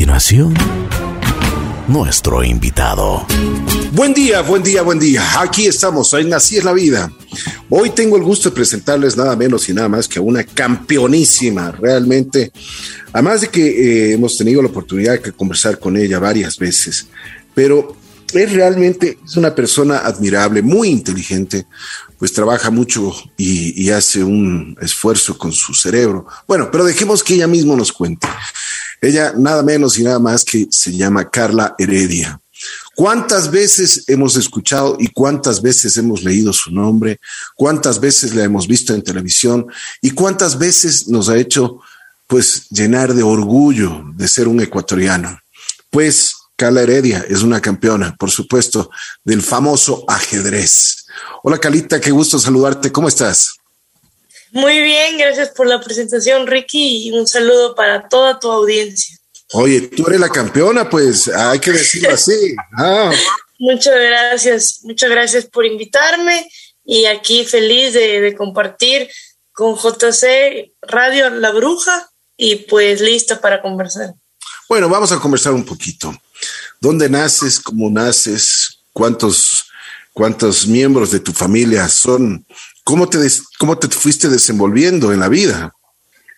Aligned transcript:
continuación, 0.00 0.54
nuestro 1.86 2.42
invitado. 2.42 3.26
Buen 3.92 4.14
día, 4.14 4.40
buen 4.40 4.62
día, 4.62 4.80
buen 4.80 4.98
día. 4.98 5.22
Aquí 5.42 5.66
estamos, 5.66 6.14
en 6.14 6.32
Así 6.32 6.56
es 6.56 6.64
la 6.64 6.72
vida. 6.72 7.12
Hoy 7.68 7.90
tengo 7.90 8.16
el 8.16 8.22
gusto 8.22 8.48
de 8.48 8.54
presentarles 8.54 9.18
nada 9.18 9.36
menos 9.36 9.68
y 9.68 9.74
nada 9.74 9.90
más 9.90 10.08
que 10.08 10.18
a 10.18 10.22
una 10.22 10.42
campeonísima, 10.42 11.72
realmente. 11.72 12.50
Además 13.12 13.42
de 13.42 13.48
que 13.48 13.66
eh, 13.66 14.12
hemos 14.14 14.38
tenido 14.38 14.62
la 14.62 14.68
oportunidad 14.68 15.20
de 15.20 15.32
conversar 15.32 15.78
con 15.78 15.98
ella 15.98 16.18
varias 16.18 16.56
veces, 16.56 17.06
pero 17.54 17.94
es 18.32 18.52
realmente 18.54 19.18
es 19.22 19.36
una 19.36 19.54
persona 19.54 19.98
admirable, 19.98 20.62
muy 20.62 20.88
inteligente, 20.88 21.66
pues 22.18 22.32
trabaja 22.32 22.70
mucho 22.70 23.12
y, 23.36 23.84
y, 23.84 23.90
hace 23.90 24.24
un 24.24 24.78
esfuerzo 24.80 25.36
con 25.36 25.52
su 25.52 25.74
cerebro. 25.74 26.26
Bueno, 26.48 26.70
pero 26.70 26.84
dejemos 26.84 27.22
que 27.22 27.34
ella 27.34 27.46
misma 27.46 27.76
nos 27.76 27.92
cuente. 27.92 28.26
Ella 29.00 29.32
nada 29.36 29.62
menos 29.62 29.98
y 29.98 30.02
nada 30.02 30.18
más 30.18 30.44
que 30.44 30.66
se 30.70 30.92
llama 30.92 31.30
Carla 31.30 31.74
Heredia. 31.78 32.40
¿Cuántas 32.94 33.50
veces 33.50 34.04
hemos 34.08 34.36
escuchado 34.36 34.96
y 35.00 35.08
cuántas 35.08 35.62
veces 35.62 35.96
hemos 35.96 36.22
leído 36.22 36.52
su 36.52 36.70
nombre? 36.70 37.18
¿Cuántas 37.56 37.98
veces 37.98 38.34
la 38.34 38.44
hemos 38.44 38.68
visto 38.68 38.92
en 38.92 39.02
televisión? 39.02 39.66
¿Y 40.02 40.10
cuántas 40.10 40.58
veces 40.58 41.08
nos 41.08 41.30
ha 41.30 41.38
hecho 41.38 41.80
pues 42.26 42.68
llenar 42.68 43.14
de 43.14 43.22
orgullo 43.22 44.04
de 44.14 44.28
ser 44.28 44.48
un 44.48 44.60
ecuatoriano? 44.60 45.38
Pues 45.88 46.34
Carla 46.56 46.82
Heredia 46.82 47.24
es 47.26 47.42
una 47.42 47.62
campeona, 47.62 48.14
por 48.18 48.30
supuesto, 48.30 48.90
del 49.24 49.40
famoso 49.40 50.04
ajedrez. 50.06 51.06
Hola 51.42 51.56
Calita, 51.56 51.98
qué 51.98 52.10
gusto 52.10 52.38
saludarte. 52.38 52.92
¿Cómo 52.92 53.08
estás? 53.08 53.59
Muy 54.52 54.80
bien, 54.80 55.18
gracias 55.18 55.50
por 55.50 55.66
la 55.66 55.80
presentación, 55.80 56.46
Ricky, 56.46 57.08
y 57.08 57.12
un 57.12 57.26
saludo 57.26 57.74
para 57.74 58.08
toda 58.08 58.38
tu 58.38 58.50
audiencia. 58.50 59.16
Oye, 59.52 59.82
tú 59.82 60.06
eres 60.06 60.20
la 60.20 60.28
campeona, 60.28 60.88
pues 60.88 61.28
hay 61.28 61.58
que 61.58 61.72
decirlo 61.72 62.14
así. 62.14 62.54
Ah. 62.76 63.12
Muchas 63.58 63.94
gracias, 63.94 64.80
muchas 64.84 65.10
gracias 65.10 65.44
por 65.44 65.66
invitarme 65.66 66.48
y 66.82 67.04
aquí 67.04 67.44
feliz 67.44 67.92
de, 67.92 68.22
de, 68.22 68.34
compartir 68.34 69.10
con 69.52 69.76
JC 69.76 70.72
Radio 70.80 71.28
La 71.28 71.50
Bruja 71.50 72.08
y 72.38 72.56
pues 72.56 73.02
lista 73.02 73.38
para 73.38 73.60
conversar. 73.60 74.14
Bueno, 74.66 74.88
vamos 74.88 75.12
a 75.12 75.20
conversar 75.20 75.52
un 75.52 75.64
poquito. 75.64 76.16
¿Dónde 76.80 77.10
naces? 77.10 77.60
¿Cómo 77.60 77.90
naces? 77.90 78.78
¿Cuántos, 78.94 79.66
cuántos 80.14 80.66
miembros 80.66 81.10
de 81.10 81.20
tu 81.20 81.32
familia 81.32 81.86
son? 81.88 82.46
¿Cómo 82.90 83.08
te, 83.08 83.18
cómo 83.56 83.78
te 83.78 83.86
fuiste 83.86 84.28
desenvolviendo 84.28 85.12
en 85.12 85.20
la 85.20 85.28
vida? 85.28 85.72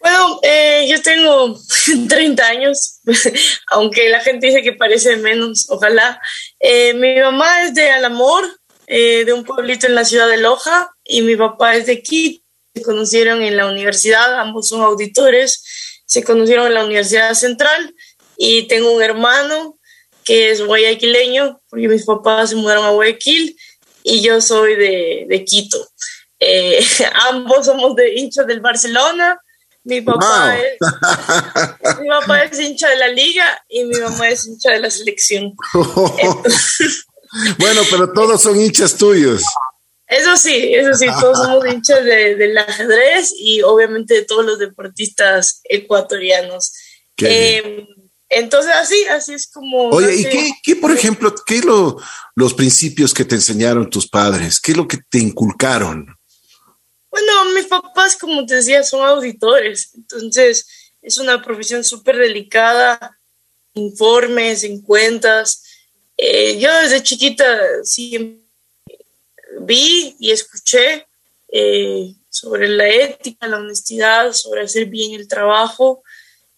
Bueno, 0.00 0.38
eh, 0.42 0.86
yo 0.86 1.00
tengo 1.00 1.58
30 2.10 2.46
años, 2.46 3.00
aunque 3.70 4.10
la 4.10 4.20
gente 4.20 4.48
dice 4.48 4.62
que 4.62 4.74
parece 4.74 5.16
menos, 5.16 5.64
ojalá. 5.70 6.20
Eh, 6.60 6.92
mi 6.92 7.18
mamá 7.18 7.62
es 7.64 7.74
de 7.74 7.88
Alamor, 7.88 8.44
eh, 8.86 9.24
de 9.24 9.32
un 9.32 9.44
pueblito 9.44 9.86
en 9.86 9.94
la 9.94 10.04
ciudad 10.04 10.28
de 10.28 10.36
Loja, 10.36 10.90
y 11.02 11.22
mi 11.22 11.36
papá 11.36 11.74
es 11.74 11.86
de 11.86 12.02
Quito. 12.02 12.44
Se 12.74 12.82
conocieron 12.82 13.40
en 13.40 13.56
la 13.56 13.66
universidad, 13.66 14.38
ambos 14.38 14.68
son 14.68 14.82
auditores, 14.82 15.64
se 16.04 16.22
conocieron 16.22 16.66
en 16.66 16.74
la 16.74 16.84
Universidad 16.84 17.32
Central, 17.32 17.94
y 18.36 18.68
tengo 18.68 18.92
un 18.92 19.02
hermano 19.02 19.78
que 20.22 20.50
es 20.50 20.60
guayaquileño, 20.60 21.62
porque 21.70 21.88
mis 21.88 22.04
papás 22.04 22.50
se 22.50 22.56
mudaron 22.56 22.84
a 22.84 22.90
Guayaquil, 22.90 23.56
y 24.04 24.20
yo 24.20 24.42
soy 24.42 24.74
de, 24.74 25.24
de 25.30 25.44
Quito. 25.46 25.88
Eh, 26.44 26.84
ambos 27.30 27.66
somos 27.66 27.94
de 27.94 28.14
hinchas 28.14 28.46
del 28.46 28.60
Barcelona. 28.60 29.40
Mi 29.84 30.00
papá, 30.00 30.54
wow. 30.54 31.90
es, 31.90 32.00
mi 32.00 32.08
papá 32.08 32.44
es 32.44 32.60
hincha 32.60 32.88
de 32.88 32.96
la 32.96 33.08
liga 33.08 33.44
y 33.68 33.84
mi 33.84 33.98
mamá 33.98 34.28
es 34.28 34.46
hincha 34.46 34.70
de 34.70 34.78
la 34.78 34.90
selección. 34.90 35.54
Entonces, 35.74 37.04
bueno, 37.58 37.82
pero 37.90 38.12
todos 38.12 38.42
son 38.42 38.60
hinchas 38.60 38.96
tuyos. 38.96 39.42
Eso 40.06 40.36
sí, 40.36 40.72
eso 40.74 40.94
sí, 40.94 41.06
todos 41.20 41.38
somos 41.42 41.66
hinchas 41.66 42.04
de, 42.04 42.36
del 42.36 42.56
ajedrez 42.58 43.34
y 43.36 43.62
obviamente 43.62 44.14
de 44.14 44.22
todos 44.22 44.44
los 44.44 44.58
deportistas 44.60 45.60
ecuatorianos. 45.64 46.72
Eh, 47.18 47.86
entonces 48.28 48.72
así, 48.74 49.04
así 49.10 49.34
es 49.34 49.50
como... 49.50 49.90
Oye, 49.90 50.14
¿y 50.14 50.24
qué, 50.24 50.52
qué 50.62 50.76
por 50.76 50.92
ejemplo, 50.92 51.34
qué 51.44 51.56
es 51.56 51.64
lo, 51.64 52.00
los 52.36 52.54
principios 52.54 53.12
que 53.12 53.24
te 53.24 53.34
enseñaron 53.34 53.90
tus 53.90 54.08
padres? 54.08 54.60
¿Qué 54.60 54.72
es 54.72 54.76
lo 54.76 54.86
que 54.86 54.98
te 55.08 55.18
inculcaron? 55.18 56.06
Bueno, 57.12 57.44
mis 57.54 57.66
papás, 57.66 58.16
como 58.16 58.46
te 58.46 58.54
decía, 58.54 58.82
son 58.82 59.06
auditores, 59.06 59.90
entonces 59.94 60.66
es 61.02 61.18
una 61.18 61.42
profesión 61.42 61.84
súper 61.84 62.16
delicada, 62.16 63.18
informes, 63.74 64.64
en 64.64 64.80
cuentas. 64.80 65.62
Eh, 66.16 66.58
yo 66.58 66.74
desde 66.78 67.02
chiquita 67.02 67.84
sí 67.84 68.42
vi 69.60 70.16
y 70.18 70.30
escuché 70.30 71.06
eh, 71.48 72.14
sobre 72.30 72.66
la 72.66 72.88
ética, 72.88 73.46
la 73.46 73.58
honestidad, 73.58 74.32
sobre 74.32 74.62
hacer 74.62 74.86
bien 74.86 75.12
el 75.12 75.28
trabajo. 75.28 76.02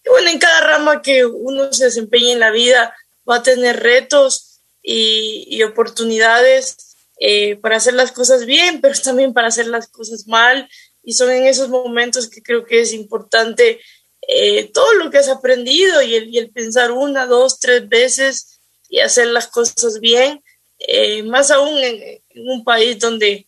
Y 0.05 0.09
bueno, 0.09 0.29
en 0.29 0.39
cada 0.39 0.61
rama 0.61 1.01
que 1.01 1.25
uno 1.25 1.73
se 1.73 1.85
desempeñe 1.85 2.31
en 2.31 2.39
la 2.39 2.51
vida 2.51 2.95
va 3.29 3.37
a 3.37 3.43
tener 3.43 3.83
retos 3.83 4.61
y, 4.81 5.47
y 5.49 5.63
oportunidades 5.63 6.94
eh, 7.17 7.55
para 7.57 7.77
hacer 7.77 7.93
las 7.93 8.11
cosas 8.11 8.45
bien, 8.45 8.79
pero 8.81 8.99
también 8.99 9.33
para 9.33 9.47
hacer 9.47 9.67
las 9.67 9.87
cosas 9.87 10.27
mal. 10.27 10.69
Y 11.03 11.13
son 11.13 11.31
en 11.31 11.45
esos 11.45 11.69
momentos 11.69 12.29
que 12.29 12.41
creo 12.41 12.65
que 12.65 12.81
es 12.81 12.93
importante 12.93 13.79
eh, 14.27 14.71
todo 14.73 14.93
lo 14.93 15.11
que 15.11 15.19
has 15.19 15.29
aprendido 15.29 16.01
y 16.01 16.15
el, 16.15 16.29
y 16.29 16.37
el, 16.39 16.49
pensar 16.49 16.91
una, 16.91 17.27
dos, 17.27 17.59
tres 17.59 17.87
veces 17.87 18.59
y 18.89 18.99
hacer 18.99 19.27
las 19.27 19.47
cosas 19.47 19.99
bien. 19.99 20.43
Eh, 20.79 21.23
más 21.23 21.51
aún 21.51 21.77
en, 21.77 22.21
en, 22.29 22.49
un 22.49 22.63
país 22.63 22.99
donde 22.99 23.47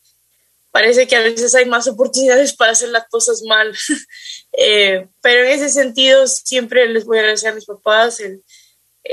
parece 0.72 1.08
que 1.08 1.16
a 1.16 1.22
veces 1.22 1.54
hay 1.56 1.66
más 1.66 1.88
oportunidades 1.88 2.54
para 2.54 2.72
hacer 2.72 2.90
las 2.90 3.08
cosas 3.10 3.42
mal. 3.44 3.76
Eh, 4.60 5.08
pero 5.22 5.44
en 5.44 5.52
ese 5.52 5.70
sentido 5.70 6.26
siempre 6.26 6.88
les 6.88 7.06
voy 7.06 7.18
a 7.18 7.20
agradecer 7.20 7.52
a 7.52 7.54
mis 7.54 7.66
papás 7.66 8.20
el, 8.20 8.44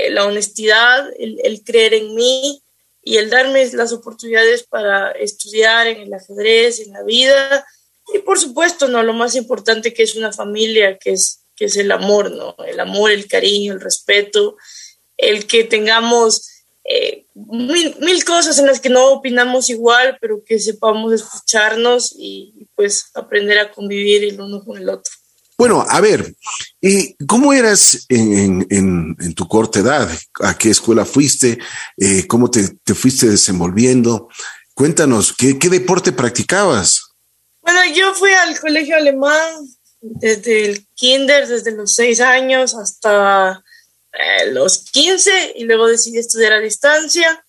la 0.09 0.25
honestidad, 0.25 1.07
el, 1.19 1.39
el 1.43 1.63
creer 1.63 1.93
en 1.93 2.15
mí 2.15 2.63
y 3.05 3.15
el 3.15 3.29
darme 3.29 3.65
las 3.71 3.93
oportunidades 3.93 4.63
para 4.63 5.11
estudiar 5.11 5.87
en 5.87 6.01
el 6.01 6.13
ajedrez, 6.13 6.81
en 6.81 6.91
la 6.91 7.03
vida 7.03 7.65
y 8.13 8.19
por 8.19 8.39
supuesto, 8.39 8.87
no 8.87 9.01
lo 9.03 9.13
más 9.13 9.35
importante 9.35 9.93
que 9.93 10.03
es 10.03 10.15
una 10.15 10.31
familia, 10.31 10.97
que 10.97 11.11
es 11.13 11.41
que 11.55 11.65
es 11.65 11.77
el 11.77 11.91
amor, 11.91 12.31
¿no? 12.31 12.55
El 12.65 12.79
amor, 12.81 13.11
el 13.11 13.27
cariño, 13.27 13.73
el 13.73 13.79
respeto, 13.79 14.57
el 15.15 15.47
que 15.47 15.63
tengamos 15.63 16.49
eh, 16.83 17.25
mil, 17.33 17.95
mil, 17.99 18.25
cosas 18.25 18.59
en 18.59 18.67
las 18.67 18.81
que 18.81 18.89
no 18.89 19.13
opinamos 19.13 19.69
igual, 19.69 20.17
pero 20.19 20.43
que 20.43 20.59
sepamos 20.59 21.13
escucharnos 21.13 22.13
y, 22.17 22.53
y 22.57 22.67
pues 22.75 23.09
aprender 23.13 23.57
a 23.59 23.71
convivir 23.71 24.25
el 24.25 24.41
uno 24.41 24.63
con 24.65 24.77
el 24.77 24.89
otro. 24.89 25.13
Bueno, 25.57 25.85
a 25.87 26.01
ver, 26.01 26.35
¿y 26.81 27.15
¿cómo 27.25 27.53
eras 27.53 28.05
en, 28.09 28.67
en, 28.69 29.15
en, 29.19 29.33
tu 29.33 29.47
corta 29.47 29.79
edad? 29.79 30.09
¿A 30.41 30.57
qué 30.57 30.69
escuela 30.69 31.05
fuiste? 31.05 31.59
Eh, 31.97 32.27
¿Cómo 32.27 32.51
te, 32.51 32.75
te, 32.83 32.93
fuiste 32.93 33.29
desenvolviendo? 33.29 34.27
Cuéntanos, 34.73 35.33
¿qué, 35.33 35.57
¿qué, 35.57 35.69
deporte 35.69 36.11
practicabas? 36.11 37.03
Bueno, 37.61 37.79
yo 37.95 38.13
fui 38.15 38.31
al 38.31 38.59
colegio 38.59 38.97
alemán 38.97 39.65
desde 40.01 40.65
el 40.65 40.87
kinder, 40.93 41.47
desde 41.47 41.71
los 41.71 41.95
seis 41.95 42.19
años 42.19 42.75
hasta 42.75 43.63
eh, 44.11 44.51
los 44.51 44.79
quince 44.91 45.53
y 45.55 45.63
luego 45.63 45.87
decidí 45.87 46.17
estudiar 46.17 46.53
a 46.53 46.59
distancia 46.59 47.44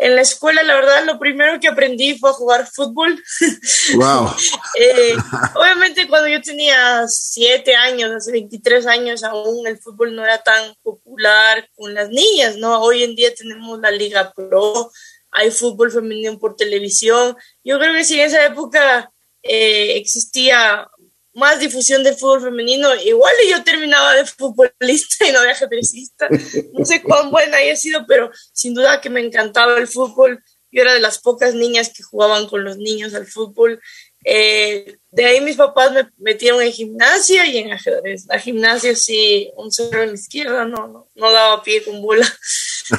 en 0.00 0.16
la 0.16 0.22
escuela, 0.22 0.62
la 0.62 0.74
verdad, 0.74 1.04
lo 1.04 1.18
primero 1.18 1.60
que 1.60 1.68
aprendí 1.68 2.18
fue 2.18 2.30
a 2.30 2.34
jugar 2.34 2.68
fútbol. 2.70 3.22
Wow. 3.96 4.34
eh, 4.80 5.14
obviamente, 5.54 6.08
cuando 6.08 6.28
yo 6.28 6.40
tenía 6.40 7.06
siete 7.06 7.74
años, 7.74 8.10
hace 8.10 8.32
23 8.32 8.86
años, 8.86 9.22
aún 9.22 9.66
el 9.66 9.78
fútbol 9.78 10.14
no 10.14 10.24
era 10.24 10.42
tan 10.42 10.74
popular 10.82 11.68
con 11.76 11.92
las 11.92 12.08
niñas, 12.08 12.56
¿no? 12.56 12.80
Hoy 12.80 13.02
en 13.02 13.14
día 13.14 13.34
tenemos 13.34 13.78
la 13.80 13.90
Liga 13.90 14.32
Pro, 14.34 14.90
hay 15.30 15.50
fútbol 15.50 15.90
femenino 15.90 16.38
por 16.38 16.56
televisión. 16.56 17.36
Yo 17.62 17.78
creo 17.78 17.92
que 17.92 18.04
si 18.04 18.14
en 18.14 18.26
esa 18.26 18.44
época 18.46 19.12
eh, 19.42 19.98
existía 19.98 20.88
más 21.34 21.58
difusión 21.58 22.02
del 22.02 22.14
fútbol 22.14 22.42
femenino, 22.42 22.94
igual 22.94 23.32
yo 23.50 23.62
terminaba 23.64 24.14
de 24.14 24.24
futbolista 24.24 25.26
y 25.28 25.32
no 25.32 25.42
de 25.42 25.50
ajedrecista. 25.50 26.28
No 26.72 26.84
sé 26.84 27.02
cuán 27.02 27.30
buena 27.30 27.58
haya 27.58 27.76
sido, 27.76 28.06
pero 28.06 28.30
sin 28.52 28.74
duda 28.74 29.00
que 29.00 29.10
me 29.10 29.20
encantaba 29.20 29.78
el 29.78 29.88
fútbol. 29.88 30.42
Yo 30.70 30.82
era 30.82 30.94
de 30.94 31.00
las 31.00 31.18
pocas 31.18 31.54
niñas 31.54 31.92
que 31.94 32.02
jugaban 32.02 32.48
con 32.48 32.64
los 32.64 32.78
niños 32.78 33.14
al 33.14 33.26
fútbol. 33.26 33.80
Eh, 34.24 34.96
de 35.10 35.24
ahí 35.24 35.40
mis 35.40 35.56
papás 35.56 35.92
me 35.92 36.08
metieron 36.18 36.62
en 36.62 36.72
gimnasia 36.72 37.46
y 37.46 37.58
en 37.58 37.72
ajedrez. 37.72 38.26
La 38.26 38.38
gimnasia 38.38 38.96
sí, 38.96 39.50
un 39.56 39.70
cero 39.70 40.02
en 40.02 40.10
la 40.10 40.14
izquierda, 40.14 40.64
no, 40.64 40.88
no, 40.88 41.08
no 41.14 41.32
daba 41.32 41.62
pie 41.62 41.84
con 41.84 42.00
bola. 42.00 42.26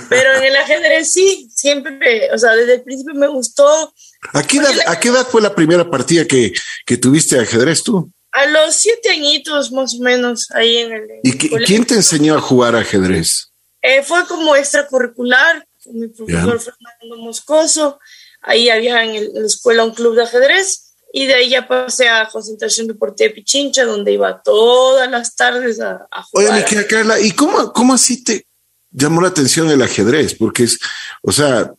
Pero 0.09 0.35
en 0.37 0.43
el 0.43 0.55
ajedrez 0.55 1.11
sí, 1.11 1.49
siempre, 1.53 2.31
o 2.31 2.37
sea, 2.37 2.55
desde 2.55 2.75
el 2.75 2.83
principio 2.83 3.13
me 3.13 3.27
gustó. 3.27 3.93
¿A 4.33 4.43
qué 4.43 4.57
edad, 4.57 4.73
¿a 4.87 4.99
qué 4.99 5.09
edad 5.09 5.27
fue 5.27 5.41
la 5.41 5.53
primera 5.53 5.89
partida 5.89 6.25
que, 6.25 6.53
que 6.85 6.97
tuviste 6.97 7.35
de 7.35 7.43
ajedrez 7.43 7.83
tú? 7.83 8.11
A 8.35 8.47
los 8.47 8.75
siete 8.75 9.09
añitos 9.09 9.71
más 9.71 9.95
o 9.95 9.99
menos, 9.99 10.49
ahí 10.51 10.77
en 10.77 10.91
el... 10.91 11.07
¿Y 11.23 11.31
quién 11.37 11.85
te 11.85 11.95
enseñó 11.95 12.35
a 12.35 12.41
jugar 12.41 12.75
ajedrez? 12.75 13.49
Eh, 13.81 14.03
fue 14.03 14.25
como 14.27 14.55
extracurricular, 14.55 15.65
con 15.83 15.99
mi 15.99 16.07
profesor 16.07 16.59
Fernando 16.59 17.23
Moscoso. 17.23 17.99
Ahí 18.41 18.69
había 18.69 19.03
en, 19.03 19.33
la 19.33 19.45
escuela 19.45 19.85
un 19.85 19.93
club 19.93 20.15
de 20.15 20.23
ajedrez 20.23 20.95
y 21.13 21.27
de 21.27 21.35
ahí 21.35 21.49
ya 21.49 21.65
pasé 21.65 22.09
a 22.09 22.27
Concentración 22.27 22.87
Deportiva 22.87 23.29
de 23.29 23.35
Pichincha, 23.35 23.85
donde 23.85 24.11
iba 24.11 24.41
todas 24.41 25.09
las 25.09 25.35
tardes 25.35 25.79
a, 25.79 26.05
jugar. 26.29 26.63
Oye, 26.65 26.75
me 26.75 26.87
Carla, 26.87 27.19
¿y 27.21 27.31
cómo, 27.31 27.71
cómo 27.71 27.93
así 27.93 28.21
te 28.21 28.45
llamó 28.91 29.21
la 29.21 29.29
atención 29.29 29.69
el 29.69 29.81
ajedrez? 29.81 30.35
Porque 30.35 30.63
es, 30.63 30.77
o 31.21 31.31
sea, 31.31 31.71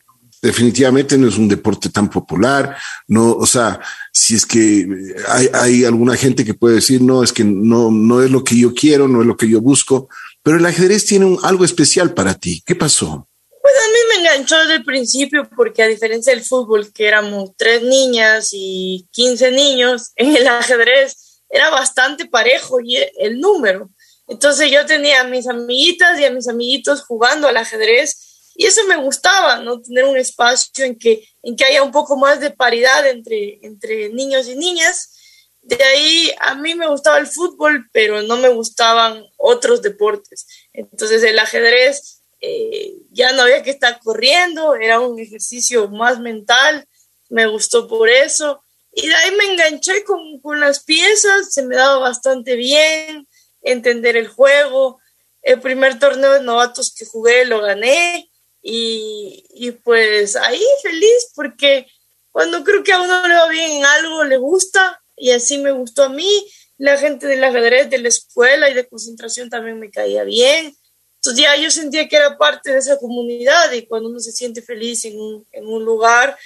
definitivamente 0.47 1.17
no 1.17 1.27
es 1.27 1.37
un 1.37 1.49
deporte 1.49 1.89
tan 1.89 2.09
popular, 2.09 2.77
no, 3.05 3.33
o 3.33 3.45
sea, 3.45 3.81
si 4.13 4.35
es 4.35 4.45
que 4.45 4.87
hay, 5.27 5.49
hay, 5.53 5.83
alguna 5.83 6.15
gente 6.15 6.45
que 6.45 6.53
puede 6.53 6.75
decir, 6.75 7.01
no, 7.01 7.21
es 7.21 7.33
que 7.33 7.43
no, 7.43 7.91
no 7.91 8.23
es 8.23 8.31
lo 8.31 8.45
que 8.45 8.57
yo 8.57 8.73
quiero, 8.73 9.09
no 9.09 9.19
es 9.19 9.27
lo 9.27 9.35
que 9.35 9.49
yo 9.49 9.59
busco, 9.59 10.07
pero 10.41 10.57
el 10.57 10.65
ajedrez 10.65 11.05
tiene 11.05 11.37
algo 11.43 11.65
especial 11.65 12.13
para 12.13 12.33
ti. 12.33 12.63
¿Qué 12.65 12.75
pasó? 12.75 13.27
Pues 13.61 13.73
a 13.75 13.87
mí 13.91 13.99
me 14.09 14.21
enganchó 14.21 14.57
desde 14.59 14.75
el 14.75 14.85
principio 14.85 15.49
porque 15.53 15.83
a 15.83 15.87
diferencia 15.87 16.33
del 16.33 16.45
fútbol, 16.45 16.93
que 16.93 17.07
éramos 17.07 17.51
tres 17.57 17.83
niñas 17.83 18.51
y 18.53 19.05
quince 19.11 19.51
niños, 19.51 20.11
en 20.15 20.33
el 20.37 20.47
ajedrez 20.47 21.41
era 21.49 21.69
bastante 21.71 22.25
parejo 22.25 22.79
y 22.79 22.95
el 23.19 23.41
número. 23.41 23.89
Entonces 24.29 24.71
yo 24.71 24.85
tenía 24.85 25.21
a 25.21 25.23
mis 25.25 25.45
amiguitas 25.45 26.17
y 26.17 26.23
a 26.23 26.31
mis 26.31 26.47
amiguitos 26.47 27.01
jugando 27.01 27.49
al 27.49 27.57
ajedrez 27.57 28.26
y 28.59 28.65
eso 28.65 28.83
me 28.87 28.97
gustaba, 28.97 29.59
¿no? 29.59 29.79
Tener 29.79 30.05
un 30.05 30.17
espacio 30.17 30.83
en 30.83 30.97
que, 30.97 31.29
en 31.43 31.55
que 31.55 31.63
haya 31.63 31.83
un 31.83 31.91
poco 31.91 32.17
más 32.17 32.39
de 32.39 32.49
paridad 32.49 33.07
entre, 33.07 33.59
entre 33.61 34.09
niños 34.09 34.47
y 34.47 34.55
niñas. 34.55 35.13
De 35.61 35.81
ahí 35.83 36.31
a 36.39 36.55
mí 36.55 36.73
me 36.73 36.87
gustaba 36.87 37.19
el 37.19 37.27
fútbol, 37.27 37.87
pero 37.93 38.23
no 38.23 38.35
me 38.37 38.49
gustaban 38.49 39.23
otros 39.37 39.83
deportes. 39.83 40.47
Entonces 40.73 41.21
el 41.21 41.37
ajedrez 41.37 42.23
eh, 42.41 42.93
ya 43.11 43.31
no 43.33 43.43
había 43.43 43.61
que 43.61 43.69
estar 43.69 43.99
corriendo, 43.99 44.73
era 44.73 45.01
un 45.01 45.19
ejercicio 45.19 45.87
más 45.89 46.19
mental, 46.19 46.87
me 47.29 47.45
gustó 47.45 47.87
por 47.87 48.09
eso. 48.09 48.63
Y 48.91 49.07
de 49.07 49.13
ahí 49.13 49.35
me 49.35 49.51
enganché 49.51 50.03
con, 50.03 50.41
con 50.41 50.59
las 50.59 50.83
piezas, 50.83 51.53
se 51.53 51.61
me 51.61 51.75
daba 51.75 51.99
bastante 51.99 52.55
bien 52.55 53.27
entender 53.61 54.17
el 54.17 54.29
juego. 54.29 54.99
El 55.43 55.61
primer 55.61 55.99
torneo 55.99 56.33
de 56.33 56.41
novatos 56.41 56.91
que 56.97 57.05
jugué 57.05 57.45
lo 57.45 57.61
gané 57.61 58.31
y, 58.69 59.71
pues 59.83 60.35
ahí 60.35 60.61
feliz 60.81 61.31
porque 61.33 61.87
cuando 62.31 62.63
creo 62.65 62.83
que 62.83 62.91
a 62.91 63.01
uno 63.01 63.25
le 63.25 63.33
va 63.33 63.47
bien 63.47 63.71
en 63.71 63.85
algo, 63.85 64.25
le 64.25 64.37
gusta 64.37 65.01
y 65.15 65.31
así 65.31 65.57
me 65.57 65.71
gustó 65.71 66.03
a 66.03 66.09
mí. 66.09 66.45
La 66.77 66.97
gente 66.97 67.27
del 67.27 67.43
ajedrez, 67.43 67.89
de 67.89 67.97
la 67.97 68.09
escuela 68.09 68.69
y 68.69 68.73
de 68.73 68.87
concentración 68.87 69.49
también 69.49 69.79
me 69.79 69.89
caía 69.89 70.23
bien. 70.23 70.75
Entonces 71.15 71.43
ya 71.43 71.55
yo 71.55 71.71
sentía 71.71 72.07
que 72.07 72.17
era 72.17 72.37
parte 72.37 72.71
de 72.71 72.79
esa 72.79 72.99
comunidad 72.99 73.71
y 73.71 73.87
cuando 73.87 74.09
uno 74.09 74.19
se 74.19 74.31
siente 74.31 74.61
feliz 74.61 75.05
en 75.05 75.19
un, 75.19 75.47
en 75.53 75.65
un 75.65 75.83
lugar, 75.83 76.37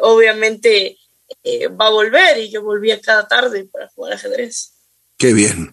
obviamente 0.00 0.96
eh, 1.42 1.66
va 1.66 1.88
a 1.88 1.90
volver 1.90 2.38
y 2.38 2.50
yo 2.50 2.62
volvía 2.62 3.00
cada 3.00 3.26
tarde 3.26 3.64
para 3.64 3.88
jugar 3.88 4.14
ajedrez. 4.14 4.72
Qué 5.18 5.32
bien. 5.32 5.72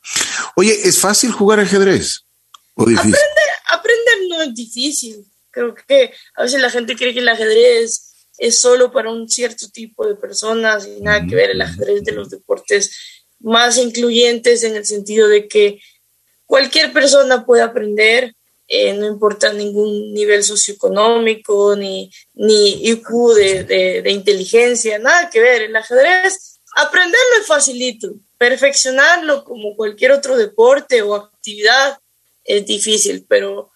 Oye, 0.56 0.74
¿es 0.88 1.00
fácil 1.00 1.32
jugar 1.32 1.60
ajedrez? 1.60 2.26
¿O 2.74 2.86
difícil? 2.86 3.16
aprender 3.70 4.16
no 4.28 4.42
es 4.42 4.54
difícil. 4.54 5.26
Creo 5.54 5.76
que 5.76 6.12
a 6.36 6.44
veces 6.44 6.60
la 6.60 6.72
gente 6.72 6.96
cree 6.96 7.14
que 7.14 7.20
el 7.20 7.30
ajedrez 7.30 8.28
es 8.40 8.60
solo 8.60 8.92
para 8.92 9.12
un 9.12 9.30
cierto 9.30 9.70
tipo 9.70 10.06
de 10.06 10.16
personas 10.16 10.88
y 10.88 11.00
nada 11.00 11.26
que 11.28 11.36
ver 11.36 11.52
el 11.52 11.62
ajedrez 11.62 12.04
de 12.04 12.12
los 12.12 12.32
deportes 12.32 13.24
más 13.40 13.78
incluyentes 13.78 14.64
en 14.64 14.76
el 14.76 14.86
sentido 14.86 15.28
de 15.28 15.48
que 15.48 15.80
cualquier 16.48 16.92
persona 16.92 17.46
puede 17.46 17.62
aprender, 17.62 18.34
eh, 18.68 18.94
no 18.94 19.06
importa 19.06 19.54
ningún 19.54 20.14
nivel 20.14 20.44
socioeconómico 20.44 21.76
ni, 21.76 22.12
ni 22.34 22.90
IQ 22.90 23.34
de, 23.36 23.64
de, 24.02 24.12
inteligencia, 24.12 24.98
nada 24.98 25.30
que 25.30 25.40
ver. 25.40 25.62
El 25.64 25.76
ajedrez, 25.76 26.60
aprenderlo 26.76 27.38
es 27.40 27.46
facilito, 27.46 28.16
perfeccionarlo 28.40 29.44
como 29.44 29.76
cualquier 29.76 30.14
otro 30.14 30.36
deporte 30.36 31.04
o 31.04 31.14
actividad 31.14 32.00
es 32.44 32.66
difícil, 32.66 33.26
pero 33.28 33.73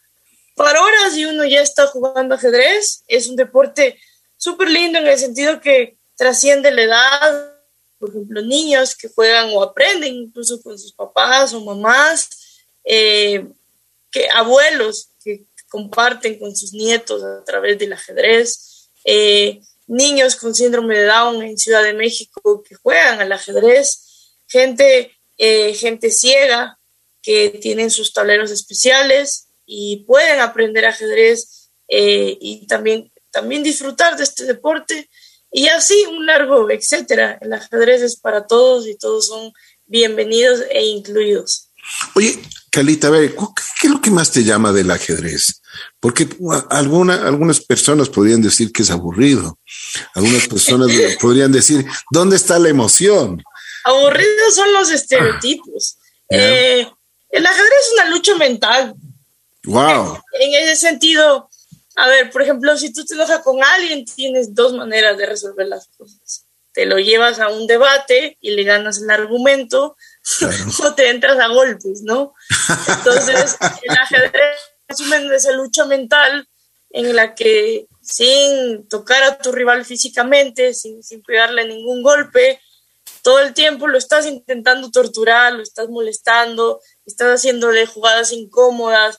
para 0.57 0.81
horas 0.81 1.15
y 1.15 1.24
uno 1.24 1.45
ya 1.45 1.62
está 1.62 1.88
jugando 1.88 2.36
ajedrez. 2.36 3.04
Es 3.07 3.27
un 3.27 3.38
deporte 3.38 3.98
súper 4.36 4.69
lindo 4.69 4.98
en 4.98 5.07
el 5.07 5.18
sentido 5.18 5.62
que 5.62 5.98
trasciende 6.15 6.71
la 6.71 6.81
edad. 6.81 7.54
Por 8.00 8.09
ejemplo, 8.09 8.42
niños 8.42 8.95
que 8.95 9.07
juegan 9.07 9.51
o 9.54 9.63
aprenden 9.63 10.15
incluso 10.15 10.62
con 10.62 10.77
sus 10.77 10.92
papás 10.92 11.54
o 11.54 11.63
mamás, 11.63 12.30
eh, 12.83 13.45
que 14.12 14.27
abuelos 14.30 15.09
que 15.24 15.45
comparten 15.69 16.39
con 16.39 16.56
sus 16.56 16.74
nietos 16.74 17.24
a 17.24 17.44
través 17.44 17.77
del 17.77 17.94
ajedrez, 17.94 18.89
eh, 19.06 19.62
niños 19.86 20.36
con 20.36 20.56
síndrome 20.56 20.98
de 20.98 21.06
Down 21.06 21.42
en 21.44 21.57
Ciudad 21.57 21.83
de 21.83 21.94
México 21.94 22.63
que 22.68 22.75
juegan 22.75 23.21
al 23.21 23.31
ajedrez, 23.31 24.33
gente, 24.48 25.15
eh, 25.38 25.74
gente 25.75 26.10
ciega 26.10 26.80
que 27.21 27.50
tienen 27.50 27.92
sus 27.92 28.13
tableros 28.13 28.51
especiales, 28.51 29.47
y 29.68 30.06
pueden 30.08 30.40
aprender 30.40 30.86
ajedrez 30.86 31.69
eh, 31.90 32.38
y 32.40 32.66
también, 32.66 33.12
también 33.30 33.62
disfrutar 33.62 34.18
de 34.18 34.24
este 34.24 34.46
deporte 34.46 35.10
y 35.52 35.68
así 35.68 36.06
un 36.10 36.25
largo, 36.25 36.72
etcétera. 36.72 37.38
El 37.42 37.54
ajedrez 37.54 38.02
es 38.02 38.16
para 38.16 38.48
todos 38.48 38.88
y 38.88 38.96
todos 38.96 39.28
son 39.28 39.54
bienvenidos 39.86 40.62
e 40.72 40.86
incluidos. 40.86 41.69
Oye, 42.16 42.40
Calita, 42.72 43.08
a 43.08 43.12
ver, 43.12 43.36
¿qué 43.36 43.88
es 43.88 43.94
lo 43.94 44.02
que 44.02 44.10
más 44.10 44.31
te 44.31 44.44
llama 44.44 44.72
del 44.72 44.92
ajedrez? 44.92 45.62
Porque 46.00 46.28
alguna, 46.70 47.28
algunas 47.28 47.62
personas 47.62 48.10
podrían 48.10 48.42
decir 48.42 48.72
que 48.72 48.84
es 48.84 48.92
aburrido. 48.92 49.58
Algunas 50.16 50.48
personas 50.48 50.92
podrían 51.22 51.52
decir, 51.52 51.86
¿dónde 52.12 52.36
está 52.36 52.60
la 52.60 52.70
emoción? 52.70 53.44
Aburridos 53.84 54.56
son 54.56 54.74
los 54.74 54.92
estereotipos. 54.92 55.98
Eh, 56.30 56.86
el 57.30 57.46
ajedrez 57.46 57.80
es 57.86 57.94
una 57.94 58.10
lucha 58.10 58.36
mental. 58.36 58.96
Wow. 59.68 60.22
En, 60.31 60.54
ese 60.64 60.78
sentido, 60.78 61.50
a 61.96 62.08
ver, 62.08 62.31
por 62.31 62.42
ejemplo, 62.42 62.75
si 62.78 62.94
tú 62.94 63.04
te 63.06 63.16
enojas 63.16 63.42
con 63.42 63.62
alguien, 63.64 64.06
tienes 64.06 64.56
dos 64.56 64.74
maneras 64.74 65.18
de 65.18 65.25
resolver 65.25 65.68
las 65.68 65.88
cosas. 65.98 66.46
Te 66.72 66.86
lo 66.86 67.00
llevas 67.00 67.40
a 67.40 67.50
un 67.50 67.68
debate 67.68 68.38
y 68.40 68.52
le 68.52 68.64
ganas 68.64 69.02
el 69.02 69.10
argumento, 69.10 69.98
o 70.84 70.94
te 70.94 71.10
entras 71.10 71.38
a 71.40 71.48
golpes, 71.48 72.02
¿no? 72.04 72.34
Entonces, 72.88 73.58
el 73.84 73.98
ajedrez 73.98 74.58
es 74.88 75.02
esa 75.02 75.52
lucha 75.52 75.86
mental 75.86 76.48
en 76.91 77.13
la 77.15 77.36
que 77.36 77.88
sin 78.01 78.88
tocar 78.88 79.22
a 79.24 79.38
tu 79.38 79.51
rival 79.51 79.84
físicamente, 79.84 80.74
sin, 80.74 81.03
sin 81.03 81.22
pegarle 81.22 81.68
ningún 81.68 82.01
golpe, 82.01 82.62
todo 83.22 83.39
el 83.39 83.53
tiempo 83.53 83.88
lo 83.88 83.98
estás 83.98 84.25
intentando 84.25 84.89
torturar, 84.89 85.53
lo 85.53 85.63
estás 85.63 85.89
molestando, 85.89 86.80
estás 87.06 87.41
haciéndole 87.41 87.86
jugadas 87.86 88.32
incómodas, 88.32 89.18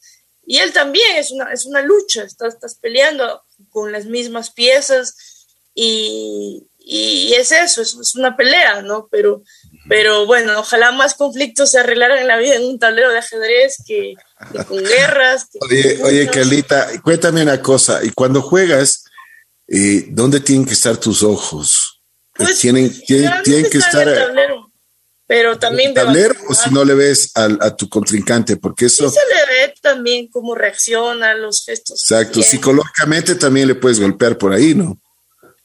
y 0.50 0.60
él 0.60 0.72
también 0.72 1.16
es 1.16 1.30
una, 1.30 1.52
es 1.52 1.66
una 1.66 1.82
lucha, 1.82 2.22
estás, 2.22 2.54
estás 2.54 2.76
peleando 2.76 3.42
con 3.68 3.92
las 3.92 4.06
mismas 4.06 4.50
piezas 4.50 5.14
y, 5.74 6.66
y 6.78 7.34
es 7.34 7.52
eso, 7.52 7.82
es, 7.82 7.94
es, 8.00 8.14
una 8.14 8.34
pelea, 8.34 8.80
¿no? 8.80 9.08
Pero, 9.10 9.42
pero 9.90 10.24
bueno, 10.24 10.58
ojalá 10.58 10.90
más 10.90 11.12
conflictos 11.12 11.72
se 11.72 11.80
arreglaran 11.80 12.16
en 12.16 12.28
la 12.28 12.38
vida 12.38 12.54
en 12.54 12.64
un 12.64 12.78
tablero 12.78 13.10
de 13.12 13.18
ajedrez 13.18 13.76
que, 13.86 14.14
con 14.66 14.82
guerras. 14.84 15.48
oye, 15.60 16.02
oye, 16.02 16.30
Carlita, 16.30 16.88
cuéntame 17.02 17.42
una 17.42 17.60
cosa, 17.60 18.02
y 18.02 18.10
cuando 18.12 18.40
juegas, 18.40 19.04
eh, 19.66 20.06
¿dónde 20.08 20.40
tienen 20.40 20.64
que 20.64 20.72
estar 20.72 20.96
tus 20.96 21.22
ojos? 21.22 22.00
Pues, 22.34 22.58
tienen, 22.58 22.90
tienen, 23.02 23.42
tienen 23.42 23.70
que 23.70 23.78
estar 23.78 24.08
pero 25.28 25.58
también 25.58 25.92
tablero 25.92 26.34
o 26.48 26.54
si 26.54 26.70
no 26.70 26.86
le 26.86 26.94
ves 26.94 27.32
a, 27.34 27.76
tu 27.76 27.86
contrincante, 27.86 28.56
porque 28.56 28.86
eso... 28.86 29.10
se 29.10 29.20
le 29.28 29.66
ve 29.66 29.74
también 29.82 30.26
cómo 30.28 30.54
reacciona, 30.54 31.34
los 31.34 31.66
gestos. 31.66 32.02
Exacto, 32.02 32.42
psicológicamente 32.42 33.34
también 33.34 33.68
le 33.68 33.74
puedes 33.74 34.00
golpear 34.00 34.38
por 34.38 34.54
ahí, 34.54 34.74
¿no? 34.74 34.98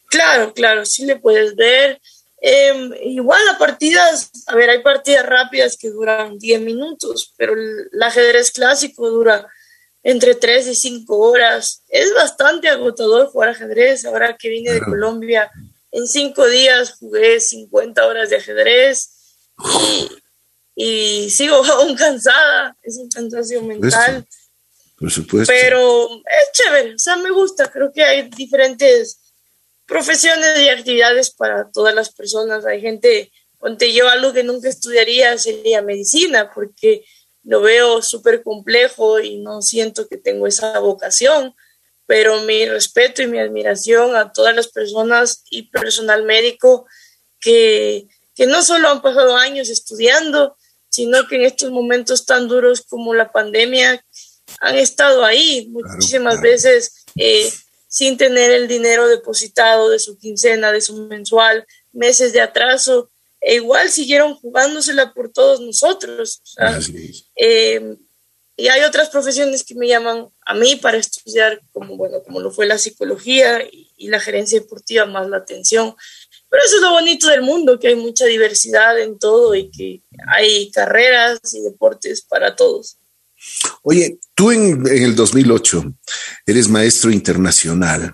Claro, 0.10 0.54
claro, 0.54 0.86
sí 0.86 1.06
le 1.06 1.16
puedes 1.16 1.56
ver. 1.56 2.02
Em, 2.42 2.92
igual 3.04 3.40
las 3.46 3.58
partidas, 3.58 4.32
a 4.48 4.56
ver, 4.56 4.70
hay 4.70 4.84
partidas 4.84 5.26
rápidas 5.26 5.78
que 5.78 5.90
duran 5.90 6.38
10 6.38 6.60
minutos, 6.60 7.34
pero 7.38 7.54
el, 7.54 8.04
ajedrez 8.04 8.52
clásico 8.52 9.10
dura 9.10 9.48
entre 10.04 10.36
3 10.36 10.68
y 10.68 10.76
5 10.76 11.18
horas. 11.18 11.84
Es 11.88 12.14
bastante 12.14 12.68
agotador 12.68 13.28
jugar 13.28 13.48
ajedrez. 13.48 14.04
Ahora 14.04 14.36
que 14.38 14.50
vine 14.50 14.74
de 14.74 14.82
Colombia, 14.82 15.50
en 15.94 16.06
5 16.06 16.48
días 16.48 16.98
jugué 17.00 17.40
50 17.40 18.06
horas 18.06 18.30
de 18.30 18.36
ajedrez 18.36 19.13
y, 20.76 21.30
sigo 21.30 21.56
aún 21.66 21.96
cansada, 21.96 22.76
es 22.82 22.98
un 22.98 23.10
cansancio 23.10 23.62
mental. 23.62 24.26
Por 24.98 25.12
supuesto. 25.12 25.52
Pero 25.52 26.10
es 26.16 26.52
chévere, 26.54 26.96
o 26.96 27.00
sea, 27.00 27.18
me 27.18 27.32
gusta, 27.32 27.72
creo 27.72 27.92
que 27.92 28.04
hay 28.04 28.30
diferentes 28.30 29.20
profesiones 29.86 30.60
y 30.60 30.70
actividades 30.70 31.32
para 31.32 31.70
todas 31.72 31.94
las 31.94 32.12
personas. 32.14 32.66
Hay 32.66 32.82
gente, 32.82 33.32
Ponte 33.60 33.94
yo 33.94 34.10
algo 34.10 34.34
que 34.34 34.44
nunca 34.44 34.70
estudiaría 34.70 35.38
sería 35.38 35.82
medicina, 35.82 36.52
porque 36.54 37.06
lo 37.44 37.62
veo 37.62 38.02
súper 38.02 38.44
complejo 38.44 39.20
y 39.20 39.38
no 39.38 39.62
siento 39.62 40.08
que 40.08 40.18
tengo 40.18 40.48
esa 40.48 40.80
vocación, 40.80 41.54
pero 42.06 42.42
mi 42.42 42.66
respeto 42.66 43.22
y 43.22 43.28
mi 43.28 43.40
admiración 43.40 44.16
a 44.16 44.32
todas 44.32 44.56
las 44.56 44.68
personas 44.68 45.44
y 45.50 45.64
personal 45.64 46.24
médico 46.24 46.86
que, 47.40 48.08
que 48.36 48.48
no 48.48 48.64
solo 48.64 48.90
han 48.90 49.02
pasado 49.02 49.38
años 49.38 49.70
estudiando, 49.70 50.58
sino 50.90 51.28
que 51.28 51.36
en 51.36 51.44
estos 51.44 51.72
momentos 51.72 52.26
tan 52.26 52.48
duros 52.48 52.82
como 52.82 53.14
la 53.14 53.32
pandemia 53.32 54.04
han 54.60 54.76
estado 54.76 55.26
ahí 55.26 55.68
muchísimas 55.70 56.42
veces 56.42 57.06
eh, 57.16 57.52
sin 57.88 58.18
tener 58.18 58.52
el 58.52 58.68
dinero 58.68 59.08
depositado 59.08 59.90
de 59.90 60.00
su 60.00 60.18
quincena, 60.18 60.72
de 60.72 60.82
su 60.82 61.08
mensual, 61.08 61.66
meses 61.92 62.34
de 62.34 62.42
atraso 62.42 63.10
e 63.44 63.56
igual 63.56 63.90
siguieron 63.90 64.36
jugándosela 64.36 65.14
por 65.14 65.32
todos 65.32 65.60
nosotros. 65.60 66.42
Eh, 67.36 67.98
y 68.56 68.68
hay 68.68 68.84
otras 68.84 69.10
profesiones 69.10 69.64
que 69.64 69.76
me 69.76 69.88
llaman 69.88 70.30
a 70.46 70.54
mí 70.54 70.78
para 70.78 70.98
estudiar, 70.98 71.60
como, 71.74 71.98
bueno, 71.98 72.24
como 72.24 72.40
lo 72.40 72.52
fue 72.52 72.68
la 72.68 72.78
psicología 72.78 73.62
y, 73.70 73.90
la 74.08 74.20
gerencia 74.20 74.60
deportiva, 74.60 75.06
más 75.06 75.30
la 75.30 75.38
atención. 75.38 75.96
Pero 76.54 76.66
eso 76.66 76.76
es 76.76 76.82
lo 76.84 76.92
bonito 76.92 77.28
del 77.30 77.42
mundo, 77.42 77.80
que 77.80 77.88
hay 77.88 77.96
mucha 77.96 78.26
diversidad 78.26 79.00
en 79.00 79.18
todo 79.18 79.56
y 79.56 79.72
que 79.72 80.04
hay 80.28 80.70
carreras 80.70 81.40
y 81.52 81.62
deportes 81.62 82.22
para 82.22 82.56
todos. 82.56 82.98
Oye, 83.82 84.20
tú 84.36 84.52
en, 84.52 84.86
en 84.86 85.04
el 85.04 85.16
2008 85.16 85.84
eres 86.46 86.68
maestro 86.70 87.10
internacional. 87.10 88.14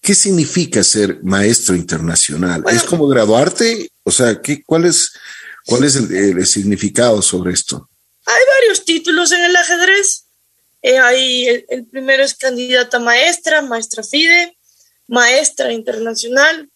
¿Qué 0.00 0.14
significa 0.14 0.82
ser 0.82 1.22
maestro 1.22 1.74
internacional? 1.76 2.64
¿Es 2.72 2.82
como 2.82 3.08
graduarte? 3.08 3.90
O 4.04 4.10
sea, 4.10 4.40
¿qué, 4.40 4.62
cuál 4.64 4.86
es, 4.86 5.12
cuál 5.66 5.84
es 5.84 5.96
el, 5.96 6.46
significado 6.46 7.20
sobre 7.20 7.52
esto? 7.52 7.90
Hay 8.24 8.42
varios 8.58 8.86
títulos 8.86 9.32
en 9.32 9.44
el 9.44 9.54
ajedrez. 9.54 10.24
Eh, 10.80 10.96
hay, 10.96 11.64
el, 11.68 11.84
primero 11.84 12.24
es 12.24 12.32
candidata 12.32 12.98
maestra, 13.00 13.60
maestra 13.60 14.02
FIDE, 14.02 14.56
maestra 15.08 15.74
internacional, 15.74 16.70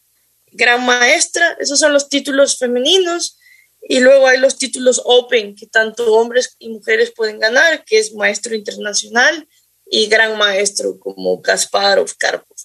gran 0.52 0.84
maestra. 0.84 1.56
Esos 1.58 1.78
son 1.78 1.92
los 1.92 2.08
títulos 2.08 2.58
femeninos. 2.58 3.38
Y 3.82 4.00
luego 4.00 4.26
hay 4.26 4.38
los 4.38 4.58
títulos 4.58 5.00
Open, 5.04 5.56
que 5.56 5.66
tanto 5.66 6.12
hombres 6.14 6.54
y 6.58 6.68
mujeres 6.68 7.12
pueden 7.12 7.38
ganar, 7.38 7.84
que 7.84 7.98
es 7.98 8.14
maestro 8.14 8.54
internacional 8.54 9.48
y 9.86 10.06
gran 10.06 10.38
maestro, 10.38 10.98
como 11.00 11.40
Kasparov, 11.42 12.14
Karpov. 12.16 12.56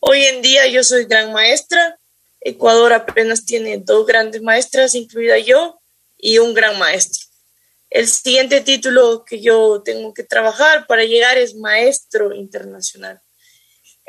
Hoy 0.00 0.22
en 0.24 0.42
día 0.42 0.66
yo 0.66 0.82
soy 0.82 1.04
gran 1.04 1.32
maestra. 1.32 1.98
Ecuador 2.40 2.92
apenas 2.92 3.44
tiene 3.44 3.78
dos 3.78 4.04
grandes 4.04 4.42
maestras, 4.42 4.96
incluida 4.96 5.38
yo, 5.38 5.80
y 6.18 6.38
un 6.38 6.54
gran 6.54 6.76
maestro. 6.78 7.24
El 7.88 8.08
siguiente 8.08 8.62
título 8.62 9.24
que 9.24 9.40
yo 9.40 9.82
tengo 9.84 10.14
que 10.14 10.24
trabajar 10.24 10.86
para 10.86 11.04
llegar 11.04 11.38
es 11.38 11.54
maestro 11.54 12.34
internacional. 12.34 13.20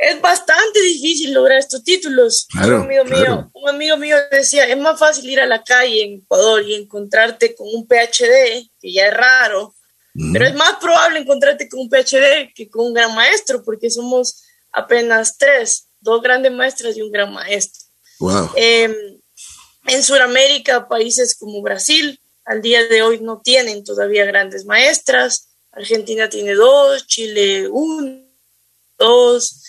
Es 0.04 0.20
bastante 0.22 0.82
difícil 0.82 1.34
lograr 1.34 1.60
estos 1.60 1.84
títulos. 1.84 2.48
un, 2.56 2.74
amigo 2.74 3.06
mío, 3.06 3.52
un 3.54 3.70
amigo 3.70 3.98
mío 3.98 4.18
decía, 4.32 4.66
es 4.66 4.78
más 4.78 5.00
fácil 5.00 5.30
ir 5.30 5.40
a 5.40 5.46
la 5.46 5.64
calle 5.64 6.04
en 6.04 6.14
Ecuador 6.20 6.62
y 6.62 6.74
encontrarte 6.74 7.56
con 7.56 7.68
un 7.74 7.88
PhD, 7.88 8.70
que 8.82 8.92
ya 8.92 9.08
es 9.08 9.14
raro, 9.14 9.74
pero 10.32 10.46
es 10.46 10.54
más 10.56 10.76
probable 10.80 11.20
encontrarte 11.20 11.70
con 11.70 11.80
un 11.80 11.90
PhD 11.90 12.54
que 12.54 12.70
con 12.70 12.88
un 12.88 12.94
gran 12.94 13.16
maestro, 13.16 13.64
porque 13.64 13.90
somos 13.90 14.44
apenas 14.72 15.38
tres, 15.38 15.88
dos 16.02 16.22
grandes 16.22 16.52
maestras 16.52 16.98
y 16.98 17.02
un 17.02 17.12
gran 17.12 17.34
maestro. 17.34 17.82
Em, 18.56 18.94
en 19.88 20.04
Sudamérica, 20.04 20.88
países 20.88 21.36
como 21.36 21.62
Brasil, 21.62 22.20
al 22.46 22.62
día 22.62 22.86
de 22.88 23.04
hoy 23.04 23.20
no 23.22 23.42
tienen 23.42 23.84
todavía 23.84 24.26
grandes 24.26 24.66
maestras. 24.66 25.50
Argentina 25.72 26.30
tiene 26.30 26.54
dos, 26.54 27.08
Chile 27.08 27.68
uno, 27.70 28.22
dos. 28.98 29.63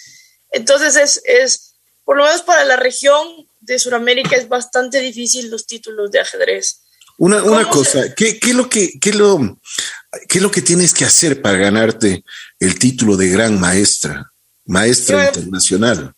Entonces 0.54 0.96
es, 0.96 1.23
es, 1.25 1.75
por 2.04 2.16
lo 2.16 2.25
menos 2.25 2.42
para 2.42 2.64
la 2.64 2.76
región 2.76 3.46
de 3.61 3.78
Sudamérica 3.78 4.37
es 4.37 4.49
bastante 4.49 5.00
difícil 5.00 5.50
los 5.50 5.66
títulos 5.66 6.11
de 6.11 6.20
ajedrez. 6.20 6.80
Una, 7.16 7.42
una 7.42 7.68
cosa, 7.68 8.12
¿qué, 8.14 8.38
qué, 8.40 8.54
lo 8.54 8.68
que, 8.68 8.99
qué, 8.99 9.12
lo, 9.12 9.61
¿qué 10.28 10.38
es 10.38 10.42
lo 10.42 10.50
que 10.50 10.62
tienes 10.62 10.92
que 10.92 11.04
hacer 11.04 11.40
para 11.40 11.58
ganarte 11.58 12.25
el 12.58 12.78
título 12.78 13.16
de 13.16 13.28
gran 13.28 13.61
maestra? 13.61 14.32
maestra 14.66 15.26
internacional. 15.26 16.14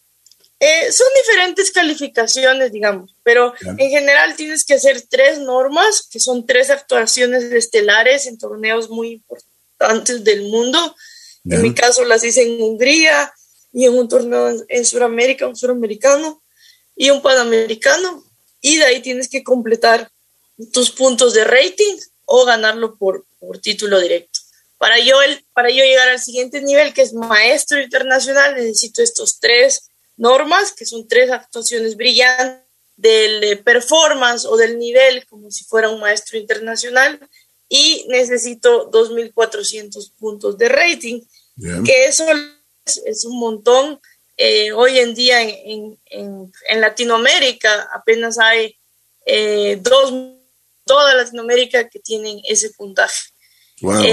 Eh, 0.59 0.91
son 0.91 1.07
diferentes 1.21 1.71
calificaciones, 1.71 2.73
digamos, 2.73 3.15
pero 3.23 3.53
en 3.61 3.91
general 3.91 4.35
tienes 4.37 4.65
que 4.65 4.75
hacer 4.75 5.03
tres 5.03 5.39
normas, 5.39 6.09
que 6.11 6.19
son 6.19 6.47
tres 6.47 6.71
actuaciones 6.71 7.45
estelares 7.45 8.27
en 8.27 8.39
torneos 8.39 8.89
muy 8.89 9.13
importantes 9.13 10.25
del 10.25 10.45
mundo. 10.45 10.97
En 11.45 11.63
mi 11.63 11.75
caso 11.75 12.05
las 12.05 12.25
hice 12.25 12.43
en 12.43 12.61
Hungría 12.61 13.33
y 13.77 13.85
en 13.85 13.93
un 13.93 14.09
torneo 14.09 14.65
en, 14.69 14.87
Sudamérica, 14.87 15.47
un 15.47 15.55
suramericano 15.55 16.43
y 16.97 17.11
un 17.11 17.21
panamericano. 17.21 18.25
Y 18.63 18.79
de 18.79 18.87
ahí 18.87 19.03
tienes 19.03 19.29
que 19.29 19.45
completar 19.45 20.11
tus 20.73 20.91
puntos 20.91 21.35
de 21.35 21.45
rating 21.45 21.99
o 22.25 22.47
ganarlo 22.47 22.97
por, 22.97 23.27
por 23.39 23.59
título 23.59 24.01
directo. 24.01 24.41
Para 24.79 24.99
yo, 24.99 25.21
el, 25.21 25.45
para 25.53 25.69
yo 25.69 25.85
llegar 25.85 26.09
al 26.09 26.19
siguiente 26.19 26.63
nivel, 26.63 26.95
que 26.95 27.03
es 27.03 27.13
maestro 27.13 27.79
internacional, 27.79 28.55
necesito 28.55 29.03
estos 29.03 29.41
tres 29.41 29.91
normas, 30.17 30.73
que 30.73 30.87
son 30.87 31.07
tres 31.07 31.31
actuaciones 31.31 31.97
brillantes 31.97 32.65
del 32.97 33.59
performance 33.63 34.47
o 34.47 34.57
del 34.57 34.79
nivel, 34.79 35.27
como 35.27 35.51
si 35.51 35.65
fuera 35.65 35.91
un 35.91 36.01
maestro 36.01 36.39
internacional, 36.39 37.21
y 37.69 38.07
necesito 38.09 38.91
2.400 38.91 40.13
puntos 40.19 40.57
de 40.57 40.71
rating, 40.71 41.21
que 41.85 42.07
eso 42.07 42.25
es, 42.87 43.25
un 43.25 43.39
montón. 43.39 44.01
Eh, 44.37 44.73
hoy 44.73 44.99
en 44.99 45.15
día 45.15 45.43
en, 45.43 45.99
en, 46.07 46.53
en, 46.69 46.81
Latinoamérica 46.81 47.89
apenas 47.95 48.39
hay 48.39 48.77
eh, 49.25 49.79
dos, 49.81 50.13
toda 50.85 51.15
Latinoamérica 51.15 51.89
que 51.89 52.01
tienen 52.01 52.41
ese 52.45 52.71
puntaje. 52.71 53.31
Wow. 53.81 54.05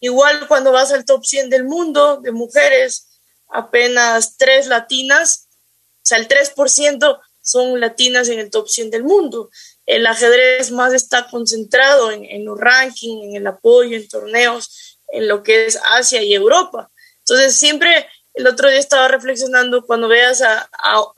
Igual 0.00 0.46
cuando 0.46 0.72
vas 0.72 0.92
al 0.92 1.04
top 1.04 1.24
100 1.24 1.50
del 1.50 1.64
mundo 1.64 2.20
de 2.20 2.30
mujeres, 2.30 3.08
apenas 3.48 4.36
tres 4.36 4.66
latinas, 4.66 5.48
o 5.50 6.00
sea, 6.02 6.18
el 6.18 6.28
3% 6.28 7.20
son 7.40 7.80
latinas 7.80 8.28
en 8.28 8.38
el 8.38 8.50
top 8.50 8.68
100 8.68 8.90
del 8.90 9.04
mundo. 9.04 9.50
El 9.86 10.06
ajedrez 10.06 10.70
más 10.70 10.92
está 10.92 11.28
concentrado 11.28 12.10
en, 12.10 12.44
los 12.44 12.58
rankings, 12.58 13.24
en 13.24 13.36
el 13.36 13.46
apoyo, 13.46 13.96
en 13.96 14.08
torneos, 14.08 14.98
en 15.08 15.28
lo 15.28 15.42
que 15.42 15.66
es 15.66 15.78
Asia 15.84 16.22
y 16.22 16.34
Europa. 16.34 16.90
Entonces, 17.28 17.58
siempre 17.58 18.06
el 18.34 18.46
otro 18.46 18.68
día 18.68 18.78
estaba 18.78 19.08
reflexionando 19.08 19.84
cuando 19.84 20.06
veas 20.06 20.42
a, 20.42 20.68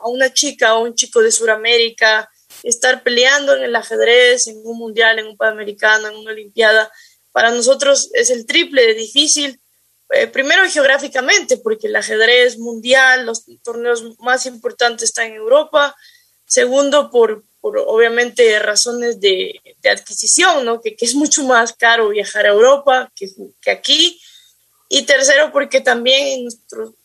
una 0.05 0.33
chica 0.33 0.75
o 0.75 0.83
un 0.83 0.95
chico 0.95 1.21
de 1.21 1.31
Sudamérica 1.31 2.29
estar 2.63 3.03
peleando 3.03 3.55
en 3.55 3.63
el 3.63 3.75
ajedrez, 3.75 4.47
en 4.47 4.57
un 4.63 4.77
mundial, 4.77 5.19
en 5.19 5.27
un 5.27 5.37
panamericano, 5.37 6.07
en 6.07 6.15
una 6.15 6.31
olimpiada, 6.31 6.91
para 7.31 7.51
nosotros 7.51 8.09
es 8.13 8.31
el 8.31 8.47
triple 8.47 8.87
de 8.87 8.95
difícil, 8.95 9.61
eh, 10.11 10.25
primero 10.25 10.67
geográficamente, 10.67 11.57
porque 11.57 11.87
el 11.87 11.95
ajedrez 11.95 12.57
mundial, 12.57 13.27
los 13.27 13.43
torneos 13.61 14.03
más 14.19 14.47
importantes 14.47 15.09
están 15.09 15.27
en 15.27 15.35
Europa, 15.35 15.95
segundo 16.45 17.11
por, 17.11 17.43
obviamente 17.61 18.57
razones 18.57 19.19
de, 19.19 19.61
adquisición, 19.83 20.65
¿no? 20.65 20.81
que, 20.81 20.95
es 20.99 21.13
mucho 21.13 21.43
más 21.43 21.73
caro 21.73 22.09
viajar 22.09 22.47
a 22.47 22.49
Europa 22.49 23.11
que 23.15 23.71
aquí, 23.71 24.19
y 24.89 25.03
tercero 25.03 25.51
porque 25.53 25.81
también 25.81 26.47
en, 26.47 26.47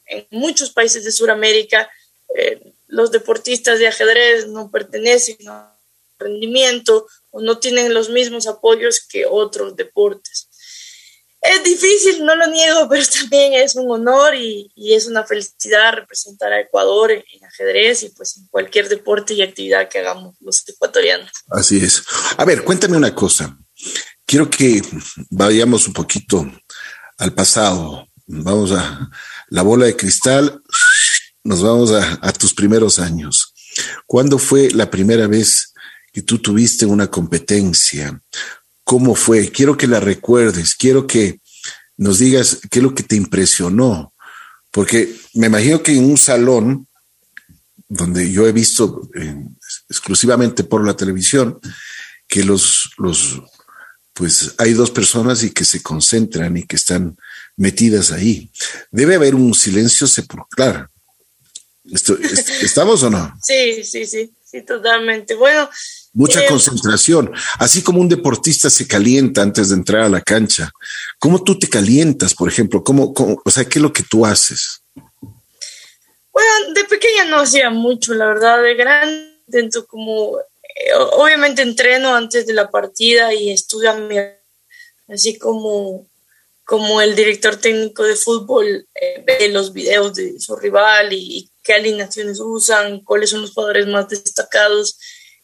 en 0.06 0.26
muchos 0.30 0.70
países 0.70 1.04
de 1.04 1.12
Sudamérica 1.12 1.88
eh, 2.34 2.72
los 2.88 3.10
deportistas 3.10 3.78
de 3.78 3.88
ajedrez 3.88 4.48
no 4.48 4.70
pertenecen 4.70 5.36
a 5.48 5.74
rendimiento 6.18 7.06
o 7.30 7.40
no 7.40 7.58
tienen 7.58 7.92
los 7.92 8.08
mismos 8.10 8.46
apoyos 8.46 9.00
que 9.08 9.26
otros 9.26 9.76
deportes. 9.76 10.48
Es 11.40 11.62
difícil, 11.62 12.24
no 12.24 12.34
lo 12.34 12.46
niego, 12.46 12.88
pero 12.90 13.04
también 13.06 13.54
es 13.54 13.74
un 13.76 13.90
honor 13.90 14.34
y, 14.34 14.72
es 14.76 15.06
una 15.06 15.24
felicidad 15.24 15.92
representar 15.92 16.52
a 16.52 16.60
Ecuador 16.60 17.12
en, 17.12 17.44
ajedrez 17.44 18.02
y 18.04 18.08
pues 18.10 18.36
en 18.38 18.46
cualquier 18.48 18.88
deporte 18.88 19.34
y 19.34 19.42
actividad 19.42 19.88
que 19.88 19.98
hagamos 19.98 20.36
los 20.40 20.66
ecuatorianos. 20.68 21.30
Así 21.50 21.78
es. 21.78 22.02
A 22.36 22.44
ver, 22.44 22.64
cuéntame 22.64 22.96
una 22.96 23.14
cosa. 23.14 23.58
Quiero 24.24 24.48
que 24.48 24.80
vayamos 25.30 25.86
un 25.86 25.92
poquito 25.92 26.46
al 27.24 27.34
pasado. 27.34 28.06
Vamos 28.26 28.72
a 28.72 29.10
la 29.48 29.62
bola 29.62 29.86
de 29.86 29.96
cristal. 29.96 30.62
Nos 31.42 31.62
vamos 31.62 31.90
a, 31.92 32.32
tus 32.32 32.54
primeros 32.54 32.98
años. 32.98 33.52
¿Cuándo 34.06 34.38
fue 34.38 34.70
la 34.70 34.90
primera 34.90 35.26
vez 35.26 35.74
que 36.14 36.22
tú 36.22 36.38
tuviste 36.38 36.86
una 36.86 37.08
competencia. 37.08 38.22
¿Cómo 38.84 39.16
fue? 39.16 39.50
Quiero 39.50 39.76
que 39.76 39.88
la 39.88 39.98
recuerdes, 39.98 40.76
quiero 40.76 41.08
que 41.08 41.40
nos 41.96 42.20
digas 42.20 42.60
qué 42.70 42.78
es 42.78 42.82
lo 42.84 42.94
que 42.94 43.02
te 43.02 43.16
impresionó, 43.16 44.14
porque 44.70 45.12
me 45.34 45.48
imagino 45.48 45.82
que 45.82 45.90
en 45.90 46.04
un 46.04 46.16
salón 46.16 46.86
donde 47.88 48.30
yo 48.30 48.46
he 48.46 48.52
visto 48.52 49.08
exclusivamente 49.88 50.62
por 50.62 50.86
la 50.86 50.96
televisión, 50.96 51.58
que 52.28 52.44
los, 52.44 52.92
los, 52.96 53.42
pues 54.14 54.54
hay 54.58 54.72
dos 54.72 54.90
personas 54.90 55.42
y 55.42 55.50
que 55.50 55.64
se 55.64 55.82
concentran 55.82 56.56
y 56.56 56.62
que 56.62 56.76
están 56.76 57.18
metidas 57.56 58.12
ahí. 58.12 58.48
Debe 58.90 59.16
haber 59.16 59.34
un 59.34 59.52
silencio 59.52 60.06
sepulcral. 60.06 60.88
¿Estamos 62.62 63.02
o 63.02 63.10
no? 63.10 63.36
Sí, 63.42 63.84
sí, 63.84 64.06
sí, 64.06 64.32
sí, 64.42 64.62
totalmente. 64.62 65.34
Bueno. 65.34 65.68
Mucha 66.12 66.44
eh, 66.44 66.46
concentración, 66.48 67.32
así 67.58 67.82
como 67.82 68.00
un 68.00 68.08
deportista 68.08 68.70
se 68.70 68.86
calienta 68.86 69.42
antes 69.42 69.70
de 69.70 69.74
entrar 69.74 70.02
a 70.02 70.08
la 70.08 70.20
cancha. 70.20 70.70
¿Cómo 71.18 71.42
tú 71.42 71.58
te 71.58 71.68
calientas, 71.68 72.34
por 72.34 72.48
ejemplo? 72.48 72.84
¿Cómo, 72.84 73.12
o 73.44 73.50
sea, 73.50 73.64
qué 73.64 73.80
es 73.80 73.82
lo 73.82 73.92
que 73.92 74.04
tú 74.04 74.24
haces? 74.24 74.80
Bueno, 76.32 76.72
de 76.72 76.84
pequeña 76.84 77.24
no 77.24 77.40
hacía 77.40 77.68
mucho, 77.70 78.14
la 78.14 78.26
verdad. 78.26 78.62
De 78.62 78.76
grande 78.76 79.34
intento 79.46 79.86
como, 79.86 80.38
obviamente 81.12 81.62
entreno 81.62 82.14
antes 82.14 82.46
de 82.46 82.54
la 82.54 82.70
partida 82.70 83.32
y 83.32 83.50
estudio 83.50 83.90
a 83.90 83.94
mi, 83.94 84.16
así 85.08 85.38
como 85.38 86.08
como 86.64 87.00
el 87.00 87.14
director 87.14 87.56
técnico 87.56 88.02
de 88.04 88.16
fútbol 88.16 88.88
eh, 88.94 89.22
ve 89.24 89.48
los 89.48 89.72
videos 89.72 90.14
de 90.14 90.40
su 90.40 90.56
rival 90.56 91.12
y, 91.12 91.50
qué 91.62 91.72
alineaciones 91.72 92.40
usan, 92.40 93.00
cuáles 93.00 93.30
son 93.30 93.40
los 93.40 93.52
jugadores 93.52 93.86
más 93.86 94.08
destacados. 94.10 94.98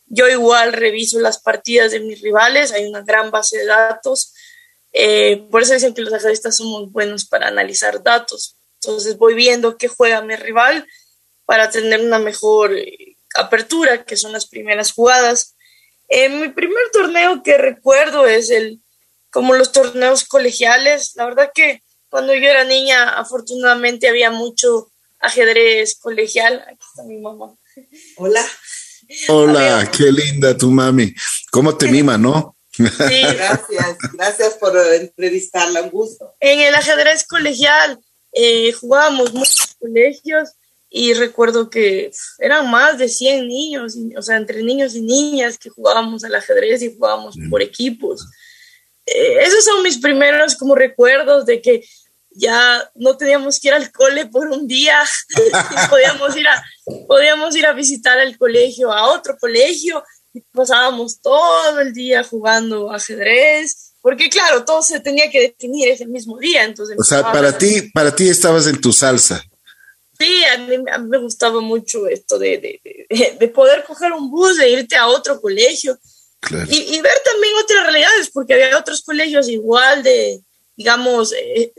Yo 0.04 0.28
igual 0.28 0.74
reviso 0.74 1.18
las 1.18 1.40
partidas 1.40 1.92
de 1.92 2.00
mis 2.00 2.20
rivales, 2.20 2.72
hay 2.72 2.84
una 2.84 3.00
gran 3.00 3.30
base 3.30 3.56
de 3.56 3.64
datos. 3.64 4.34
Eh, 4.92 5.46
por 5.50 5.62
eso 5.62 5.72
dicen 5.72 5.94
que 5.94 6.02
los 6.02 6.12
ajedristas 6.12 6.58
somos 6.58 6.92
buenos 6.92 7.24
para 7.24 7.48
analizar 7.48 8.02
datos. 8.02 8.56
Entonces 8.82 9.16
voy 9.16 9.32
viendo 9.32 9.78
qué 9.78 9.88
juega 9.88 10.20
mi 10.20 10.36
rival 10.36 10.86
para 11.46 11.70
tener 11.70 12.00
una 12.00 12.18
mejor 12.18 12.76
apertura, 13.36 14.04
que 14.04 14.16
son 14.16 14.32
las 14.32 14.46
primeras 14.46 14.92
jugadas. 14.92 15.56
En 16.08 16.40
mi 16.40 16.48
primer 16.48 16.90
torneo 16.92 17.42
que 17.42 17.56
recuerdo 17.56 18.26
es 18.26 18.50
el 18.50 18.80
como 19.30 19.54
los 19.54 19.72
torneos 19.72 20.24
colegiales. 20.24 21.12
La 21.14 21.26
verdad 21.26 21.52
que 21.54 21.82
cuando 22.08 22.34
yo 22.34 22.48
era 22.48 22.64
niña, 22.64 23.10
afortunadamente 23.10 24.08
había 24.08 24.30
mucho 24.30 24.90
ajedrez 25.20 25.96
colegial. 26.00 26.64
Aquí 26.66 26.84
está 26.88 27.04
mi 27.04 27.18
mamá. 27.18 27.54
Hola. 28.16 28.44
Hola, 29.28 29.90
qué 29.96 30.10
linda 30.10 30.56
tu 30.56 30.70
mami. 30.70 31.14
¿Cómo 31.50 31.76
te 31.76 31.88
mima, 31.88 32.16
no? 32.16 32.56
Sí. 32.70 32.84
Gracias, 32.88 33.98
gracias 34.14 34.54
por 34.54 34.76
entrevistarla, 34.94 35.82
un 35.82 35.90
gusto. 35.90 36.34
En 36.40 36.60
el 36.60 36.74
ajedrez 36.74 37.26
colegial 37.26 37.98
eh, 38.32 38.72
jugábamos 38.72 39.34
muchos 39.34 39.76
colegios 39.78 40.50
y 40.92 41.14
recuerdo 41.14 41.70
que 41.70 42.10
eran 42.40 42.68
más 42.68 42.98
de 42.98 43.08
100 43.08 43.46
niños, 43.46 43.96
o 44.16 44.22
sea, 44.22 44.36
entre 44.36 44.64
niños 44.64 44.96
y 44.96 45.00
niñas 45.00 45.56
que 45.56 45.70
jugábamos 45.70 46.24
al 46.24 46.34
ajedrez 46.34 46.82
y 46.82 46.92
jugábamos 46.92 47.36
por 47.48 47.62
equipos. 47.62 48.26
Eh, 49.06 49.38
esos 49.42 49.64
son 49.64 49.84
mis 49.84 49.98
primeros 49.98 50.56
como 50.56 50.74
recuerdos 50.74 51.46
de 51.46 51.62
que 51.62 51.84
ya 52.30 52.90
no 52.96 53.16
teníamos 53.16 53.60
que 53.60 53.68
ir 53.68 53.74
al 53.74 53.92
cole 53.92 54.26
por 54.26 54.48
un 54.48 54.66
día, 54.66 54.98
podíamos, 55.90 56.36
ir 56.36 56.48
a, 56.48 56.64
podíamos 57.06 57.54
ir 57.54 57.66
a 57.66 57.72
visitar 57.72 58.18
el 58.18 58.36
colegio, 58.36 58.92
a 58.92 59.10
otro 59.10 59.36
colegio, 59.38 60.02
y 60.32 60.40
pasábamos 60.40 61.20
todo 61.20 61.80
el 61.80 61.92
día 61.92 62.24
jugando 62.24 62.90
ajedrez, 62.90 63.94
porque 64.00 64.28
claro, 64.28 64.64
todo 64.64 64.82
se 64.82 64.98
tenía 64.98 65.30
que 65.30 65.40
definir 65.40 65.88
ese 65.88 66.06
mismo 66.06 66.38
día. 66.38 66.64
Entonces 66.64 66.96
o 66.98 67.04
sea, 67.04 67.30
para 67.30 67.56
ti, 67.56 67.90
para 67.92 68.14
ti 68.14 68.28
estabas 68.28 68.66
en 68.66 68.80
tu 68.80 68.92
salsa. 68.92 69.44
Sí, 70.20 70.44
a 70.44 70.58
mí, 70.58 70.76
me 71.08 71.18
gustaba 71.18 71.62
mucho 71.62 72.06
esto 72.06 72.38
de, 72.38 72.58
de, 72.58 73.36
de, 73.40 73.48
poder 73.48 73.84
coger 73.84 74.12
un 74.12 74.30
bus, 74.30 74.58
de 74.58 74.68
irte 74.68 74.94
a 74.94 75.06
otro 75.06 75.40
colegio 75.40 75.98
y, 76.68 77.00
ver 77.00 77.18
también 77.24 77.54
otras 77.62 77.84
realidades, 77.84 78.30
porque 78.30 78.52
había 78.52 78.78
otros 78.78 79.00
colegios 79.00 79.48
igual 79.48 80.02
de, 80.02 80.42
digamos, 80.76 81.32
eh, 81.32 81.72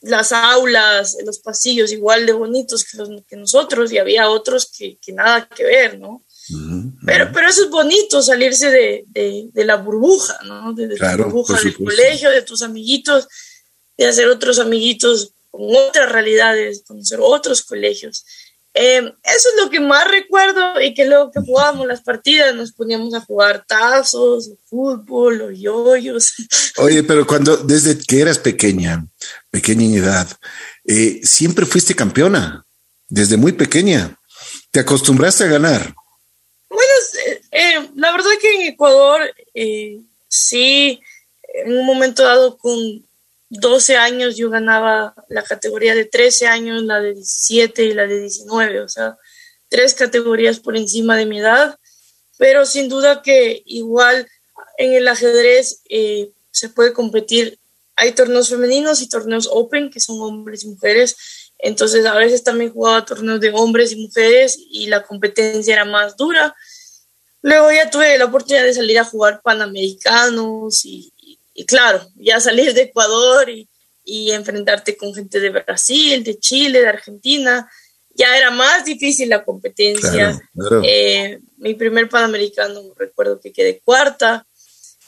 las 0.00 0.32
aulas, 0.32 1.18
los 1.22 1.38
pasillos 1.40 1.92
igual 1.92 2.24
de 2.24 2.32
bonitos 2.32 2.82
que, 2.84 2.96
los, 2.96 3.10
que 3.28 3.36
nosotros, 3.36 3.92
y 3.92 3.98
había 3.98 4.30
otros 4.30 4.70
que, 4.70 4.96
que 4.98 5.12
nada 5.12 5.46
que 5.46 5.64
ver, 5.64 5.98
¿no? 5.98 6.24
Pero, 7.04 7.30
pero 7.30 7.48
eso 7.48 7.64
es 7.64 7.70
bonito, 7.70 8.22
salirse 8.22 8.70
de, 8.70 9.04
de, 9.52 9.64
la 9.66 9.76
burbuja, 9.76 10.38
¿no? 10.44 10.72
De, 10.72 10.96
la 10.96 11.16
burbuja 11.16 11.60
del 11.60 11.76
colegio, 11.76 12.30
de 12.30 12.40
tus 12.40 12.62
amiguitos, 12.62 13.28
de 13.98 14.06
hacer 14.06 14.28
otros 14.28 14.58
amiguitos 14.60 15.32
con 15.56 15.74
otras 15.74 16.12
realidades, 16.12 16.82
conocer 16.86 17.18
otros 17.22 17.62
colegios. 17.62 18.24
Eh, 18.78 18.98
eso 18.98 19.48
es 19.48 19.54
lo 19.56 19.70
que 19.70 19.80
más 19.80 20.06
recuerdo 20.06 20.82
y 20.82 20.92
que 20.92 21.06
luego 21.06 21.30
que 21.30 21.40
jugábamos 21.40 21.86
las 21.86 22.02
partidas 22.02 22.54
nos 22.54 22.72
poníamos 22.72 23.14
a 23.14 23.22
jugar 23.22 23.64
tazos, 23.66 24.50
fútbol 24.68 25.40
o 25.40 25.50
yoyos. 25.50 26.34
Oye, 26.76 27.02
pero 27.02 27.26
cuando 27.26 27.56
desde 27.56 27.96
que 27.96 28.20
eras 28.20 28.38
pequeña, 28.38 29.06
pequeña 29.50 29.86
en 29.86 29.94
edad, 29.94 30.28
eh, 30.84 31.20
siempre 31.22 31.64
fuiste 31.64 31.94
campeona, 31.94 32.66
desde 33.08 33.38
muy 33.38 33.52
pequeña. 33.52 34.14
¿Te 34.70 34.80
acostumbraste 34.80 35.44
a 35.44 35.48
ganar? 35.48 35.94
Bueno, 36.68 36.92
eh, 37.52 37.88
la 37.94 38.12
verdad 38.12 38.30
que 38.38 38.56
en 38.56 38.62
Ecuador 38.72 39.22
sí, 40.28 41.00
en 41.64 41.78
un 41.78 41.86
momento 41.86 42.22
dado 42.22 42.58
con 42.58 43.05
12 43.48 43.96
años 43.96 44.36
yo 44.36 44.50
ganaba 44.50 45.14
la 45.28 45.42
categoría 45.42 45.94
de 45.94 46.04
13 46.04 46.46
años, 46.46 46.82
la 46.82 47.00
de 47.00 47.14
17 47.14 47.84
y 47.84 47.94
la 47.94 48.06
de 48.06 48.20
19, 48.20 48.80
o 48.80 48.88
sea, 48.88 49.16
tres 49.68 49.94
categorías 49.94 50.60
por 50.60 50.76
encima 50.76 51.16
de 51.16 51.26
mi 51.26 51.38
edad, 51.38 51.78
pero 52.38 52.66
sin 52.66 52.88
duda 52.88 53.22
que 53.22 53.62
igual 53.66 54.28
en 54.78 54.94
el 54.94 55.08
ajedrez 55.08 55.82
eh, 55.88 56.30
se 56.50 56.68
puede 56.68 56.92
competir. 56.92 57.58
Hay 57.94 58.12
torneos 58.12 58.50
femeninos 58.50 59.00
y 59.00 59.08
torneos 59.08 59.48
open, 59.50 59.90
que 59.90 60.00
son 60.00 60.20
hombres 60.20 60.64
y 60.64 60.68
mujeres, 60.68 61.16
entonces 61.58 62.04
a 62.04 62.14
veces 62.14 62.42
también 62.42 62.72
jugaba 62.72 63.04
torneos 63.04 63.40
de 63.40 63.50
hombres 63.54 63.92
y 63.92 63.96
mujeres 63.96 64.58
y 64.58 64.86
la 64.86 65.04
competencia 65.04 65.74
era 65.74 65.84
más 65.84 66.16
dura. 66.16 66.54
Luego 67.42 67.70
ya 67.70 67.90
tuve 67.90 68.18
la 68.18 68.26
oportunidad 68.26 68.64
de 68.64 68.74
salir 68.74 68.98
a 68.98 69.04
jugar 69.04 69.40
panamericanos 69.42 70.84
y, 70.84 71.12
y 71.56 71.64
claro, 71.64 72.06
ya 72.16 72.38
salir 72.38 72.74
de 72.74 72.82
Ecuador 72.82 73.48
y, 73.48 73.68
enfrentarte 74.30 74.96
con 74.96 75.12
gente 75.12 75.40
de 75.40 75.50
Brasil, 75.50 76.22
de 76.22 76.38
Chile, 76.38 76.80
de 76.80 76.88
Argentina, 76.88 77.68
ya 78.14 78.36
era 78.36 78.52
más 78.52 78.84
difícil 78.84 79.28
la 79.28 79.44
competencia. 79.44 80.38
Eh, 80.84 81.40
mi 81.56 81.74
primer 81.74 82.08
Panamericano, 82.08 82.82
recuerdo 82.96 83.40
que 83.40 83.52
quedé 83.52 83.80
cuarta. 83.84 84.46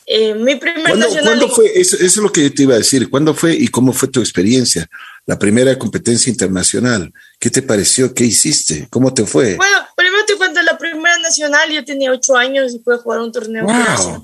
Eh, 0.04 0.34
mi 0.34 0.56
primer 0.56 0.96
¿Cuándo, 1.22 1.48
fue? 1.48 1.70
Eso, 1.78 1.96
es 1.96 2.16
lo 2.16 2.32
que 2.32 2.42
yo 2.42 2.54
te 2.54 2.62
iba 2.62 2.74
a 2.74 2.78
decir. 2.78 3.08
¿Cuándo 3.08 3.34
fue 3.34 3.54
y 3.54 3.68
cómo 3.68 3.92
fue 3.92 4.08
tu 4.08 4.20
experiencia? 4.20 4.88
La 5.26 5.38
primera 5.38 5.78
competencia 5.78 6.30
internacional. 6.30 7.12
¿Qué 7.38 7.50
te 7.50 7.62
pareció? 7.62 8.12
¿Qué 8.12 8.24
hiciste? 8.24 8.88
¿Cómo 8.90 9.14
te 9.14 9.26
fue? 9.26 9.54
Bueno, 9.56 9.78
primero 9.94 10.24
te 10.26 10.34
cuento, 10.36 10.60
la 10.62 10.76
primera 10.76 11.18
nacional 11.18 11.70
yo 11.70 11.84
tenía 11.84 12.10
ocho 12.10 12.36
años 12.36 12.72
y 12.72 12.82
a 12.90 12.96
jugar 12.96 13.20
un 13.20 13.30
torneo. 13.30 13.64
Wow. 13.64 14.22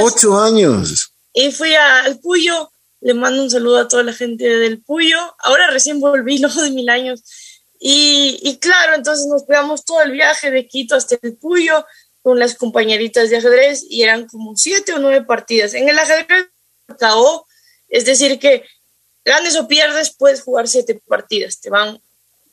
Ocho 0.00 0.40
años. 0.40 1.11
Y 1.32 1.52
fui 1.52 1.74
al 1.74 2.18
Puyo, 2.20 2.70
le 3.00 3.14
mando 3.14 3.42
un 3.42 3.50
saludo 3.50 3.78
a 3.78 3.88
toda 3.88 4.02
la 4.02 4.12
gente 4.12 4.44
del 4.44 4.82
Puyo. 4.82 5.18
Ahora 5.38 5.70
recién 5.70 6.00
volví, 6.00 6.38
luego 6.40 6.62
de 6.62 6.70
mil 6.70 6.88
años. 6.88 7.22
Y, 7.78 8.38
y 8.42 8.58
claro, 8.58 8.94
entonces 8.94 9.26
nos 9.26 9.42
pegamos 9.44 9.84
todo 9.84 10.02
el 10.02 10.12
viaje 10.12 10.50
de 10.50 10.68
Quito 10.68 10.94
hasta 10.94 11.18
el 11.22 11.36
Puyo 11.36 11.84
con 12.22 12.38
las 12.38 12.54
compañeritas 12.54 13.30
de 13.30 13.38
ajedrez 13.38 13.84
y 13.88 14.02
eran 14.02 14.28
como 14.28 14.56
siete 14.56 14.92
o 14.92 14.98
nueve 14.98 15.24
partidas. 15.24 15.74
En 15.74 15.88
el 15.88 15.98
ajedrez 15.98 16.46
KO, 16.98 17.46
es 17.88 18.04
decir, 18.04 18.38
que 18.38 18.64
ganes 19.24 19.56
o 19.56 19.66
pierdes, 19.66 20.14
puedes 20.16 20.42
jugar 20.42 20.68
siete 20.68 21.00
partidas. 21.06 21.60
Te 21.60 21.70
van 21.70 22.00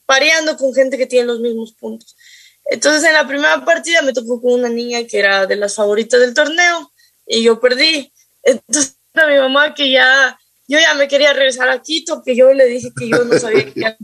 pareando 0.06 0.56
con 0.56 0.74
gente 0.74 0.98
que 0.98 1.06
tiene 1.06 1.26
los 1.26 1.40
mismos 1.40 1.72
puntos. 1.72 2.16
Entonces, 2.64 3.04
en 3.04 3.14
la 3.14 3.26
primera 3.26 3.64
partida 3.64 4.02
me 4.02 4.12
tocó 4.12 4.40
con 4.40 4.52
una 4.52 4.68
niña 4.68 5.04
que 5.04 5.18
era 5.18 5.46
de 5.46 5.56
las 5.56 5.74
favoritas 5.74 6.20
del 6.20 6.34
torneo 6.34 6.92
y 7.26 7.42
yo 7.42 7.60
perdí. 7.60 8.12
Entonces 8.42 8.96
a 9.14 9.26
mi 9.26 9.36
mamá 9.36 9.74
que 9.74 9.90
ya, 9.90 10.38
yo 10.68 10.78
ya 10.78 10.94
me 10.94 11.08
quería 11.08 11.32
regresar 11.32 11.68
a 11.68 11.82
Quito, 11.82 12.22
que 12.22 12.36
yo 12.36 12.52
le 12.52 12.66
dije 12.66 12.92
que 12.96 13.08
yo 13.08 13.24
no 13.24 13.38
sabía 13.38 13.64
que 13.72 13.80
ya 13.80 13.96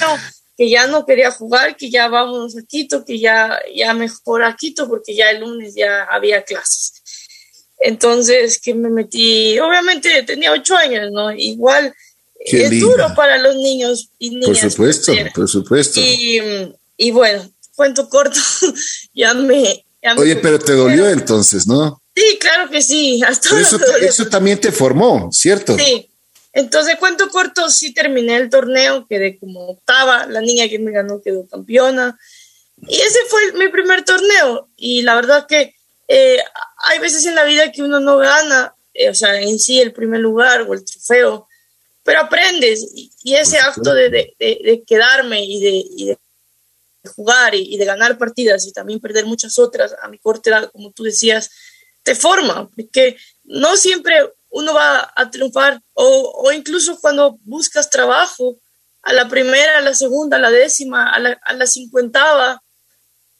no, 0.00 0.18
que 0.56 0.70
ya 0.70 0.86
no 0.86 1.06
quería 1.06 1.30
jugar, 1.30 1.76
que 1.76 1.90
ya 1.90 2.08
vámonos 2.08 2.56
a 2.56 2.62
Quito, 2.62 3.04
que 3.04 3.18
ya, 3.18 3.58
ya 3.74 3.94
mejor 3.94 4.44
a 4.44 4.56
Quito, 4.56 4.88
porque 4.88 5.14
ya 5.14 5.30
el 5.30 5.40
lunes 5.40 5.74
ya 5.74 6.04
había 6.04 6.42
clases. 6.42 7.02
Entonces, 7.78 8.60
que 8.60 8.74
me 8.74 8.90
metí, 8.90 9.58
obviamente 9.58 10.22
tenía 10.22 10.52
ocho 10.52 10.76
años, 10.76 11.10
¿no? 11.10 11.32
Igual 11.32 11.92
es 12.36 12.80
duro 12.80 13.12
para 13.16 13.38
los 13.38 13.56
niños 13.56 14.10
y 14.18 14.30
niñas. 14.30 14.46
Por 14.46 14.70
supuesto, 14.70 15.12
por 15.34 15.48
supuesto. 15.48 16.00
Y, 16.00 16.40
y, 16.96 17.10
bueno, 17.10 17.50
cuento 17.74 18.08
corto, 18.08 18.38
ya 19.14 19.34
me... 19.34 19.84
Oye, 20.16 20.36
pero 20.36 20.58
te 20.58 20.72
dolió 20.72 21.08
entonces, 21.08 21.66
¿no? 21.66 22.01
Sí, 22.14 22.38
claro 22.38 22.70
que 22.70 22.82
sí. 22.82 23.22
Hasta 23.26 23.58
eso, 23.58 23.78
eso 24.00 24.26
también 24.28 24.60
te 24.60 24.70
formó, 24.72 25.30
¿cierto? 25.32 25.76
Sí. 25.76 26.08
Entonces, 26.52 26.96
cuento 26.96 27.30
corto, 27.30 27.70
sí 27.70 27.94
terminé 27.94 28.36
el 28.36 28.50
torneo, 28.50 29.06
quedé 29.06 29.38
como 29.38 29.70
octava, 29.70 30.26
la 30.26 30.42
niña 30.42 30.68
que 30.68 30.78
me 30.78 30.92
ganó 30.92 31.22
quedó 31.22 31.46
campeona. 31.46 32.18
Y 32.88 32.96
ese 32.96 33.20
fue 33.28 33.52
mi 33.52 33.68
primer 33.68 34.04
torneo. 34.04 34.68
Y 34.76 35.02
la 35.02 35.14
verdad 35.14 35.46
que 35.46 35.74
eh, 36.08 36.38
hay 36.76 36.98
veces 36.98 37.24
en 37.26 37.34
la 37.34 37.44
vida 37.44 37.72
que 37.72 37.82
uno 37.82 38.00
no 38.00 38.18
gana, 38.18 38.74
eh, 38.92 39.08
o 39.08 39.14
sea, 39.14 39.40
en 39.40 39.58
sí 39.58 39.80
el 39.80 39.92
primer 39.92 40.20
lugar 40.20 40.62
o 40.62 40.74
el 40.74 40.84
trofeo, 40.84 41.48
pero 42.02 42.20
aprendes 42.20 42.86
y, 42.94 43.34
ese 43.34 43.58
acto 43.58 43.94
de, 43.94 44.10
de, 44.10 44.82
quedarme 44.86 45.44
y 45.44 45.60
de, 45.60 46.18
jugar 47.14 47.54
y, 47.54 47.76
de 47.76 47.84
ganar 47.84 48.18
partidas 48.18 48.66
y 48.66 48.72
también 48.72 49.00
perder 49.00 49.24
muchas 49.24 49.58
otras 49.58 49.94
a 50.02 50.08
mi 50.08 50.18
corte 50.18 50.50
edad, 50.50 50.70
como 50.72 50.92
tú 50.92 51.04
decías, 51.04 51.50
te 52.02 52.14
forma, 52.14 52.68
porque 52.74 53.16
no 53.44 53.76
siempre 53.76 54.14
uno 54.50 54.74
va 54.74 55.12
a 55.14 55.30
triunfar 55.30 55.80
o, 55.94 56.42
o 56.44 56.52
incluso 56.52 56.98
cuando 57.00 57.38
buscas 57.44 57.90
trabajo, 57.90 58.58
a 59.02 59.12
la 59.12 59.28
primera, 59.28 59.78
a 59.78 59.80
la 59.80 59.94
segunda, 59.94 60.36
a 60.36 60.40
la 60.40 60.50
décima, 60.50 61.10
a 61.10 61.18
la, 61.18 61.40
a 61.42 61.52
la 61.54 61.66
cincuentava, 61.66 62.62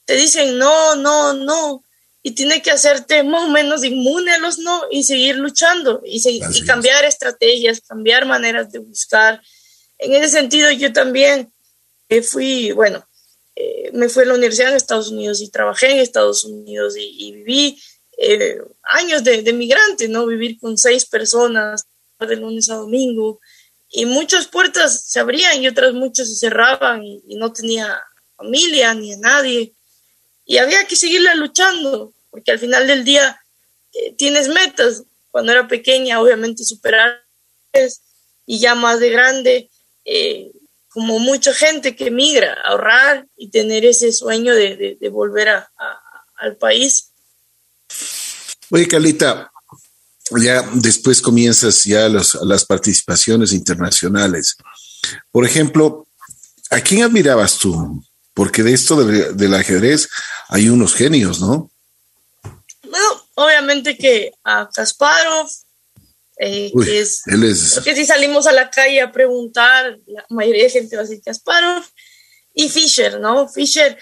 te 0.05 0.15
dicen 0.15 0.59
no, 0.59 0.97
no, 0.97 1.33
no, 1.35 1.85
y 2.23 2.33
tiene 2.33 2.63
que 2.63 2.71
hacerte 2.71 3.23
más 3.23 3.45
o 3.45 3.49
menos 3.49 3.85
inmune 3.85 4.33
a 4.33 4.39
los 4.39 4.59
no 4.59 4.83
y 4.91 5.05
seguir 5.05 5.37
luchando 5.37 6.03
y, 6.05 6.21
y 6.27 6.65
cambiar 6.65 7.05
estrategias, 7.05 7.81
cambiar 7.81 8.27
maneras 8.27 8.71
de 8.71 8.79
buscar. 8.79 9.41
En 9.99 10.15
ese 10.15 10.29
sentido, 10.31 10.71
yo 10.73 10.93
también 10.93 11.53
eh, 12.09 12.23
fui, 12.23 12.73
bueno, 12.73 13.07
eh, 13.55 13.91
me 13.93 14.09
fui 14.09 14.23
a 14.25 14.27
la 14.27 14.35
universidad 14.35 14.71
en 14.71 14.77
Estados 14.77 15.11
Unidos 15.11 15.41
y 15.41 15.51
trabajé 15.51 15.93
en 15.93 15.99
Estados 15.99 16.45
Unidos 16.45 16.95
y, 16.97 17.33
viví 17.33 17.81
eh, 18.25 18.57
años 18.85 19.25
de, 19.25 19.43
de, 19.43 19.53
migrante, 19.53 20.07
¿no? 20.07 20.27
Vivir 20.27 20.61
con 20.61 20.79
seis 20.79 21.05
personas 21.05 21.87
de 22.21 22.37
lunes 22.37 22.71
a 22.71 22.77
domingo 22.77 23.41
y 23.91 24.07
muchas 24.07 24.47
puertas 24.47 25.05
se 25.07 25.19
abrían 25.19 25.61
y 25.61 25.67
otras 25.67 25.93
muchas 25.93 26.29
se 26.29 26.37
cerraban 26.37 27.03
y, 27.05 27.21
no 27.35 27.53
tenía 27.53 28.01
familia 28.37 28.95
ni 28.95 29.13
a 29.13 29.19
nadie 29.19 29.75
y 30.47 30.59
había 30.59 30.87
que 30.87 30.95
seguirla 30.95 31.35
luchando, 31.35 32.15
porque 32.31 32.53
al 32.53 32.61
final 32.61 32.87
del 32.87 33.05
día 33.05 33.41
eh, 33.93 34.15
tienes 34.17 34.49
metas. 34.49 35.03
Cuando 35.33 35.51
era 35.51 35.67
pequeña, 35.67 36.21
obviamente 36.21 36.63
superar 36.65 37.25
y 38.47 38.59
ya 38.61 38.75
más 38.77 39.01
de 39.01 39.11
grande, 39.11 39.71
eh, 40.05 40.53
como 40.89 41.19
mucha 41.19 41.55
gente 41.55 41.97
que 41.97 42.11
migra, 42.11 42.55
ahorrar 42.65 43.27
y 43.37 43.51
tener 43.51 43.85
ese 43.85 44.13
sueño 44.13 44.55
de, 44.55 44.97
volver 45.11 45.49
a, 45.49 45.73
al 46.37 46.57
país. 46.57 47.12
Oye, 48.75 48.89
Carlita, 48.89 49.53
ya 50.41 50.63
después 50.73 51.21
comienzas 51.21 51.85
ya 51.85 52.09
las 52.09 52.65
participaciones 52.65 53.53
internacionales. 53.53 54.57
Por 55.31 55.45
ejemplo, 55.45 56.07
¿a 56.71 56.81
quién 56.81 57.03
admirabas 57.03 57.59
tú? 57.59 58.03
Porque 58.33 58.63
de 58.63 58.73
esto 58.73 59.05
del, 59.05 59.55
ajedrez 59.55 60.09
hay 60.49 60.71
unos 60.71 60.95
genios, 60.95 61.39
¿no? 61.39 61.71
Bueno, 62.83 63.27
obviamente 63.35 63.95
que 63.95 64.33
a 64.43 64.71
Kasparov, 64.73 65.51
eh, 66.39 66.73
que 66.83 67.01
es, 67.01 67.27
él 67.27 67.45
es... 67.45 67.75
Porque 67.75 67.95
si 67.95 68.07
salimos 68.07 68.47
a 68.47 68.53
la 68.53 68.71
calle 68.71 69.03
a 69.03 69.13
preguntar, 69.13 69.99
la 70.07 70.25
mayoría 70.31 70.65
de 70.65 70.71
gente 70.71 70.97
va 70.97 71.03
a 71.03 71.05
decir 71.05 71.23
Kasparov, 71.23 71.85
y 72.55 72.71
Fischer, 72.71 73.21
¿no? 73.21 73.51
Fischer, 73.51 73.99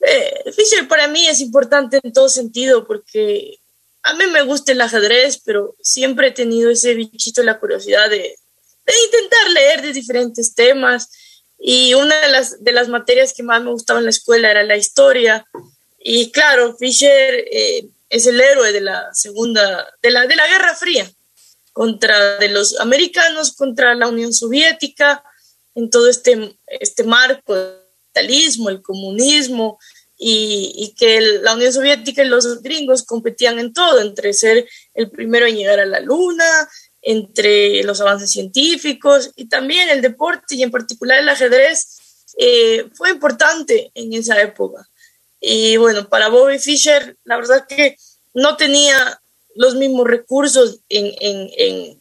eh, 0.00 0.50
Fischer 0.56 0.88
para 0.88 1.08
mí 1.08 1.26
es 1.26 1.40
importante 1.40 2.00
en 2.02 2.10
todo 2.10 2.30
sentido 2.30 2.86
porque 2.86 3.58
a 4.02 4.14
mí 4.14 4.26
me 4.26 4.42
gusta 4.42 4.72
el 4.72 4.80
ajedrez, 4.80 5.40
pero 5.44 5.76
siempre 5.80 6.28
he 6.28 6.32
tenido 6.32 6.70
ese 6.70 6.94
bichito, 6.94 7.42
la 7.42 7.58
curiosidad 7.58 8.10
de, 8.10 8.36
intentar 9.06 9.50
leer 9.52 9.82
de 9.82 9.92
diferentes 9.92 10.54
temas 10.54 11.08
y 11.58 11.94
una 11.94 12.20
de 12.20 12.28
las, 12.28 12.62
de 12.62 12.72
las 12.72 12.88
materias 12.88 13.32
que 13.32 13.44
más 13.44 13.62
me 13.62 13.70
gustaba 13.70 14.00
en 14.00 14.06
la 14.06 14.10
escuela 14.10 14.50
era 14.50 14.64
la 14.64 14.76
historia. 14.76 15.46
Y 15.98 16.32
claro, 16.32 16.76
Fischer 16.76 17.34
eh, 17.50 17.86
es 18.08 18.26
el 18.26 18.40
héroe 18.40 18.72
de 18.72 18.80
la 18.80 19.14
segunda, 19.14 19.88
de 20.02 20.10
la, 20.10 20.26
de 20.26 20.34
la 20.34 20.48
Guerra 20.48 20.74
Fría, 20.74 21.10
contra 21.72 22.38
de 22.38 22.48
los 22.48 22.78
americanos, 22.80 23.52
contra 23.52 23.94
la 23.94 24.08
Unión 24.08 24.34
Soviética, 24.34 25.24
en 25.74 25.88
todo 25.88 26.08
este, 26.08 26.56
este 26.66 27.04
marco 27.04 27.54
del 27.54 27.76
capitalismo, 28.00 28.68
el 28.68 28.82
comunismo, 28.82 29.78
y, 30.24 30.72
y, 30.76 30.94
que 30.94 31.20
la 31.42 31.54
Unión 31.54 31.72
Soviética 31.72 32.22
y 32.22 32.28
los 32.28 32.62
gringos 32.62 33.02
competían 33.02 33.58
en 33.58 33.72
todo, 33.72 34.00
entre 34.00 34.32
ser 34.32 34.68
el 34.94 35.10
primero 35.10 35.46
en 35.46 35.56
llegar 35.56 35.80
a 35.80 35.86
la 35.86 35.98
luna, 35.98 36.68
entre 37.02 37.82
los 37.82 38.00
avances 38.00 38.30
científicos 38.30 39.32
y 39.34 39.46
también 39.46 39.88
el 39.88 40.00
deporte 40.00 40.54
y 40.54 40.62
en 40.62 40.70
particular 40.70 41.18
el 41.18 41.28
ajedrez 41.28 41.98
eh, 42.38 42.88
fue 42.94 43.10
importante 43.10 43.90
en 43.94 44.12
esa 44.12 44.40
época. 44.40 44.88
Y 45.40 45.76
bueno, 45.76 46.08
para 46.08 46.28
Bobby 46.28 46.60
Fischer, 46.60 47.16
la 47.24 47.36
verdad 47.36 47.66
que 47.68 47.96
no 48.32 48.56
tenía 48.56 49.20
los 49.56 49.74
mismos 49.74 50.06
recursos 50.06 50.78
en, 50.88 51.12
en, 51.20 52.00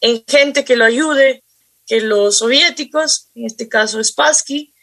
en, 0.00 0.24
gente 0.26 0.64
que 0.64 0.76
lo 0.76 0.84
ayude 0.84 1.44
que 1.86 2.00
los 2.00 2.38
soviéticos, 2.38 3.28
en 3.34 3.46
este 3.46 3.68
caso 3.68 4.02
Spassky, 4.02 4.74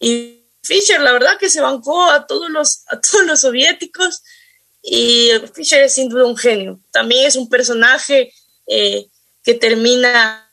y 0.00 0.43
Fischer 0.64 1.00
la 1.00 1.12
verdad 1.12 1.38
que 1.38 1.50
se 1.50 1.60
bancó 1.60 2.04
a 2.10 2.26
todos 2.26 2.50
los, 2.50 2.82
a 2.88 3.00
todos 3.00 3.24
los 3.26 3.40
soviéticos 3.40 4.22
y 4.82 5.30
Fischer 5.54 5.82
es 5.82 5.94
sin 5.94 6.08
duda 6.08 6.26
un 6.26 6.36
genio. 6.36 6.80
También 6.90 7.26
es 7.26 7.36
un 7.36 7.48
personaje 7.48 8.32
eh, 8.66 9.06
que 9.42 9.54
termina 9.54 10.50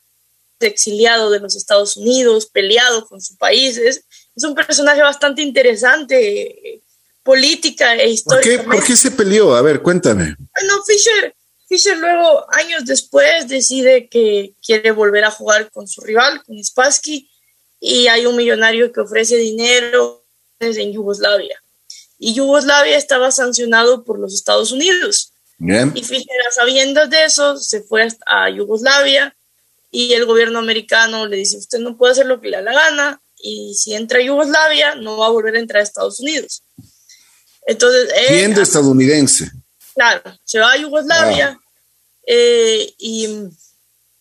exiliado 0.60 1.30
de 1.30 1.40
los 1.40 1.56
Estados 1.56 1.98
Unidos, 1.98 2.46
peleado 2.46 3.08
con 3.08 3.22
su 3.22 3.36
país. 3.38 3.78
Es, 3.78 4.06
un 4.44 4.56
personaje 4.56 5.02
bastante 5.02 5.42
interesante, 5.42 6.42
eh, 6.42 6.82
política 7.24 7.96
e 7.96 8.10
histórica. 8.10 8.64
¿Por, 8.64 8.84
qué, 8.84 8.96
se 8.96 9.12
peleó? 9.12 9.54
A 9.54 9.62
ver, 9.62 9.82
cuéntame. 9.82 10.36
Bueno, 10.38 10.84
Fisher, 10.86 11.36
Fisher 11.68 11.98
luego, 11.98 12.46
años 12.54 12.86
después, 12.86 13.48
decide 13.48 14.10
que 14.10 14.56
quiere 14.66 14.92
volver 14.92 15.26
a 15.26 15.32
jugar 15.32 15.70
con 15.72 15.88
su 15.88 16.02
rival, 16.02 16.42
con 16.44 16.62
Spassky, 16.64 17.31
y 17.82 18.08
hay 18.08 18.26
un 18.26 18.38
millonario 18.38 18.94
que 18.94 19.02
ofrece 19.02 19.36
dinero 19.36 20.24
en 20.60 20.94
Yugoslavia. 20.94 21.62
Y 22.18 22.34
Yugoslavia 22.36 22.96
estaba 22.96 23.32
sancionado 23.32 24.06
por 24.06 24.20
los 24.20 24.34
Estados 24.34 24.72
Unidos. 24.72 25.34
Y 25.60 26.04
Fischer, 26.04 26.36
sabiendo 26.56 27.08
de 27.08 27.26
eso, 27.26 27.58
se 27.58 27.82
fue 27.82 28.08
a 28.26 28.50
Yugoslavia 28.50 29.36
y 29.92 30.14
el 30.14 30.26
gobierno 30.26 30.60
americano 30.60 31.28
le 31.28 31.38
dice, 31.38 31.58
usted 31.58 31.80
no 31.80 31.98
puede 31.98 32.14
hacer 32.14 32.26
lo 32.26 32.40
que 32.40 32.50
le 32.50 32.58
da 32.58 32.64
la 32.64 32.74
gana 32.74 33.22
y 33.38 33.76
si 33.76 33.94
entra 33.94 34.20
a 34.20 34.24
Yugoslavia 34.24 34.96
no 34.96 35.18
va 35.18 35.28
a 35.28 35.32
volver 35.32 35.56
a 35.56 35.60
entrar 35.60 35.82
a 35.82 35.84
Estados 35.84 36.20
Unidos. 36.20 36.64
Entonces, 37.66 38.10
Siendo 38.28 38.62
estadounidense. 38.62 39.52
Claro, 39.94 40.22
se 40.44 40.60
va 40.60 40.72
a 40.72 40.78
Yugoslavia 40.78 41.60
eh, 42.26 42.94
y, 42.98 43.28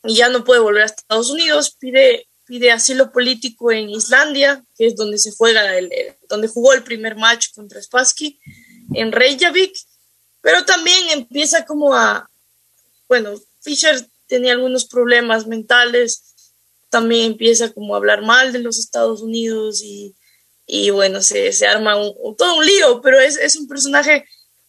ya 0.04 0.30
no 0.30 0.44
puede 0.44 0.60
volver 0.60 0.82
a 0.82 0.86
Estados 0.86 1.30
Unidos, 1.30 1.76
pide, 1.78 2.26
pide 2.50 2.72
asilo 2.72 3.12
político 3.12 3.70
en 3.70 3.90
Islandia, 3.90 4.64
que 4.76 4.88
es 4.88 4.96
donde 4.96 5.18
se 5.18 5.30
juega, 5.30 5.78
el, 5.78 5.88
donde 6.28 6.48
jugó 6.48 6.72
el 6.72 6.82
primer 6.82 7.14
match 7.14 7.52
contra 7.54 7.80
Spassky, 7.80 8.40
en 8.92 9.12
Reykjavik, 9.12 9.72
pero 10.40 10.64
también 10.64 11.10
empieza 11.10 11.64
como 11.64 11.94
a, 11.94 12.28
bueno, 13.08 13.40
Fisher 13.60 14.04
tenía 14.26 14.54
algunos 14.54 14.84
problemas 14.86 15.46
mentales, 15.46 16.24
también 16.88 17.26
empieza 17.26 17.72
como 17.72 17.94
a 17.94 17.98
hablar 17.98 18.22
mal 18.22 18.52
de 18.52 18.58
los 18.58 18.80
Estados 18.80 19.20
Unidos 19.22 19.80
y, 19.84 20.16
y 20.66 20.90
bueno, 20.90 21.22
se, 21.22 21.52
se 21.52 21.68
arma 21.68 21.96
un, 21.98 22.36
todo 22.36 22.56
un 22.56 22.66
lío, 22.66 23.00
pero 23.00 23.20
es, 23.20 23.36
es, 23.36 23.54
un 23.54 23.68
personaje 23.68 24.24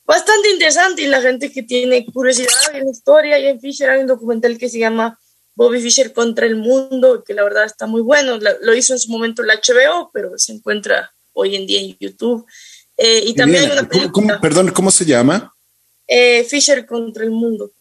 bastante 0.06 0.52
interesante 0.52 1.02
y 1.02 1.08
la 1.08 1.24
gente 1.24 1.52
que 1.52 1.64
tiene 1.64 2.06
curiosidad 2.06 2.76
en 2.76 2.86
la 2.86 2.92
historia 2.92 3.40
y 3.40 3.48
en 3.48 3.60
Fisher 3.60 3.90
hay 3.90 4.02
un 4.02 4.08
documental 4.08 4.60
que 4.60 4.70
se 4.70 4.78
llama 4.78 5.20
Bobby 5.56 5.82
Fischer 5.82 6.14
contra 6.14 6.46
el 6.46 6.56
mundo, 6.56 7.24
que 7.24 7.34
la 7.34 7.44
verdad 7.44 7.66
está 7.66 7.86
muy 7.86 8.02
bueno, 8.02 8.40
lo 8.62 8.76
hizo 8.76 8.94
en 8.94 9.00
su 9.00 9.12
momento 9.12 9.44
la 9.44 9.56
HBO, 9.56 10.10
pero 10.14 10.38
se 10.38 10.54
encuentra 10.54 11.14
hoy 11.34 11.56
en 11.56 11.68
día 11.68 11.82
en 11.82 11.98
YouTube. 12.00 12.46
Eh, 12.98 13.24
y 13.26 13.34
también 13.34 13.66
hay 13.66 13.72
una 13.72 13.88
película, 13.88 14.40
perdón, 14.40 14.72
¿cómo 14.72 14.92
se 14.92 15.06
llama? 15.06 15.54
eh, 16.12 16.44
Fisher 16.44 16.86
contra 16.86 17.24
el 17.24 17.32
mundo. 17.32 17.72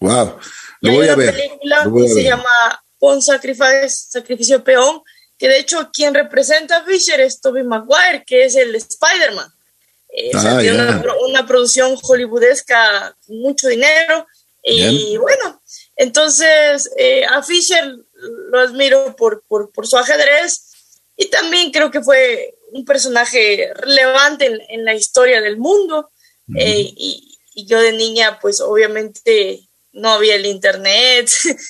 Wow, 0.00 0.36
lo 0.80 0.92
voy 0.92 1.08
a 1.08 1.14
ver. 1.14 1.34
película 1.34 1.88
que 1.94 2.08
se 2.08 2.22
llama 2.24 2.82
Pon 2.98 3.22
Sacrifice, 3.22 3.88
Sacrificio 3.88 4.62
Peón, 4.64 5.00
que 5.38 5.48
de 5.48 5.60
hecho 5.60 5.88
quien 5.92 6.12
representa 6.12 6.78
a 6.78 6.84
Fisher 6.84 7.20
es 7.20 7.40
Tobey 7.40 7.62
Maguire, 7.62 8.24
que 8.26 8.44
es 8.44 8.56
el 8.56 8.74
Spider-Man. 8.74 9.48
Eh, 10.10 10.30
ah, 10.34 10.60
una, 11.28 11.46
producción 11.46 11.96
hollywoodesca 12.02 13.14
con 13.24 13.38
mucho 13.40 13.68
dinero. 13.68 14.26
Y 14.64 15.16
bueno, 15.16 15.62
entonces 15.98 16.90
eh, 16.96 17.24
a 17.26 17.42
Fisher 17.42 17.96
lo 18.50 18.60
admiro 18.60 19.14
por, 19.16 19.42
por, 19.46 19.70
por, 19.72 19.86
su 19.86 19.98
ajedrez 19.98 20.70
y 21.16 21.26
también 21.26 21.72
creo 21.72 21.90
que 21.90 22.02
fue 22.02 22.54
un 22.72 22.84
personaje 22.84 23.72
relevante 23.74 24.46
en, 24.46 24.60
en 24.68 24.84
la 24.84 24.94
historia 24.94 25.40
del 25.40 25.58
mundo. 25.58 26.10
Eh, 26.56 26.92
y, 26.96 27.36
y 27.54 27.66
yo 27.66 27.80
de 27.80 27.92
niña, 27.92 28.38
pues 28.40 28.60
obviamente 28.60 29.68
no 29.92 30.10
había 30.10 30.36
el 30.36 30.46
internet, 30.46 31.28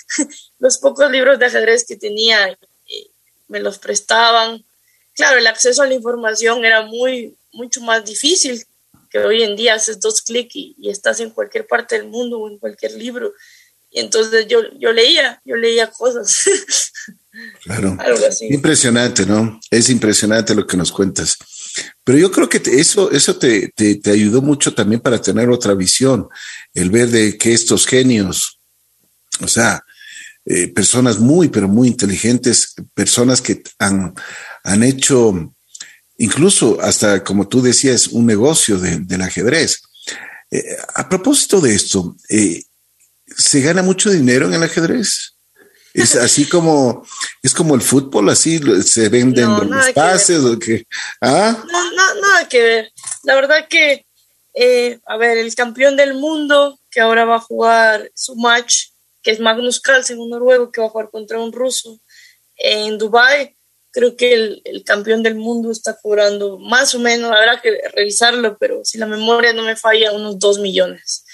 los 0.59 0.77
pocos 0.79 1.11
libros 1.11 1.39
de 1.39 1.47
ajedrez 1.47 1.87
que 1.87 1.97
tenía 1.97 2.51
eh, 2.51 3.11
me 3.49 3.61
los 3.61 3.79
prestaban. 3.79 4.65
Claro, 5.15 5.39
el 5.39 5.47
acceso 5.47 5.83
a 5.83 5.87
la 5.87 5.95
información 5.95 6.65
era 6.65 6.83
muy, 6.83 7.35
mucho 7.53 7.81
más 7.81 8.05
difícil 8.05 8.65
que 9.11 9.21
hoy 9.21 9.43
en 9.43 9.57
día 9.57 9.75
haces 9.75 9.99
dos 10.01 10.21
clics 10.21 10.55
y, 10.55 10.77
y, 10.79 10.91
estás 10.91 11.21
en 11.21 11.31
cualquier 11.31 11.67
parte 11.67 11.97
del 11.97 12.09
mundo 12.09 12.39
o 12.39 12.51
en 12.51 12.59
cualquier 12.59 12.93
libro. 12.93 13.33
Y 13.91 14.01
entonces 14.01 14.47
yo, 14.49 14.61
yo 14.79 14.93
leía, 14.93 15.41
yo 15.45 15.57
leía 15.57 15.91
cosas. 15.91 16.45
Claro. 17.63 17.97
Impresionante, 18.51 19.25
¿no? 19.25 19.61
Es 19.71 19.91
impresionante 19.91 20.57
lo 20.57 20.67
que 20.67 20.77
nos 20.77 20.91
cuentas. 20.91 21.37
Pero 22.03 22.19
yo 22.19 22.33
creo 22.33 22.49
que 22.49 22.61
eso, 22.65 23.13
eso 23.13 23.37
te, 23.37 23.69
te, 23.77 23.95
te, 23.95 24.11
ayudó 24.11 24.43
mucho 24.43 24.75
también 24.75 25.01
para 25.01 25.23
tener 25.23 25.49
otra 25.49 25.75
visión, 25.75 26.27
el 26.75 26.91
ver 26.91 27.09
de 27.11 27.39
que 27.39 27.53
estos 27.53 27.87
genios, 27.87 28.59
o 29.41 29.47
sea, 29.47 29.85
eh, 30.45 30.69
personas 30.69 31.19
muy, 31.19 31.49
pero 31.49 31.69
muy 31.69 31.89
inteligentes, 31.89 32.75
personas 32.95 33.41
que 33.41 33.63
han, 33.79 34.15
han 34.65 34.83
hecho 34.83 35.55
incluso 36.17 36.81
hasta, 36.81 37.23
como 37.23 37.49
tú 37.49 37.63
decías, 37.63 38.09
un 38.09 38.27
negocio 38.27 38.79
de, 38.79 38.99
del 39.01 39.23
ajedrez. 39.23 39.83
Eh, 40.51 40.77
a 40.95 41.09
propósito 41.09 41.61
de 41.61 41.75
esto, 41.75 42.17
eh, 42.29 42.63
¿se 43.37 43.61
gana 43.61 43.83
mucho 43.83 44.11
dinero 44.11 44.47
en 44.47 44.55
el 44.55 44.63
ajedrez? 44.63 45.35
Es 45.95 46.17
así 46.17 46.49
como, 46.49 47.07
es 47.43 47.55
como 47.55 47.75
el 47.75 47.83
fútbol, 47.83 48.29
así 48.31 48.61
se 48.83 49.09
venden 49.09 49.51
los 49.51 49.93
pases 49.93 50.39
o 50.39 50.59
que, 50.59 50.85
¿ah? 51.21 51.57
No, 51.71 51.93
no, 51.93 52.15
nada 52.21 52.49
que 52.49 52.63
ver. 52.63 52.93
La 53.25 53.35
verdad 53.35 53.67
que, 53.69 54.07
eh, 54.55 54.99
a 55.07 55.17
ver, 55.17 55.39
el 55.39 55.55
campeón 55.55 55.97
del 55.97 56.15
mundo 56.15 56.79
que 56.91 57.01
ahora 57.01 57.25
va 57.25 57.37
a 57.37 57.41
jugar 57.41 58.11
su 58.15 58.35
match, 58.37 58.89
que 59.23 59.31
es 59.31 59.41
Magnus 59.41 59.81
Carlsen, 59.81 60.19
un 60.19 60.31
noruego 60.31 60.71
que 60.71 60.81
va 60.81 60.87
a 60.87 60.91
jugar 60.91 61.11
contra 61.11 61.39
un 61.39 61.53
ruso 61.53 61.99
en 62.57 62.99
Dubai, 62.99 63.55
creo 63.91 64.17
que 64.17 64.33
el, 64.33 64.63
el, 64.65 64.85
campeón 64.85 65.23
del 65.23 65.35
mundo 65.35 65.71
está 65.71 65.97
cobrando 66.01 66.59
más 66.59 66.95
o 66.95 66.99
menos, 66.99 67.31
habrá 67.31 67.61
que 67.61 67.81
revisarlo, 67.95 68.57
pero 68.59 68.85
si 68.85 68.99
la 68.99 69.07
memoria 69.07 69.53
no 69.53 69.63
me 69.63 69.77
falla, 69.77 70.13
unos 70.13 70.39
dos 70.39 70.59
millones. 70.59 71.25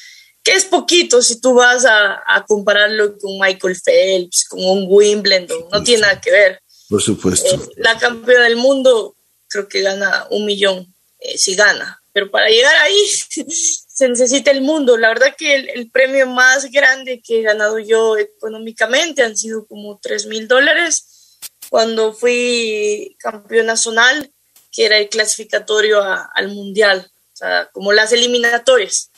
Que 0.44 0.52
es 0.52 0.66
poquito 0.66 1.20
si 1.22 1.40
tú 1.40 1.54
vas 1.54 1.84
a, 1.84 2.22
a 2.26 2.44
compararlo 2.44 3.18
con 3.18 3.38
Michael 3.40 3.76
Phelps, 3.82 4.46
con 4.48 4.64
un 4.64 4.86
Wimbledon, 4.86 5.68
no 5.72 5.82
tiene 5.82 6.02
nada 6.02 6.20
que 6.20 6.30
ver. 6.30 6.60
Por 6.88 7.02
supuesto. 7.02 7.54
Eh, 7.54 7.68
la 7.76 7.98
campeona 7.98 8.44
del 8.44 8.56
mundo 8.56 9.16
creo 9.48 9.68
que 9.68 9.80
gana 9.80 10.26
un 10.30 10.44
millón, 10.44 10.94
eh, 11.18 11.38
si 11.38 11.54
gana, 11.54 12.02
pero 12.12 12.30
para 12.30 12.48
llegar 12.48 12.74
ahí 12.76 13.06
se 13.48 14.08
necesita 14.08 14.50
el 14.50 14.60
mundo. 14.60 14.96
La 14.96 15.08
verdad 15.08 15.34
que 15.36 15.54
el, 15.54 15.68
el, 15.70 15.90
premio 15.90 16.26
más 16.26 16.70
grande 16.70 17.22
que 17.24 17.40
he 17.40 17.42
ganado 17.42 17.78
yo 17.78 18.16
económicamente 18.18 19.22
han 19.22 19.36
sido 19.36 19.66
como 19.66 19.98
tres 20.00 20.26
mil 20.26 20.46
dólares 20.46 21.38
cuando 21.70 22.12
fui 22.12 23.16
campeón 23.18 23.66
nacional, 23.66 24.30
que 24.70 24.86
era 24.86 24.98
el 24.98 25.08
clasificatorio 25.08 26.02
a, 26.02 26.30
al 26.34 26.48
mundial, 26.48 27.10
o 27.32 27.36
sea, 27.36 27.68
como 27.72 27.92
las 27.92 28.12
eliminatorias. 28.12 29.10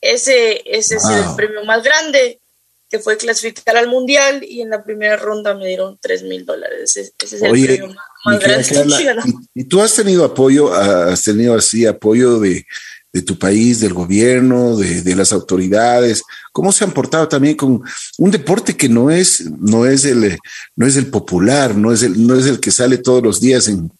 Ese, 0.00 0.62
ese 0.64 0.96
wow. 0.96 1.10
es 1.10 1.26
el 1.26 1.36
premio 1.36 1.64
más 1.64 1.82
grande, 1.82 2.40
que 2.88 2.98
fue 2.98 3.16
clasificar 3.16 3.76
al 3.76 3.88
mundial 3.88 4.42
y 4.42 4.62
en 4.62 4.70
la 4.70 4.82
primera 4.82 5.16
ronda 5.16 5.54
me 5.54 5.66
dieron 5.66 5.98
3 6.00 6.24
mil 6.24 6.44
dólares. 6.44 6.96
Ese, 6.96 7.12
ese, 7.22 7.36
es 7.36 7.42
Oye, 7.42 7.62
el 7.62 7.78
premio 7.78 7.94
más, 7.94 8.06
más 8.24 8.40
grande 8.40 9.24
¿y, 9.54 9.60
¿Y 9.60 9.64
tú 9.64 9.80
has 9.80 9.94
tenido 9.94 10.24
apoyo, 10.24 10.74
has 10.74 11.22
tenido 11.22 11.54
así 11.54 11.86
apoyo 11.86 12.40
de, 12.40 12.66
de 13.12 13.22
tu 13.22 13.38
país, 13.38 13.80
del 13.80 13.92
gobierno, 13.92 14.76
de, 14.76 15.02
de, 15.02 15.16
las 15.16 15.32
autoridades, 15.32 16.22
cómo 16.52 16.70
se 16.70 16.84
han 16.84 16.92
portado 16.92 17.26
también 17.26 17.56
con 17.56 17.82
un 18.18 18.30
deporte 18.30 18.76
que 18.76 18.88
no 18.88 19.10
es, 19.10 19.50
no 19.58 19.84
es 19.84 20.04
el, 20.04 20.38
no 20.76 20.86
es 20.86 20.96
el 20.96 21.08
popular, 21.08 21.74
no 21.74 21.92
es 21.92 22.02
el, 22.02 22.24
no 22.24 22.36
es 22.36 22.46
el 22.46 22.60
que 22.60 22.70
sale 22.70 22.98
todos 22.98 23.22
los 23.22 23.40
días 23.40 23.66
en, 23.66 23.90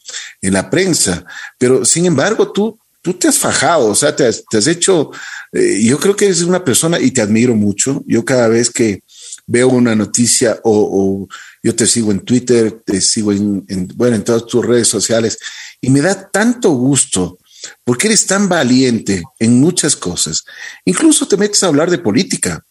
en 0.42 0.52
la 0.52 0.70
prensa, 0.70 1.24
pero 1.58 1.84
sin 1.84 2.06
embargo 2.06 2.52
tú, 2.52 2.78
tú 3.02 3.14
te 3.14 3.28
has 3.28 3.38
fajado, 3.38 3.86
o 3.86 3.94
sea, 3.94 4.14
te 4.14 4.26
has, 4.26 4.44
te 4.48 4.58
has 4.58 4.66
hecho, 4.66 5.10
eh, 5.52 5.80
yo 5.82 5.98
creo 5.98 6.14
que 6.16 6.26
eres 6.26 6.42
una 6.42 6.64
persona 6.64 6.98
y 7.00 7.10
te 7.10 7.20
admiro 7.20 7.54
mucho. 7.54 8.02
Yo 8.06 8.24
cada 8.24 8.48
vez 8.48 8.70
que 8.70 9.02
veo 9.46 9.68
una 9.68 9.94
noticia 9.94 10.60
o, 10.62 10.72
o 10.72 11.28
yo 11.62 11.74
te 11.74 11.86
sigo 11.86 12.12
en 12.12 12.20
Twitter, 12.20 12.82
te 12.84 13.00
sigo 13.00 13.32
en, 13.32 13.64
en, 13.68 13.88
bueno, 13.96 14.16
en 14.16 14.24
todas 14.24 14.46
tus 14.46 14.64
redes 14.64 14.88
sociales 14.88 15.38
y 15.80 15.90
me 15.90 16.00
da 16.00 16.28
tanto 16.30 16.70
gusto 16.70 17.38
porque 17.84 18.06
eres 18.06 18.26
tan 18.26 18.48
valiente 18.48 19.22
en 19.38 19.60
muchas 19.60 19.96
cosas. 19.96 20.44
Incluso 20.84 21.26
te 21.26 21.36
metes 21.36 21.62
a 21.62 21.66
hablar 21.66 21.90
de 21.90 21.98
política 21.98 22.64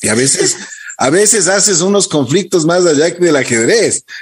y 0.00 0.08
a 0.08 0.14
veces, 0.14 0.56
a 0.96 1.10
veces 1.10 1.48
haces 1.48 1.80
unos 1.80 2.08
conflictos 2.08 2.64
más 2.64 2.84
allá 2.84 3.14
que 3.14 3.24
del 3.24 3.36
ajedrez. 3.36 4.04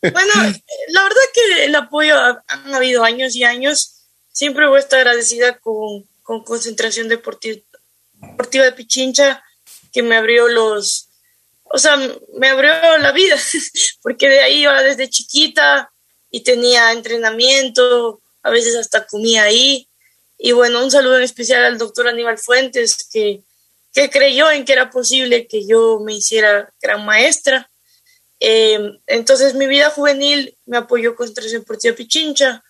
Bueno, 0.00 0.32
la 0.88 1.02
verdad 1.02 1.22
que 1.34 1.64
el 1.66 1.74
apoyo 1.74 2.14
han 2.18 2.74
habido 2.74 3.04
años 3.04 3.36
y 3.36 3.44
años. 3.44 3.97
Siempre 4.38 4.68
voy 4.68 4.76
a 4.76 4.82
estar 4.82 5.00
agradecida 5.00 5.58
con, 5.58 6.06
con 6.22 6.44
Concentración 6.44 7.08
Deportiva, 7.08 7.60
Deportiva 8.20 8.66
de 8.66 8.70
Pichincha, 8.70 9.42
que 9.92 10.00
me 10.04 10.14
abrió 10.14 10.46
los, 10.46 11.08
o 11.64 11.76
sea, 11.76 11.96
me 12.34 12.46
abrió 12.46 12.70
la 12.98 13.10
vida, 13.10 13.36
porque 14.00 14.28
de 14.28 14.38
ahí 14.38 14.62
iba 14.62 14.80
desde 14.80 15.10
chiquita 15.10 15.90
y 16.30 16.44
tenía 16.44 16.92
entrenamiento, 16.92 18.20
a 18.44 18.50
veces 18.50 18.76
hasta 18.76 19.08
comía 19.08 19.42
ahí. 19.42 19.88
Y 20.38 20.52
bueno, 20.52 20.84
un 20.84 20.92
saludo 20.92 21.16
en 21.16 21.24
especial 21.24 21.64
al 21.64 21.76
doctor 21.76 22.06
Aníbal 22.06 22.38
Fuentes, 22.38 23.08
que, 23.12 23.42
que 23.92 24.08
creyó 24.08 24.52
en 24.52 24.64
que 24.64 24.72
era 24.72 24.88
posible 24.88 25.48
que 25.48 25.66
yo 25.66 25.98
me 25.98 26.14
hiciera 26.14 26.72
gran 26.80 27.04
maestra. 27.04 27.68
Eh, 28.38 29.00
entonces 29.08 29.54
mi 29.54 29.66
vida 29.66 29.90
juvenil 29.90 30.56
me 30.64 30.76
apoyó 30.76 31.16
Concentración 31.16 31.62
Deportiva 31.62 31.96
Pichincha. 31.96 32.62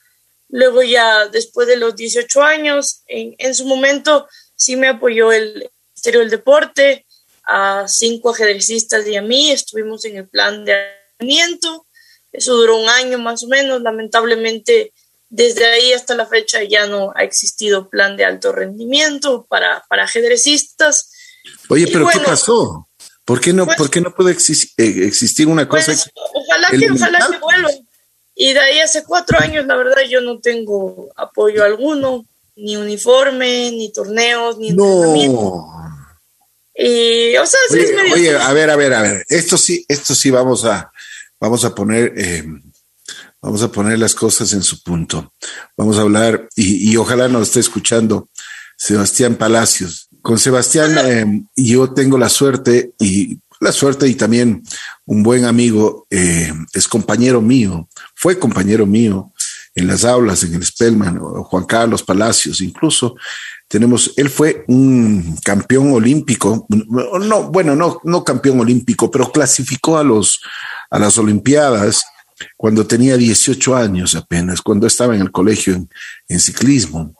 Luego 0.48 0.82
ya 0.82 1.28
después 1.28 1.68
de 1.68 1.76
los 1.76 1.94
18 1.94 2.42
años, 2.42 3.02
en, 3.06 3.34
en 3.38 3.54
su 3.54 3.66
momento 3.66 4.26
sí 4.56 4.76
me 4.76 4.88
apoyó 4.88 5.32
el 5.32 5.70
Ministerio 5.94 6.20
del 6.20 6.30
Deporte, 6.30 7.06
a 7.48 7.86
cinco 7.88 8.30
ajedrecistas 8.30 9.06
y 9.06 9.16
a 9.16 9.22
mí, 9.22 9.50
estuvimos 9.50 10.04
en 10.04 10.18
el 10.18 10.28
plan 10.28 10.64
de 10.64 10.76
entrenamiento. 11.18 11.86
Eso 12.30 12.54
duró 12.54 12.76
un 12.76 12.88
año 12.88 13.18
más 13.18 13.42
o 13.42 13.48
menos. 13.48 13.80
Lamentablemente 13.80 14.92
desde 15.30 15.66
ahí 15.66 15.92
hasta 15.92 16.14
la 16.14 16.26
fecha 16.26 16.62
ya 16.62 16.86
no 16.86 17.12
ha 17.14 17.22
existido 17.22 17.88
plan 17.88 18.16
de 18.16 18.24
alto 18.24 18.52
rendimiento 18.52 19.46
para, 19.48 19.84
para 19.88 20.04
ajedrecistas. 20.04 21.10
Oye, 21.68 21.86
pero 21.86 22.04
bueno, 22.04 22.20
¿qué 22.20 22.26
pasó? 22.26 22.88
¿Por 23.24 23.40
qué 23.40 23.52
no, 23.52 23.66
pues, 23.66 23.76
¿por 23.76 23.90
qué 23.90 24.00
no 24.00 24.14
puede 24.14 24.32
existir, 24.32 24.70
eh, 24.78 25.06
existir 25.06 25.48
una 25.48 25.68
cosa? 25.68 25.86
Pues, 25.86 26.10
ojalá 26.14 26.68
que, 26.70 26.90
ojalá 26.90 27.18
que 27.30 27.38
vuelva. 27.38 27.70
Y 28.40 28.52
de 28.52 28.60
ahí 28.60 28.78
hace 28.78 29.02
cuatro 29.02 29.36
años, 29.40 29.66
la 29.66 29.74
verdad, 29.74 30.02
yo 30.08 30.20
no 30.20 30.38
tengo 30.38 31.08
apoyo 31.16 31.64
alguno, 31.64 32.24
ni 32.54 32.76
uniforme, 32.76 33.72
ni 33.72 33.92
torneos, 33.92 34.58
ni 34.58 34.70
no. 34.70 35.16
Y, 36.72 37.36
o 37.36 37.44
sea, 37.44 37.58
oye, 37.72 37.82
es 37.82 37.94
medio 37.96 38.14
oye, 38.14 38.36
a 38.36 38.52
ver, 38.52 38.70
a 38.70 38.76
ver, 38.76 38.94
a 38.94 39.02
ver, 39.02 39.26
esto 39.28 39.58
sí, 39.58 39.84
esto 39.88 40.14
sí 40.14 40.30
vamos 40.30 40.64
a, 40.64 40.92
vamos 41.40 41.64
a 41.64 41.74
poner 41.74 42.14
eh, 42.16 42.44
Vamos 43.40 43.62
a 43.62 43.70
poner 43.70 43.98
las 43.98 44.14
cosas 44.14 44.52
en 44.52 44.62
su 44.62 44.82
punto. 44.82 45.32
Vamos 45.76 45.96
a 45.98 46.02
hablar 46.02 46.48
y, 46.56 46.90
y 46.90 46.96
ojalá 46.96 47.28
nos 47.28 47.48
esté 47.48 47.60
escuchando 47.60 48.28
Sebastián 48.76 49.36
Palacios. 49.36 50.08
Con 50.22 50.38
Sebastián 50.38 50.98
eh, 50.98 51.44
yo 51.54 51.92
tengo 51.92 52.18
la 52.18 52.28
suerte 52.28 52.92
y 52.98 53.38
la 53.60 53.72
suerte 53.72 54.06
y 54.08 54.14
también 54.14 54.62
un 55.04 55.22
buen 55.22 55.44
amigo, 55.44 56.06
eh, 56.10 56.52
es 56.72 56.86
compañero 56.86 57.40
mío, 57.40 57.88
fue 58.14 58.38
compañero 58.38 58.86
mío 58.86 59.32
en 59.74 59.86
las 59.86 60.04
aulas, 60.04 60.42
en 60.42 60.54
el 60.54 60.64
Spellman, 60.64 61.18
Juan 61.18 61.64
Carlos 61.64 62.02
Palacios, 62.02 62.60
incluso 62.60 63.14
tenemos, 63.68 64.14
él 64.16 64.30
fue 64.30 64.64
un 64.66 65.36
campeón 65.44 65.92
olímpico, 65.92 66.66
no, 66.68 67.44
bueno, 67.44 67.76
no, 67.76 68.00
no 68.02 68.24
campeón 68.24 68.60
olímpico, 68.60 69.10
pero 69.10 69.30
clasificó 69.30 69.98
a 69.98 70.04
los, 70.04 70.40
a 70.90 70.98
las 70.98 71.18
Olimpiadas 71.18 72.02
cuando 72.56 72.86
tenía 72.86 73.16
18 73.16 73.76
años 73.76 74.14
apenas, 74.14 74.62
cuando 74.62 74.86
estaba 74.86 75.14
en 75.14 75.20
el 75.20 75.30
colegio 75.30 75.74
en, 75.74 75.88
en, 76.28 76.40
ciclismo. 76.40 77.14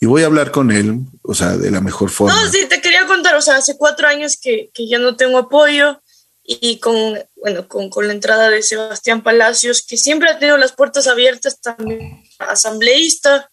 Y 0.00 0.06
voy 0.06 0.22
a 0.22 0.26
hablar 0.26 0.50
con 0.50 0.70
él, 0.70 0.98
o 1.22 1.34
sea, 1.34 1.56
de 1.56 1.70
la 1.70 1.80
mejor 1.80 2.10
forma. 2.10 2.38
No, 2.38 2.50
sí, 2.50 2.66
te 2.68 2.80
quería 2.80 3.06
contar, 3.06 3.34
o 3.34 3.40
sea, 3.40 3.56
hace 3.56 3.76
cuatro 3.76 4.06
años 4.06 4.38
que, 4.40 4.70
que 4.74 4.86
ya 4.86 4.98
no 4.98 5.16
tengo 5.16 5.38
apoyo 5.38 6.00
y 6.44 6.78
con, 6.78 7.18
bueno, 7.36 7.66
con, 7.66 7.90
con, 7.90 8.06
la 8.06 8.12
entrada 8.12 8.50
de 8.50 8.62
Sebastián 8.62 9.22
Palacios, 9.22 9.82
que 9.82 9.96
siempre 9.96 10.30
ha 10.30 10.38
tenido 10.38 10.58
las 10.58 10.72
puertas 10.72 11.06
abiertas 11.08 11.60
también 11.60 12.22
asambleísta, 12.38 13.50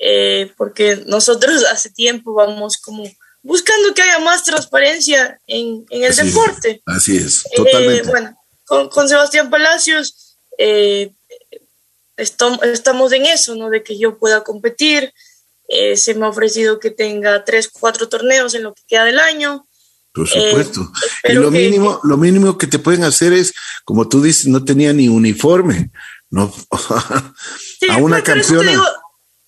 eh, 0.00 0.52
porque 0.56 1.02
nosotros 1.06 1.64
hace 1.72 1.90
tiempo 1.90 2.34
vamos 2.34 2.78
como 2.78 3.04
buscando 3.42 3.94
que 3.94 4.02
haya 4.02 4.18
más 4.18 4.44
transparencia 4.44 5.40
en, 5.46 5.86
en 5.90 6.04
el 6.04 6.10
así 6.10 6.26
deporte. 6.26 6.70
Es, 6.70 6.94
así 6.96 7.16
es, 7.16 7.44
totalmente. 7.54 8.08
Eh, 8.08 8.10
bueno, 8.10 8.38
con, 8.66 8.88
con 8.88 9.08
Sebastián 9.08 9.48
Palacios 9.48 10.36
eh, 10.58 11.12
estamos 12.16 13.12
en 13.12 13.26
eso, 13.26 13.54
¿no? 13.54 13.70
De 13.70 13.82
que 13.82 13.96
yo 13.96 14.18
pueda 14.18 14.42
competir. 14.42 15.14
Eh, 15.68 15.96
se 15.96 16.14
me 16.14 16.26
ha 16.26 16.30
ofrecido 16.30 16.80
que 16.80 16.90
tenga 16.90 17.44
tres, 17.44 17.68
cuatro 17.68 18.08
torneos 18.08 18.54
en 18.54 18.62
lo 18.62 18.74
que 18.74 18.82
queda 18.88 19.04
del 19.04 19.18
año. 19.18 19.66
Por 20.12 20.26
supuesto. 20.26 20.90
Eh, 21.24 21.32
y 21.32 21.34
lo 21.34 21.50
que, 21.50 21.58
mínimo, 21.58 22.00
lo 22.02 22.16
mínimo 22.16 22.56
que 22.56 22.66
te 22.66 22.78
pueden 22.78 23.04
hacer 23.04 23.32
es, 23.34 23.52
como 23.84 24.08
tú 24.08 24.22
dices, 24.22 24.46
no 24.46 24.64
tenía 24.64 24.92
ni 24.92 25.08
uniforme. 25.08 25.90
No, 26.30 26.52
sí, 27.80 27.86
a 27.90 27.98
una 27.98 28.22
campeona. 28.22 28.70
Digo, 28.70 28.84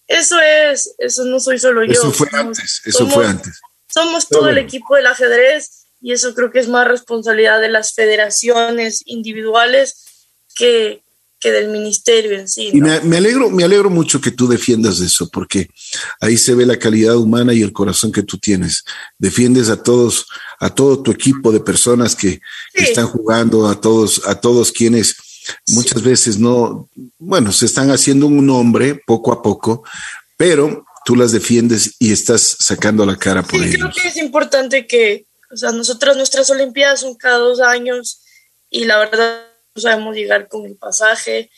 eso 0.07 0.39
es, 0.41 0.95
eso 0.99 1.25
no 1.25 1.41
soy 1.41 1.59
solo 1.59 1.85
yo. 1.85 1.93
Eso 1.93 2.13
fue 2.13 2.29
antes, 2.33 2.83
eso 2.85 3.09
fue 3.09 3.27
antes. 3.27 3.61
Somos 3.89 4.29
todo 4.29 4.49
el 4.49 4.59
equipo 4.59 4.97
del 4.97 5.07
ajedrez 5.07 5.87
y 6.01 6.13
eso 6.13 6.35
creo 6.35 6.51
que 6.51 6.61
es 6.61 6.69
más 6.69 6.87
responsabilidad 6.87 7.61
de 7.61 7.69
las 7.69 7.95
federaciones 7.95 9.03
individuales 9.07 10.05
que, 10.55 11.03
que 11.41 11.51
del 11.51 11.69
ministerio 11.69 12.39
en 12.39 12.49
sí. 12.49 12.71
Y 12.73 12.81
me, 12.81 13.17
alegro, 13.17 13.51
me 13.51 13.65
alegro 13.65 13.89
mucho 13.89 14.21
que 14.21 14.31
tú 14.31 14.47
defiendas 14.47 15.01
eso, 15.01 15.29
porque 15.31 15.71
ahí 16.21 16.37
se 16.37 16.55
ve 16.55 16.67
la 16.67 16.79
calidad 16.79 17.17
humana 17.17 17.55
y 17.55 17.63
el 17.63 17.73
corazón 17.73 18.13
que 18.13 18.23
tú 18.23 18.37
tienes. 18.37 18.85
Defiendes 19.19 19.71
a 19.71 19.83
todos, 19.83 20.27
a 20.61 20.69
todo 20.69 21.03
tu 21.03 21.11
equipo 21.11 21.51
de 21.51 21.61
personas 21.61 22.15
que, 22.15 22.41
están 22.75 23.07
jugando, 23.07 23.67
a 23.69 23.81
todos, 23.81 24.27
a 24.27 24.39
todos 24.39 24.71
quienes 24.71 25.17
muchas 25.69 26.03
veces 26.03 26.39
no, 26.39 26.89
bueno, 27.19 27.51
se 27.53 27.67
están 27.67 27.91
haciendo 27.91 28.27
un 28.27 28.47
nombre 28.47 29.01
poco 29.07 29.33
a 29.33 29.43
poco, 29.43 29.83
pero 30.37 30.85
tú 31.07 31.17
las 31.17 31.33
defiendes 31.33 31.97
y 31.99 32.13
estás 32.13 32.57
sacando 32.61 33.07
la 33.07 33.17
cara 33.17 33.43
por 33.43 33.63
sí, 33.63 33.73
Creo 33.73 33.91
que 33.91 34.09
es 34.09 34.17
importante 34.19 34.87
que, 34.87 35.27
o 35.51 35.57
sea, 35.57 35.73
nosotros 35.73 36.17
nuestras 36.17 36.51
Olimpiadas 36.51 37.01
son 37.01 37.15
cada 37.15 37.39
dos 37.39 37.61
años 37.61 38.21
y 38.69 38.85
la 38.85 38.99
verdad 38.99 39.50
sabemos 39.77 40.15
llegar 40.15 40.49
con 40.49 40.67
el 40.67 40.77
pasaje 40.77 41.51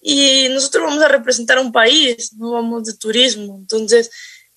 y 0.00 0.48
nosotros 0.50 0.84
vamos 0.84 1.02
a 1.02 1.08
representar 1.08 1.58
a 1.58 1.62
un 1.62 1.72
país, 1.72 2.32
no 2.34 2.52
vamos 2.52 2.84
de 2.84 2.94
turismo, 2.94 3.56
entonces 3.58 4.10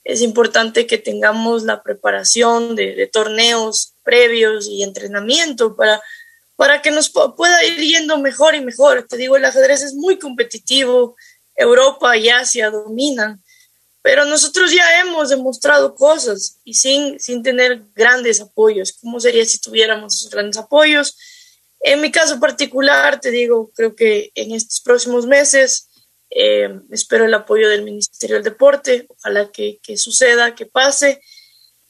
es 0.04 0.21
importante 0.21 0.88
que 0.88 0.97
tengamos 0.97 1.63
la 1.63 1.84
preparación 1.84 2.76
de, 2.76 3.08
torneos 3.12 3.93
previos 4.04 4.67
y 4.67 4.84
entrenamiento 4.84 5.76
para, 5.76 6.02
para 6.56 6.82
que 6.82 6.91
nos 6.91 7.10
pueda 7.10 7.63
ir 7.65 7.80
yendo 7.80 8.17
mejor 8.17 8.56
y 8.56 8.62
mejor. 8.62 9.06
Te 9.08 9.17
digo, 9.17 9.38
el 9.38 9.45
ajedrez 9.45 9.84
es 9.84 9.93
muy 9.93 10.17
competitivo, 10.17 11.15
Europa 11.56 12.17
y 12.17 12.30
Asia 12.30 12.71
dominan, 12.71 13.43
pero 14.02 14.26
nosotros 14.26 14.71
ya 14.71 15.02
hemos 15.02 15.30
demostrado 15.30 15.93
cosas 15.93 16.60
y 16.63 16.74
sin, 16.74 17.19
sin 17.19 17.43
tener 17.43 17.84
grandes 17.93 18.41
apoyos. 18.41 18.97
¿Cómo 19.00 19.19
sería 19.19 19.45
si 19.45 19.60
tuviéramos 19.60 20.15
esos 20.15 20.32
grandes 20.32 20.58
apoyos? 20.58 21.15
En 21.84 22.02
mi 22.02 22.12
caso 22.12 22.39
particular, 22.39 23.20
te 23.20 23.32
digo, 23.32 23.72
creo 23.76 23.96
que 23.96 24.32
en 24.36 24.52
estos 24.52 24.82
próximos 24.82 25.26
meses 25.26 25.89
eh, 26.30 26.70
espero 26.91 27.26
el 27.26 27.34
apoyo 27.34 27.67
del 27.70 27.84
Ministerio 27.84 28.36
del 28.36 28.44
Deporte, 28.44 29.06
ojalá 29.10 29.52
que, 29.52 29.80
que 29.82 29.98
suceda, 29.98 30.56
que 30.56 30.65
pase. 30.65 31.22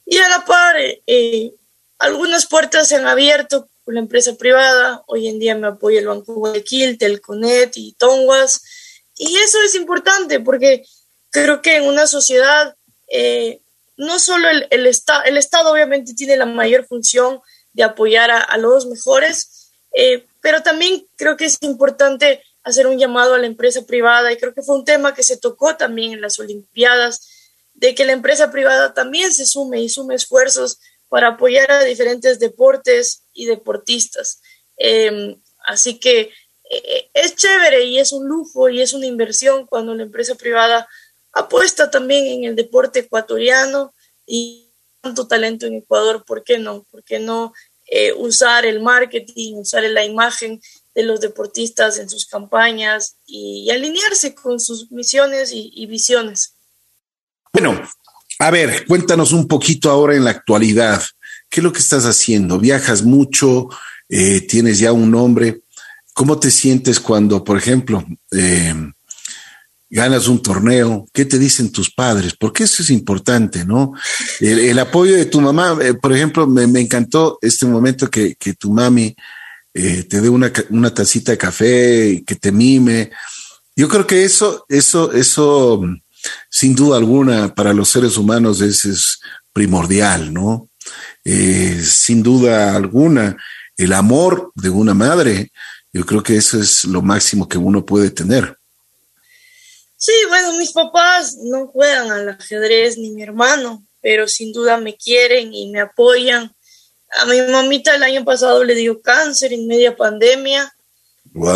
Y 0.04 0.18
a 0.18 0.28
la 0.28 0.44
par, 0.44 0.76
eh, 0.78 1.52
algunas 1.98 2.46
puertas 2.46 2.88
se 2.88 2.96
han 2.96 3.06
abierto 3.06 3.68
con 3.84 3.94
la 3.94 4.00
empresa 4.00 4.34
privada. 4.34 5.02
Hoy 5.06 5.28
en 5.28 5.38
día 5.38 5.54
me 5.54 5.68
apoya 5.68 6.00
el 6.00 6.08
Banco 6.08 6.34
Guayaquil, 6.34 6.98
Telconet 6.98 7.76
y 7.76 7.92
Tonguas. 7.92 8.62
Y 9.16 9.36
eso 9.36 9.60
es 9.62 9.74
importante 9.74 10.40
porque 10.40 10.84
creo 11.30 11.62
que 11.62 11.76
en 11.76 11.84
una 11.84 12.06
sociedad, 12.06 12.76
eh, 13.08 13.60
no 13.96 14.18
solo 14.18 14.48
el, 14.48 14.66
el, 14.70 14.86
el, 14.86 15.36
Estado 15.36 15.70
obviamente 15.70 16.14
tiene 16.14 16.36
la 16.36 16.46
mayor 16.46 16.86
función 16.86 17.40
de 17.72 17.82
apoyar 17.82 18.30
a, 18.30 18.56
los 18.58 18.86
mejores, 18.86 19.51
eh, 19.94 20.26
pero 20.40 20.62
también 20.62 21.06
creo 21.16 21.36
que 21.36 21.44
es 21.44 21.58
importante 21.60 22.42
hacer 22.64 22.86
un 22.86 22.98
llamado 22.98 23.34
a 23.34 23.38
la 23.38 23.46
empresa 23.46 23.84
privada 23.86 24.32
y 24.32 24.36
creo 24.36 24.54
que 24.54 24.62
fue 24.62 24.76
un 24.76 24.84
tema 24.84 25.14
que 25.14 25.22
se 25.22 25.36
tocó 25.36 25.76
también 25.76 26.12
en 26.12 26.20
las 26.20 26.38
Olimpiadas, 26.38 27.28
de 27.74 27.94
que 27.94 28.04
la 28.04 28.12
empresa 28.12 28.50
privada 28.52 28.94
también 28.94 29.32
se 29.32 29.46
sume 29.46 29.80
y 29.80 29.88
sume 29.88 30.14
esfuerzos 30.14 30.78
para 31.08 31.28
apoyar 31.28 31.70
a 31.70 31.84
diferentes 31.84 32.38
deportes 32.38 33.24
y 33.32 33.46
deportistas. 33.46 34.40
Em, 34.76 35.40
así 35.66 35.98
que 35.98 36.30
eh, 36.70 37.10
es 37.12 37.36
chévere 37.36 37.84
y 37.84 37.98
es 37.98 38.12
un 38.12 38.26
lujo 38.26 38.68
y 38.68 38.80
es 38.80 38.92
una 38.92 39.06
inversión 39.06 39.66
cuando 39.66 39.94
la 39.94 40.04
empresa 40.04 40.36
privada 40.36 40.88
apuesta 41.32 41.90
también 41.90 42.26
en 42.26 42.44
el 42.44 42.56
deporte 42.56 43.00
ecuatoriano 43.00 43.94
y 44.26 44.70
tanto 45.00 45.26
talento 45.26 45.66
en 45.66 45.74
Ecuador, 45.74 46.24
¿por 46.24 46.44
qué 46.44 46.58
no? 46.58 46.84
¿Por 46.84 47.02
qué 47.02 47.18
no 47.18 47.52
eh, 47.94 48.14
usar 48.16 48.64
el 48.64 48.80
marketing, 48.80 49.56
usar 49.56 49.82
la 49.82 50.02
imagen 50.02 50.62
de 50.94 51.02
los 51.02 51.20
deportistas 51.20 51.98
en 51.98 52.08
sus 52.08 52.24
campañas 52.24 53.16
y, 53.26 53.68
alinearse 53.70 54.34
con 54.34 54.58
sus 54.60 54.90
misiones 54.90 55.50
y, 55.52 55.84
visiones? 55.84 56.54
Bueno, 57.52 57.78
a 58.38 58.50
ver, 58.50 58.86
cuéntanos 58.86 59.32
un 59.32 59.46
poquito 59.46 59.90
ahora 59.90 60.16
en 60.16 60.24
la 60.24 60.30
actualidad. 60.30 61.02
¿Qué 61.50 61.60
es 61.60 61.64
lo 61.64 61.70
que 61.70 61.80
estás 61.80 62.04
haciendo? 62.04 62.58
¿Viajas 62.58 63.02
mucho? 63.02 63.68
Eh, 64.08 64.40
¿Tienes 64.40 64.78
ya 64.78 64.92
un 64.92 65.10
nombre? 65.10 65.60
¿Cómo 66.14 66.40
te 66.40 66.50
sientes 66.50 66.98
cuando, 66.98 67.44
por 67.44 67.58
ejemplo, 67.58 68.02
eh, 68.30 68.74
ganas 69.92 70.26
un 70.26 70.40
torneo, 70.40 71.06
¿qué 71.12 71.26
te 71.26 71.38
dicen 71.38 71.70
tus 71.70 71.92
padres? 71.92 72.34
Porque 72.34 72.64
eso 72.64 72.82
es 72.82 72.88
importante, 72.88 73.66
¿no? 73.66 73.92
El, 74.40 74.78
apoyo 74.78 75.14
de 75.14 75.26
tu 75.26 75.38
mamá, 75.42 75.76
eh, 75.82 75.92
por 75.92 76.14
ejemplo, 76.14 76.46
me, 76.46 76.80
encantó 76.80 77.38
este 77.42 77.66
momento 77.66 78.08
que, 78.08 78.34
tu 78.58 78.72
mami 78.72 79.14
eh, 79.74 80.04
te 80.04 80.22
dé 80.22 80.30
una, 80.30 80.50
una, 80.70 80.94
tacita 80.94 81.32
de 81.32 81.38
café, 81.38 82.24
que 82.26 82.34
te 82.36 82.50
mime. 82.50 83.10
Yo 83.76 83.86
creo 83.86 84.06
que 84.06 84.24
eso, 84.24 84.64
eso, 84.70 85.12
eso, 85.12 85.82
sin 86.48 86.74
duda 86.74 86.96
alguna, 86.96 87.54
para 87.54 87.74
los 87.74 87.90
seres 87.90 88.16
humanos 88.16 88.62
es, 88.62 88.86
es 88.86 89.20
primordial, 89.52 90.32
¿no? 90.32 90.70
Eh, 91.22 91.82
sin 91.84 92.22
duda 92.22 92.74
alguna, 92.74 93.36
el 93.76 93.92
amor 93.92 94.52
de 94.54 94.70
una 94.70 94.94
madre, 94.94 95.52
yo 95.92 96.06
creo 96.06 96.22
que 96.22 96.36
eso 96.36 96.58
es 96.58 96.86
lo 96.86 97.02
máximo 97.02 97.46
que 97.46 97.58
uno 97.58 97.84
puede 97.84 98.10
tener. 98.10 98.56
Sí, 100.04 100.12
bueno, 100.28 100.54
mis 100.54 100.72
papás 100.72 101.36
no 101.36 101.68
juegan 101.68 102.10
al 102.10 102.30
ajedrez 102.30 102.98
ni 102.98 103.12
mi 103.12 103.22
hermano, 103.22 103.86
pero 104.00 104.26
sin 104.26 104.52
duda 104.52 104.76
me 104.76 104.96
quieren 104.96 105.54
y 105.54 105.70
me 105.70 105.80
apoyan. 105.80 106.52
A 107.20 107.24
mi 107.26 107.40
mamita 107.42 107.94
el 107.94 108.02
año 108.02 108.24
pasado 108.24 108.64
le 108.64 108.74
dio 108.74 109.00
cáncer 109.00 109.52
en 109.52 109.68
media 109.68 109.96
pandemia. 109.96 110.74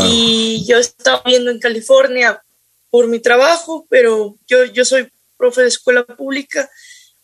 Y 0.04 0.64
yo 0.64 0.78
estaba 0.78 1.24
viendo 1.26 1.50
en 1.50 1.58
California 1.58 2.40
por 2.88 3.08
mi 3.08 3.18
trabajo, 3.18 3.84
pero 3.90 4.36
yo, 4.46 4.64
yo 4.66 4.84
soy 4.84 5.10
profe 5.36 5.62
de 5.62 5.68
escuela 5.68 6.06
pública, 6.06 6.70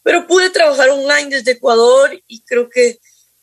pero 0.03 0.27
pude 0.27 0.51
trabajar 0.51 0.91
online 0.91 1.37
desde 1.37 1.53
Ecuador 1.53 2.21
y 2.27 2.41
creo 2.41 2.69
que 2.69 2.99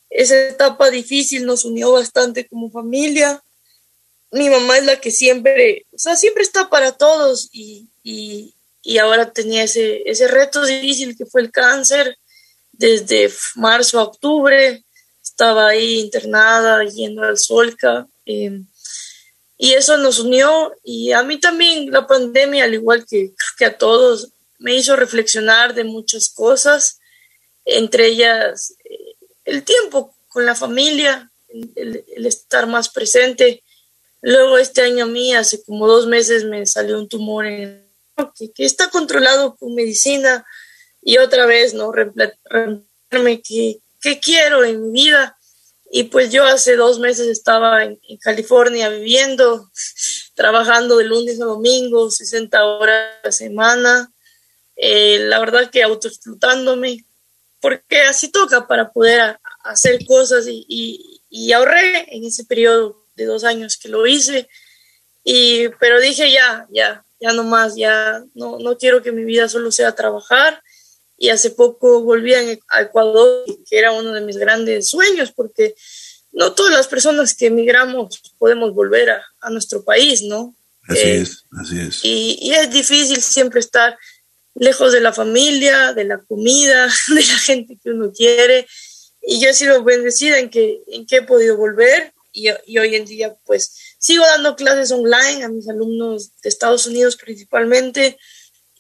esa 0.09 0.35
etapa 0.49 0.89
difícil 0.89 1.45
nos 1.45 1.63
unió 1.63 1.93
bastante 1.93 2.45
como 2.45 2.69
familia 2.71 3.41
mi 4.31 4.49
mamá 4.49 4.77
es 4.77 4.85
la 4.85 4.99
que 4.99 5.11
siempre, 5.11 5.85
o 5.91 5.97
sea, 5.97 6.15
siempre 6.15 6.43
está 6.43 6.69
para 6.69 6.91
todos 6.93 7.49
y, 7.51 7.87
ahora 8.99 9.31
tenía 9.31 9.63
ese, 9.63 10.01
ese 10.09 10.27
reto 10.27 10.65
difícil 10.65 11.15
que 11.15 11.25
fue 11.25 11.41
el 11.41 11.51
cáncer 11.51 12.17
desde 12.71 13.31
marzo 13.55 13.99
a 13.99 14.03
octubre, 14.03 14.83
estaba 15.23 15.69
ahí 15.69 15.99
internada 15.99 16.83
yendo 16.85 17.23
al 17.23 17.37
Solca 17.37 18.07
em, 18.25 18.65
y 19.57 19.73
eso 19.73 19.97
nos 19.97 20.19
unió. 20.19 20.73
Y 20.83 21.11
a 21.11 21.21
mí 21.23 21.39
también 21.39 21.91
la 21.91 22.07
pandemia, 22.07 22.63
al 22.63 22.73
igual 22.73 23.05
que, 23.07 23.33
que 23.57 23.65
a 23.65 23.77
todos, 23.77 24.29
me 24.57 24.75
hizo 24.75 24.95
reflexionar 24.95 25.73
de 25.73 25.83
muchas 25.83 26.29
cosas, 26.29 26.99
entre 27.65 28.07
ellas 28.07 28.73
eh, 28.83 29.15
el 29.45 29.63
tiempo 29.63 30.15
con 30.27 30.45
la 30.45 30.55
familia, 30.55 31.29
el 31.75 32.25
estar 32.25 32.67
más 32.67 32.89
presente 32.89 33.63
Luego 34.21 34.57
este 34.57 34.81
año 34.81 35.05
a 35.05 35.07
mí, 35.07 35.33
hace 35.33 35.63
como 35.63 35.87
dos 35.87 36.07
meses, 36.07 36.43
me 36.43 36.65
salió 36.65 36.97
un 36.99 37.07
tumor 37.07 37.45
en, 37.45 37.87
que, 38.37 38.51
que 38.51 38.65
está 38.65 38.89
controlado 38.89 39.55
con 39.55 39.73
medicina 39.75 40.45
y 41.01 41.17
otra 41.17 41.45
vez, 41.45 41.73
¿no? 41.73 41.91
Replantearme 41.91 43.41
qué, 43.41 43.79
qué 44.01 44.19
quiero 44.19 44.63
en 44.63 44.91
mi 44.91 45.01
vida. 45.01 45.37
Y 45.91 46.03
pues 46.03 46.31
yo 46.31 46.43
hace 46.43 46.75
dos 46.75 46.99
meses 46.99 47.27
estaba 47.27 47.83
en, 47.83 47.99
California 48.21 48.89
viviendo, 48.89 49.71
trabajando 50.35 50.97
de 50.97 51.05
lunes 51.05 51.41
a 51.41 51.45
domingo, 51.45 52.11
60 52.11 52.63
horas 52.63 53.15
a 53.23 53.31
semana. 53.31 54.11
Eh, 54.75 55.19
la 55.19 55.39
verdad 55.39 55.69
que 55.69 55.83
autoexplotándome, 55.83 57.05
porque 57.59 58.01
así 58.01 58.29
toca 58.31 58.67
para 58.67 58.91
poder 58.91 59.39
hacer 59.63 60.05
cosas 60.05 60.47
y, 60.47 60.65
y, 60.69 61.21
y 61.29 61.51
ahorré 61.51 62.15
en 62.15 62.23
ese 62.25 62.45
periodo 62.45 62.98
de 63.19 63.25
dos 63.25 63.43
años 63.43 63.77
que 63.77 63.89
lo 63.89 64.07
hice, 64.07 64.47
y, 65.23 65.69
pero 65.79 65.99
dije 65.99 66.31
ya, 66.31 66.67
ya, 66.71 67.03
ya 67.19 67.33
no 67.33 67.43
más, 67.43 67.75
ya 67.75 68.23
no, 68.33 68.57
no 68.59 68.77
quiero 68.77 69.01
que 69.01 69.11
mi 69.11 69.23
vida 69.23 69.49
solo 69.49 69.71
sea 69.71 69.93
trabajar. 69.93 70.61
Y 71.17 71.29
hace 71.29 71.51
poco 71.51 72.01
volví 72.01 72.33
a, 72.33 72.81
Ecuador, 72.81 73.45
que 73.69 73.77
era 73.77 73.91
uno 73.91 74.13
de 74.13 74.21
mis 74.21 74.37
grandes 74.37 74.89
sueños, 74.89 75.31
porque 75.33 75.75
no 76.31 76.53
todas 76.53 76.73
las 76.73 76.87
personas 76.87 77.35
que 77.35 77.47
emigramos 77.47 78.21
podemos 78.37 78.73
volver 78.73 79.09
a, 79.11 79.25
a 79.41 79.49
nuestro 79.49 79.83
país, 79.83 80.21
¿no? 80.21 80.55
Así 80.87 80.99
eh, 80.99 81.21
es, 81.21 81.45
así 81.61 81.79
es. 81.79 81.99
Y, 82.03 82.39
y, 82.41 82.53
es 82.53 82.71
difícil 82.71 83.21
siempre 83.21 83.59
estar 83.59 83.97
lejos 84.55 84.93
de 84.93 85.01
la 85.01 85.11
familia, 85.11 85.93
de 85.93 86.05
la 86.05 86.19
comida, 86.19 86.85
de 87.09 87.21
la 87.21 87.37
gente 87.37 87.77
que 87.83 87.91
uno 87.91 88.11
quiere. 88.13 88.65
Y 89.21 89.41
yo 89.41 89.49
he 89.49 89.53
sido 89.53 89.83
bendecida 89.83 90.39
en 90.39 90.49
que, 90.49 90.81
en 90.87 91.05
que 91.05 91.17
he 91.17 91.21
podido 91.21 91.57
volver 91.57 92.13
y, 92.65 92.77
hoy 92.77 92.95
en 92.95 93.05
día 93.05 93.35
pues 93.45 93.95
sigo 93.97 94.25
dando 94.25 94.55
clases 94.55 94.91
online 94.91 95.43
a 95.43 95.49
mis 95.49 95.67
alumnos 95.67 96.31
de 96.41 96.49
Estados 96.49 96.87
Unidos 96.87 97.15
principalmente 97.15 98.17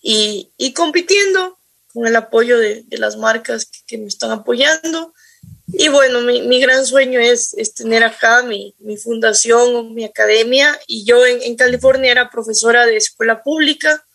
y, 0.01 0.51
y 0.57 0.73
compitiendo 0.73 1.57
con 1.93 2.05
el 2.07 2.15
apoyo 2.15 2.57
de, 2.57 2.83
de 2.83 2.97
las 2.97 3.17
marcas 3.17 3.69
que, 3.87 3.97
me 3.97 4.07
están 4.07 4.31
apoyando. 4.31 5.13
Y 5.67 5.87
bueno, 5.89 6.21
mi, 6.21 6.41
mi 6.43 6.59
gran 6.61 6.85
sueño 6.85 7.19
es, 7.19 7.53
es 7.55 7.73
tener 7.73 8.03
acá 8.03 8.43
mi, 8.43 8.75
mi, 8.79 8.97
fundación 8.97 9.75
o 9.75 9.83
mi 9.83 10.03
academia. 10.05 10.79
Y 10.87 11.05
yo 11.05 11.25
en, 11.25 11.41
en, 11.41 11.55
California 11.55 12.11
era 12.11 12.29
profesora 12.29 12.85
de 12.85 12.97
escuela 12.97 13.43
pública, 13.43 14.05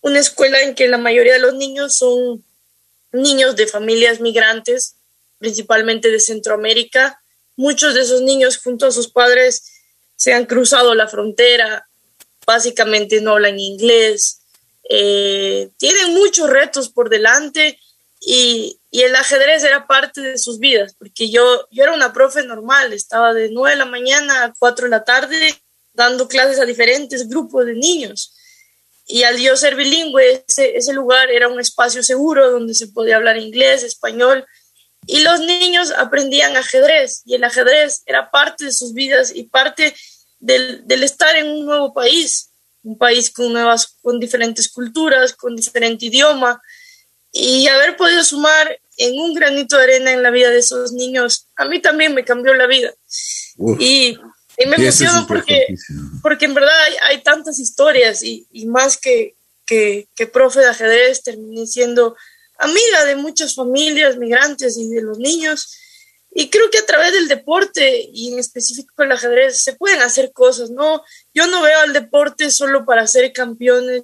una 0.00 0.18
escuela 0.18 0.60
en 0.60 0.74
que 0.74 0.88
la 0.88 0.98
mayoría 0.98 1.34
de 1.34 1.38
los 1.40 1.54
niños 1.54 1.96
son 1.96 2.44
niños 3.12 3.56
de 3.56 3.66
familias 3.66 4.20
migrantes, 4.20 4.96
principalmente 5.38 6.10
de 6.10 6.20
Centroamérica. 6.20 7.23
Muchos 7.56 7.94
de 7.94 8.02
esos 8.02 8.22
niños 8.22 8.58
junto 8.58 8.86
a 8.86 8.92
sus 8.92 9.10
padres 9.10 9.62
se 10.16 10.32
han 10.32 10.46
cruzado 10.46 10.94
la 10.94 11.08
frontera, 11.08 11.86
básicamente 12.46 13.20
no 13.20 13.32
hablan 13.32 13.58
inglés, 13.58 14.40
eh, 14.88 15.70
tienen 15.78 16.14
muchos 16.14 16.50
retos 16.50 16.88
por 16.88 17.08
delante 17.08 17.78
y, 18.20 18.78
el 18.92 19.16
ajedrez 19.16 19.64
era 19.64 19.88
parte 19.88 20.20
de 20.20 20.38
sus 20.38 20.60
vidas, 20.60 20.94
porque 20.96 21.28
yo, 21.28 21.66
yo 21.72 21.82
era 21.82 21.92
una 21.92 22.12
profe 22.12 22.44
normal, 22.44 22.92
estaba 22.92 23.34
de 23.34 23.50
9 23.50 23.70
de 23.70 23.76
la 23.76 23.86
mañana 23.86 24.44
a 24.44 24.54
4 24.56 24.84
de 24.84 24.90
la 24.90 25.02
tarde 25.02 25.60
dando 25.94 26.28
clases 26.28 26.60
a 26.60 26.64
diferentes 26.64 27.28
grupos 27.28 27.66
de 27.66 27.74
niños. 27.74 28.32
Y 29.04 29.24
al 29.24 29.36
yo 29.38 29.56
ser 29.56 29.74
bilingüe, 29.74 30.44
ese, 30.46 30.76
ese 30.76 30.92
lugar 30.92 31.28
era 31.32 31.48
un 31.48 31.58
espacio 31.58 32.04
seguro 32.04 32.52
donde 32.52 32.72
se 32.72 32.86
podía 32.86 33.16
hablar 33.16 33.36
inglés, 33.36 33.82
español, 33.82 34.46
y 35.06 35.20
los 35.20 35.40
niños 35.40 35.92
aprendían 35.96 36.56
ajedrez, 36.56 37.22
y 37.24 37.34
el 37.34 37.44
ajedrez 37.44 38.02
era 38.06 38.30
parte 38.30 38.66
de 38.66 38.72
sus 38.72 38.94
vidas 38.94 39.32
y 39.34 39.44
parte 39.44 39.94
del, 40.38 40.86
del 40.86 41.02
estar 41.02 41.34
en 41.36 41.48
un 41.48 41.66
nuevo 41.66 41.92
país 41.92 42.50
un 42.84 42.98
país 42.98 43.30
con 43.30 43.52
nuevas, 43.52 43.96
con 44.02 44.20
diferentes 44.20 44.68
culturas, 44.68 45.32
con 45.32 45.56
diferente 45.56 46.06
idioma, 46.06 46.62
y 47.32 47.66
haber 47.66 47.96
podido 47.96 48.22
sumar 48.22 48.78
en 48.98 49.18
un 49.18 49.34
granito 49.34 49.76
de 49.76 49.82
arena 49.82 50.12
en 50.12 50.22
la 50.22 50.30
vida 50.30 50.50
de 50.50 50.58
esos 50.58 50.92
niños, 50.92 51.48
a 51.56 51.64
mí 51.64 51.80
también 51.80 52.14
me 52.14 52.24
cambió 52.24 52.54
la 52.54 52.66
vida. 52.66 52.92
y, 53.80 54.16
y, 54.58 54.66
me 54.66 54.76
emociono 54.76 55.26
porque, 55.26 55.74
porque 56.22 56.44
en 56.44 56.54
verdad 56.54 56.78
hay, 56.86 56.94
hay 57.08 57.22
tantas 57.22 57.58
historias 57.58 58.22
y, 58.22 58.46
y 58.52 58.66
más 58.66 58.98
que, 58.98 59.34
que, 59.66 60.06
que, 60.14 60.26
profe 60.26 60.60
de 60.60 60.68
ajedrez, 60.68 61.22
terminé 61.22 61.66
siendo 61.66 62.14
amiga 62.64 63.04
de 63.04 63.16
muchas 63.16 63.54
familias 63.54 64.16
migrantes 64.16 64.76
y 64.76 64.88
de 64.88 65.02
los 65.02 65.18
niños. 65.18 65.78
Y 66.36 66.50
creo 66.50 66.68
que 66.70 66.78
a 66.78 66.86
través 66.86 67.12
del 67.12 67.28
deporte 67.28 68.08
y 68.12 68.32
en 68.32 68.40
específico 68.40 69.02
el 69.02 69.12
ajedrez 69.12 69.62
se 69.62 69.74
pueden 69.74 70.00
hacer 70.00 70.32
cosas, 70.32 70.70
¿no? 70.70 71.02
Yo 71.32 71.46
no 71.46 71.62
veo 71.62 71.78
al 71.80 71.92
deporte 71.92 72.50
solo 72.50 72.84
para 72.84 73.06
ser 73.06 73.32
campeones, 73.32 74.02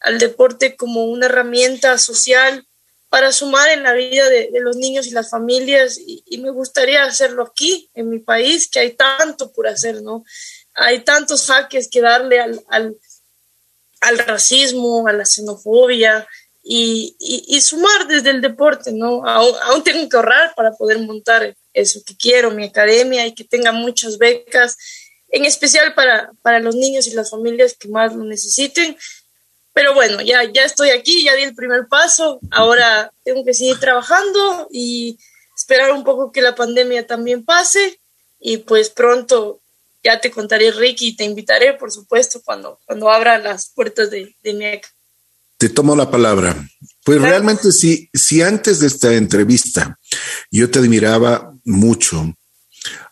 al 0.00 0.18
deporte 0.18 0.76
como 0.76 1.04
una 1.04 1.26
herramienta 1.26 1.98
social 1.98 2.66
para 3.10 3.32
sumar 3.32 3.68
en 3.70 3.82
la 3.82 3.92
vida 3.92 4.28
de, 4.28 4.50
los 4.60 4.76
niños 4.76 5.06
y 5.06 5.10
las 5.10 5.30
familias 5.30 5.98
y, 5.98 6.22
y, 6.26 6.38
me 6.38 6.50
gustaría 6.50 7.04
hacerlo 7.04 7.42
aquí, 7.42 7.90
en 7.94 8.08
mi 8.08 8.20
país, 8.20 8.68
que 8.68 8.78
hay 8.78 8.92
tanto 8.92 9.52
por 9.52 9.66
hacer, 9.66 10.00
¿no? 10.00 10.24
Hay 10.74 11.00
tantos 11.00 11.46
jaques 11.46 11.88
que 11.90 12.00
darle 12.00 12.40
al, 12.40 12.62
al, 12.68 12.96
al 14.00 14.18
racismo, 14.18 15.06
a 15.08 15.12
la 15.12 15.24
xenofobia, 15.24 16.26
y, 16.62 17.16
y, 17.18 17.44
y, 17.56 17.60
sumar 17.60 18.06
desde 18.06 18.30
el 18.30 18.40
deporte, 18.40 18.92
¿no? 18.92 19.26
Aún, 19.26 19.82
tengo 19.82 20.08
que 20.08 20.16
ahorrar 20.16 20.54
para 20.54 20.72
poder 20.72 20.98
montar 20.98 21.56
eso 21.72 22.00
que 22.04 22.16
quiero, 22.16 22.50
mi 22.50 22.64
academia 22.64 23.26
y 23.26 23.34
que 23.34 23.44
tenga 23.44 23.72
muchas 23.72 24.18
becas, 24.18 24.76
en 25.28 25.44
especial 25.44 25.94
para, 25.94 26.32
para 26.42 26.60
los 26.60 26.74
niños 26.74 27.06
y 27.06 27.12
las 27.12 27.30
familias 27.30 27.76
que 27.78 27.88
más 27.88 28.14
lo 28.14 28.24
necesiten. 28.24 28.96
Pero 29.72 29.94
bueno, 29.94 30.20
ya, 30.20 30.44
ya 30.44 30.64
estoy 30.64 30.90
aquí, 30.90 31.24
ya 31.24 31.34
di 31.34 31.44
el 31.44 31.54
primer 31.54 31.86
paso, 31.88 32.40
ahora 32.50 33.12
tengo 33.24 33.44
que 33.44 33.54
seguir 33.54 33.78
trabajando 33.78 34.68
y 34.70 35.18
esperar 35.56 35.92
un 35.92 36.04
poco 36.04 36.32
que 36.32 36.42
la 36.42 36.54
pandemia 36.54 37.06
también 37.06 37.44
pase 37.44 38.00
y 38.38 38.58
pues 38.58 38.90
pronto 38.90 39.60
ya 40.02 40.20
te 40.20 40.30
contaré, 40.30 40.70
Ricky, 40.72 41.08
y 41.08 41.16
te 41.16 41.24
invitaré, 41.24 41.74
por 41.74 41.92
supuesto, 41.92 42.40
cuando, 42.42 42.80
cuando 42.86 43.10
abra 43.10 43.38
las 43.38 43.68
puertas 43.68 44.10
de, 44.10 44.34
de 44.42 44.54
mi 44.54 44.64
te 45.60 45.68
tomo 45.68 45.94
la 45.94 46.10
palabra. 46.10 46.56
Pues 47.04 47.18
claro. 47.18 47.32
realmente 47.32 47.70
si, 47.70 48.08
si 48.14 48.40
antes 48.40 48.80
de 48.80 48.86
esta 48.86 49.12
entrevista 49.12 49.98
yo 50.50 50.70
te 50.70 50.78
admiraba 50.78 51.54
mucho, 51.66 52.34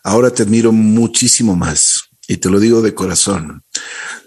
ahora 0.03 0.31
te 0.31 0.41
admiro 0.41 0.71
muchísimo 0.71 1.55
más 1.55 2.05
y 2.27 2.37
te 2.37 2.49
lo 2.49 2.59
digo 2.59 2.81
de 2.81 2.95
corazón. 2.95 3.63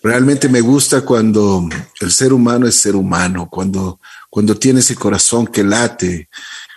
Realmente 0.05 0.49
me 0.49 0.61
gusta 0.61 1.01
cuando 1.01 1.69
el 2.01 2.13
ser 2.13 2.33
humano 2.33 2.69
es 2.69 2.77
ser 2.77 2.95
humano, 2.95 3.49
cuando, 3.51 4.01
cuando 4.31 4.57
tiene 4.57 4.81
ese 4.81 4.95
corazón 4.95 5.49
que 5.49 5.65
late, 5.65 6.29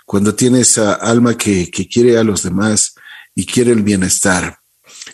cuando 0.04 0.34
tiene 0.34 0.62
esa 0.62 0.94
alma 0.94 1.38
que, 1.38 1.70
que 1.70 1.86
quiere 1.86 2.18
a 2.18 2.24
los 2.24 2.42
demás 2.42 2.96
y 3.36 3.46
quiere 3.46 3.70
el 3.70 3.84
bienestar. 3.84 4.58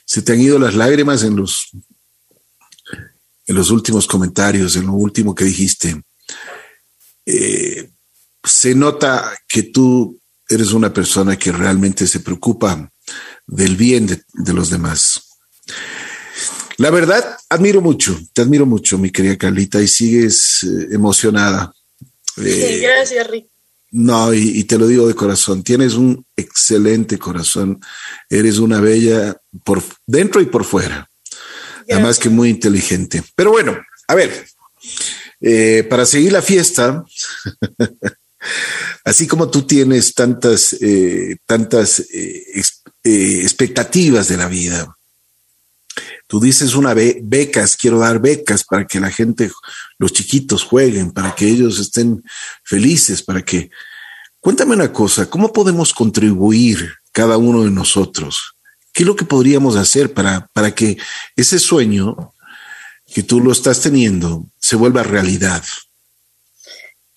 Se 0.07 0.23
te 0.23 0.33
han 0.33 0.41
ido 0.41 0.59
las 0.59 0.75
lágrimas 0.75 1.25
en 1.25 1.37
los, 1.37 1.69
en 3.47 3.55
los 3.55 3.71
últimos 3.71 4.07
comentarios, 4.07 4.77
en 4.77 4.87
lo 4.87 4.95
último 4.95 5.35
que 5.35 5.45
dijiste 5.45 6.03
eh, 7.27 7.91
se 8.43 8.75
nota 8.75 9.33
que 9.49 9.65
tú 9.65 10.21
eres 10.49 10.73
una 10.73 10.93
persona 10.93 11.39
que 11.39 11.53
realmente 11.53 12.07
se 12.07 12.21
preocupa 12.21 12.91
del 13.47 13.77
bien 13.77 14.07
de, 14.07 14.23
de, 14.33 14.53
los 14.53 14.71
demás. 14.71 15.29
La 16.79 16.91
verdad, 16.91 17.37
admiro 17.49 17.81
mucho, 17.81 18.19
te 18.33 18.43
admiro 18.43 18.67
mucho, 18.67 18.99
mi 18.99 19.11
querida 19.11 19.37
Carlita, 19.37 19.81
y 19.81 19.89
sigues 19.89 20.65
eh, 20.65 20.89
emocionada. 20.93 21.73
Eh, 22.39 22.77
sí, 22.77 22.81
gracias, 22.81 23.27
Rick. 23.29 23.47
No, 23.93 24.33
y, 24.33 24.59
y, 24.59 24.65
te 24.65 24.79
lo 24.79 24.87
digo 24.87 25.07
de 25.07 25.15
corazón, 25.15 25.63
tienes 25.63 25.95
un 25.95 26.25
excelente 26.35 27.19
corazón, 27.19 27.79
eres 28.31 28.59
una 28.59 28.81
bella 28.81 29.37
por 29.65 29.83
dentro 30.07 30.41
y 30.41 30.47
por 30.47 30.65
fuera, 30.65 31.11
gracias. 31.29 31.89
además 31.91 32.19
que 32.19 32.31
muy 32.31 32.49
inteligente. 32.49 33.23
Pero 33.37 33.51
bueno, 33.51 33.77
a 34.09 34.15
ver, 34.15 34.47
eh, 35.45 35.85
para 35.91 36.07
seguir 36.07 36.31
la 36.33 36.41
fiesta, 36.41 37.05
así 39.05 39.27
como 39.27 39.51
tú 39.51 39.63
tienes 39.63 40.15
tantas, 40.15 40.73
eh, 40.81 41.37
tantas 41.47 41.99
eh, 41.99 42.45
ex, 42.55 42.83
expectativas 43.03 44.29
de 44.29 44.37
la 44.37 44.47
vida, 44.47 44.97
tú 46.29 46.39
dices 46.39 46.77
una 46.77 46.95
be 46.95 47.19
becas, 47.25 47.77
quiero 47.77 47.99
dar 47.99 48.21
becas 48.21 48.63
para 48.63 48.87
que 48.87 49.01
la 49.01 49.11
gente, 49.11 49.51
los 49.99 50.13
chiquitos 50.13 50.63
jueguen, 50.63 51.11
para 51.11 51.35
que 51.35 51.49
ellos 51.49 51.81
estén 51.81 52.23
felices, 52.63 53.21
para 53.23 53.43
que... 53.43 53.71
Cuéntame 54.39 54.75
una 54.75 54.93
cosa, 54.93 55.29
¿cómo 55.29 55.53
podemos 55.53 55.93
contribuir 55.93 56.95
cada 57.11 57.37
uno 57.37 57.65
de 57.65 57.71
nosotros? 57.71 58.55
¿Qué 58.93 59.03
es 59.03 59.07
lo 59.07 59.17
que 59.17 59.25
podríamos 59.25 59.75
hacer 59.75 60.13
para, 60.13 60.47
para 60.53 60.73
que 60.73 60.99
ese 61.35 61.59
sueño 61.59 62.33
que 63.13 63.23
tú 63.23 63.41
lo 63.41 63.53
estás 63.53 63.81
teniendo 63.81 64.47
se 64.73 64.77
vuelva 64.77 65.03
realidad? 65.03 65.63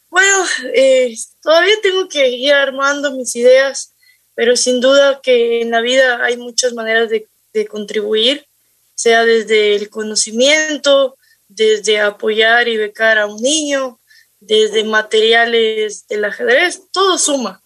Bueno, 0.10 0.46
eh, 0.74 1.16
todavía 1.42 1.76
tengo 1.82 2.10
que 2.10 2.28
ir 2.28 2.52
armando 2.52 3.12
mis 3.12 3.34
ideas, 3.38 3.94
pero 4.34 4.58
sin 4.58 4.82
duda 4.82 5.22
que 5.24 5.62
en 5.62 5.72
la 5.72 5.80
vida 5.80 6.22
hay 6.22 6.36
muchas 6.36 6.74
maneras 6.74 7.10
de, 7.10 7.30
contribuir, 7.70 8.46
sea 8.94 9.24
desde 9.24 9.78
el 9.78 9.90
conocimiento, 9.90 11.16
desde 11.48 12.02
apoyar 12.02 12.68
y 12.68 12.76
becar 12.76 13.18
a 13.18 13.26
un 13.26 13.42
niño, 13.42 14.02
desde 14.42 14.84
materiales 14.84 16.06
del 16.10 16.26
ajedrez, 16.26 16.82
todo 16.92 17.18
suma. 17.18 17.64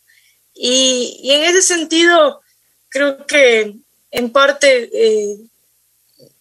Y, 0.54 1.20
y 1.24 1.32
en 1.32 1.46
ese 1.46 1.64
sentido, 1.64 2.42
creo 2.90 3.26
que 3.26 3.74
en 4.12 4.32
parte 4.32 4.92
eh, 4.94 5.40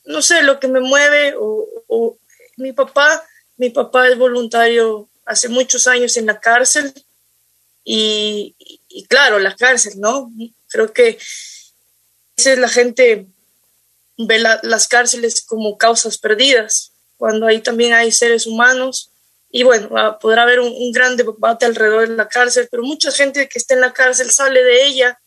no 0.08 0.22
sé, 0.22 0.42
lo 0.42 0.58
que 0.58 0.68
me 0.68 0.80
mueve 0.80 1.34
o, 1.38 2.18
mi 2.56 2.72
papá, 2.72 3.22
mi 3.58 3.70
papá 3.70 4.08
es 4.08 4.16
voluntario 4.16 5.08
hace 5.26 5.48
muchos 5.48 5.86
años 5.86 6.16
en 6.16 6.26
la 6.26 6.40
cárcel 6.40 6.92
y, 7.84 8.54
claro, 9.08 9.38
la 9.38 9.54
cárcel, 9.54 9.94
¿no? 10.00 10.30
Creo 10.68 10.92
que 10.92 11.18
esa 12.36 12.52
es 12.52 12.58
la 12.58 12.68
gente 12.68 13.26
ve 14.16 14.38
la, 14.38 14.60
las 14.62 14.88
cárceles 14.88 15.42
como 15.42 15.76
causas 15.76 16.18
perdidas, 16.18 16.92
cuando 17.16 17.46
ahí 17.46 17.60
también 17.60 17.92
hay 17.92 18.12
seres 18.12 18.46
humanos 18.46 19.10
y 19.50 19.62
bueno, 19.62 20.18
podrá 20.20 20.42
haber 20.42 20.60
un, 20.60 20.72
un 20.72 20.92
gran 20.92 21.16
debate 21.16 21.66
alrededor 21.66 22.08
de 22.08 22.16
la 22.16 22.28
cárcel, 22.28 22.68
pero 22.70 22.82
mucha 22.82 23.10
gente 23.10 23.48
que 23.48 23.58
está 23.58 23.74
en 23.74 23.80
la 23.80 23.92
cárcel 23.92 24.30
sale 24.30 24.62
de 24.62 24.86
ella 24.86 25.20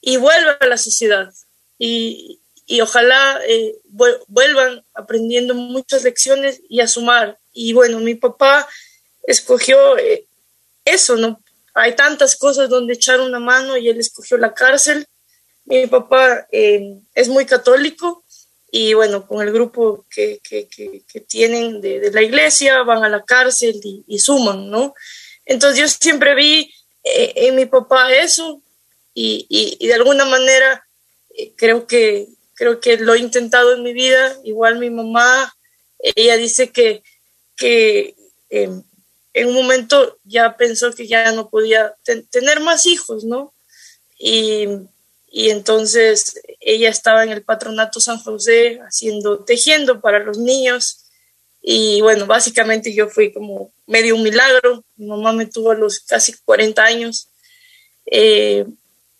y 0.00 0.16
vuelve 0.16 0.56
a 0.60 0.66
la 0.66 0.76
sociedad. 0.76 1.32
Y, 1.78 2.41
y 2.72 2.80
ojalá 2.80 3.38
eh, 3.46 3.76
vuelvan 4.28 4.82
aprendiendo 4.94 5.54
muchas 5.54 6.04
lecciones 6.04 6.62
y 6.70 6.80
a 6.80 6.88
sumar. 6.88 7.38
Y 7.52 7.74
bueno, 7.74 8.00
mi 8.00 8.14
papá 8.14 8.66
escogió 9.26 9.98
eh, 9.98 10.24
eso, 10.82 11.16
¿no? 11.16 11.38
Hay 11.74 11.94
tantas 11.94 12.34
cosas 12.34 12.70
donde 12.70 12.94
echar 12.94 13.20
una 13.20 13.38
mano 13.38 13.76
y 13.76 13.90
él 13.90 14.00
escogió 14.00 14.38
la 14.38 14.54
cárcel. 14.54 15.06
Mi 15.66 15.86
papá 15.86 16.46
eh, 16.50 16.98
es 17.14 17.28
muy 17.28 17.44
católico 17.44 18.24
y 18.70 18.94
bueno, 18.94 19.26
con 19.26 19.46
el 19.46 19.52
grupo 19.52 20.06
que, 20.08 20.40
que, 20.42 20.66
que, 20.66 21.20
tienen 21.20 21.82
de, 21.82 22.00
de, 22.00 22.10
la 22.10 22.22
iglesia, 22.22 22.82
van 22.84 23.04
a 23.04 23.10
la 23.10 23.22
cárcel 23.22 23.78
y, 23.84 24.18
suman, 24.18 24.70
¿no? 24.70 24.94
Entonces 25.44 25.78
yo 25.78 25.88
siempre 25.88 26.34
vi 26.34 26.72
eh, 27.04 27.34
en 27.36 27.54
mi 27.54 27.66
papá 27.66 28.14
eso 28.14 28.62
y, 29.12 29.44
y, 29.78 29.86
de 29.86 29.92
alguna 29.92 30.24
manera 30.24 30.82
eh, 31.36 31.52
creo, 31.56 31.86
que, 31.86 32.28
creo 32.54 32.80
que 32.80 32.96
lo 32.96 33.14
he 33.14 33.18
intentado 33.18 33.74
en 33.74 33.82
mi 33.82 33.92
vida, 33.92 34.36
igual 34.44 34.78
mi 34.78 34.90
mamá, 34.90 35.54
ella 35.98 36.36
dice 36.36 36.70
que, 36.70 37.02
que 37.56 38.14
em, 38.50 38.82
en 39.34 39.48
un 39.48 39.54
momento 39.54 40.18
ya 40.24 40.56
pensó 40.56 40.92
que 40.92 41.06
ya 41.06 41.32
no 41.32 41.48
podía 41.48 41.94
tener 42.30 42.60
más 42.60 42.86
hijos, 42.86 43.24
¿no? 43.24 43.54
Y, 44.18 44.66
y, 45.30 45.50
entonces 45.50 46.40
ella 46.60 46.90
estaba 46.90 47.24
en 47.24 47.30
el 47.30 47.42
patronato 47.42 47.98
San 48.00 48.18
José 48.18 48.80
haciendo, 48.80 49.44
tejiendo 49.44 50.00
para 50.00 50.18
los 50.20 50.38
niños. 50.38 51.06
Y 51.62 52.00
bueno, 52.02 52.26
básicamente 52.26 52.92
yo 52.92 53.08
fui 53.08 53.32
como 53.32 53.72
medio 53.86 54.14
un 54.14 54.22
milagro. 54.22 54.84
Mi 54.96 55.06
mamá 55.06 55.32
me 55.32 55.46
tuvo 55.46 55.70
a 55.70 55.76
los 55.76 56.00
casi 56.00 56.34
40 56.44 56.84
años. 56.84 57.28
Eh, 58.06 58.66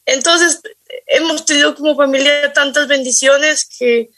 entonces 0.07 0.61
hemos 1.07 1.45
tenido 1.45 1.75
como 1.75 1.97
familia 1.97 2.53
tantas 2.53 2.89
bendiciones 2.89 3.67
que, 3.79 4.11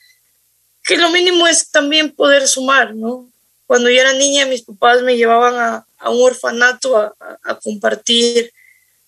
que 0.83 0.97
lo 0.97 1.11
mínimo 1.11 1.47
es 1.47 1.71
también 1.71 2.15
poder 2.15 2.47
sumar, 2.49 2.95
¿no? 2.95 3.31
Cuando 3.67 3.91
yo 3.91 4.01
era 4.01 4.13
niña, 4.13 4.47
mis 4.47 4.63
papás 4.63 5.03
me 5.03 5.17
llevaban 5.17 5.57
a, 5.57 5.87
a 5.99 6.11
un 6.11 6.23
orfanato 6.23 6.97
a, 6.97 7.15
a, 7.43 7.59
compartir 7.59 8.53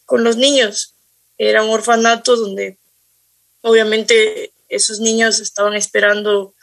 con 0.07 0.25
los 0.25 0.37
niños. 0.37 0.95
Era 1.37 1.63
un 1.63 1.71
orfanato 1.71 2.37
donde 2.37 2.79
obviamente 3.61 4.53
esos 4.69 5.01
niños 5.01 5.41
estaban 5.41 5.75
esperando 5.75 6.55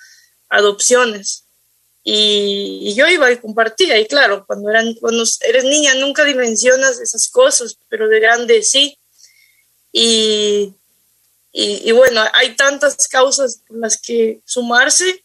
adopciones. 0.50 1.44
Y, 2.04 2.94
yo 2.96 3.08
iba 3.08 3.32
y 3.32 3.38
compartía, 3.38 3.98
y 4.00 4.08
claro, 4.08 4.46
cuando, 4.46 4.70
eran, 4.70 4.94
cuando 4.96 5.24
eres 5.42 5.64
niña 5.64 5.94
nunca 5.96 6.26
dimensionas 6.26 7.00
esas 7.00 7.30
cosas, 7.30 7.78
pero 7.90 8.10
de 8.10 8.20
grande 8.20 8.62
sí. 8.64 8.98
Y, 9.94 10.74
y, 11.54 11.92
bueno, 11.92 12.22
hay 12.34 12.56
tantas 12.56 13.08
causas 13.08 13.62
por 13.68 13.78
las 13.78 14.02
que 14.02 14.42
sumarse 14.44 15.24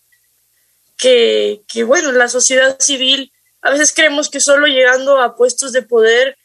que, 0.96 1.62
que, 1.66 1.82
bueno, 1.82 2.12
la 2.12 2.28
sociedad 2.28 2.78
civil, 2.78 3.32
a 3.62 3.70
veces 3.70 3.92
creemos 3.92 4.28
que 4.28 4.40
solo 4.40 4.66
llegando 4.66 5.20
a 5.20 5.34
puestos 5.34 5.72
de 5.72 5.82
poder 5.82 6.36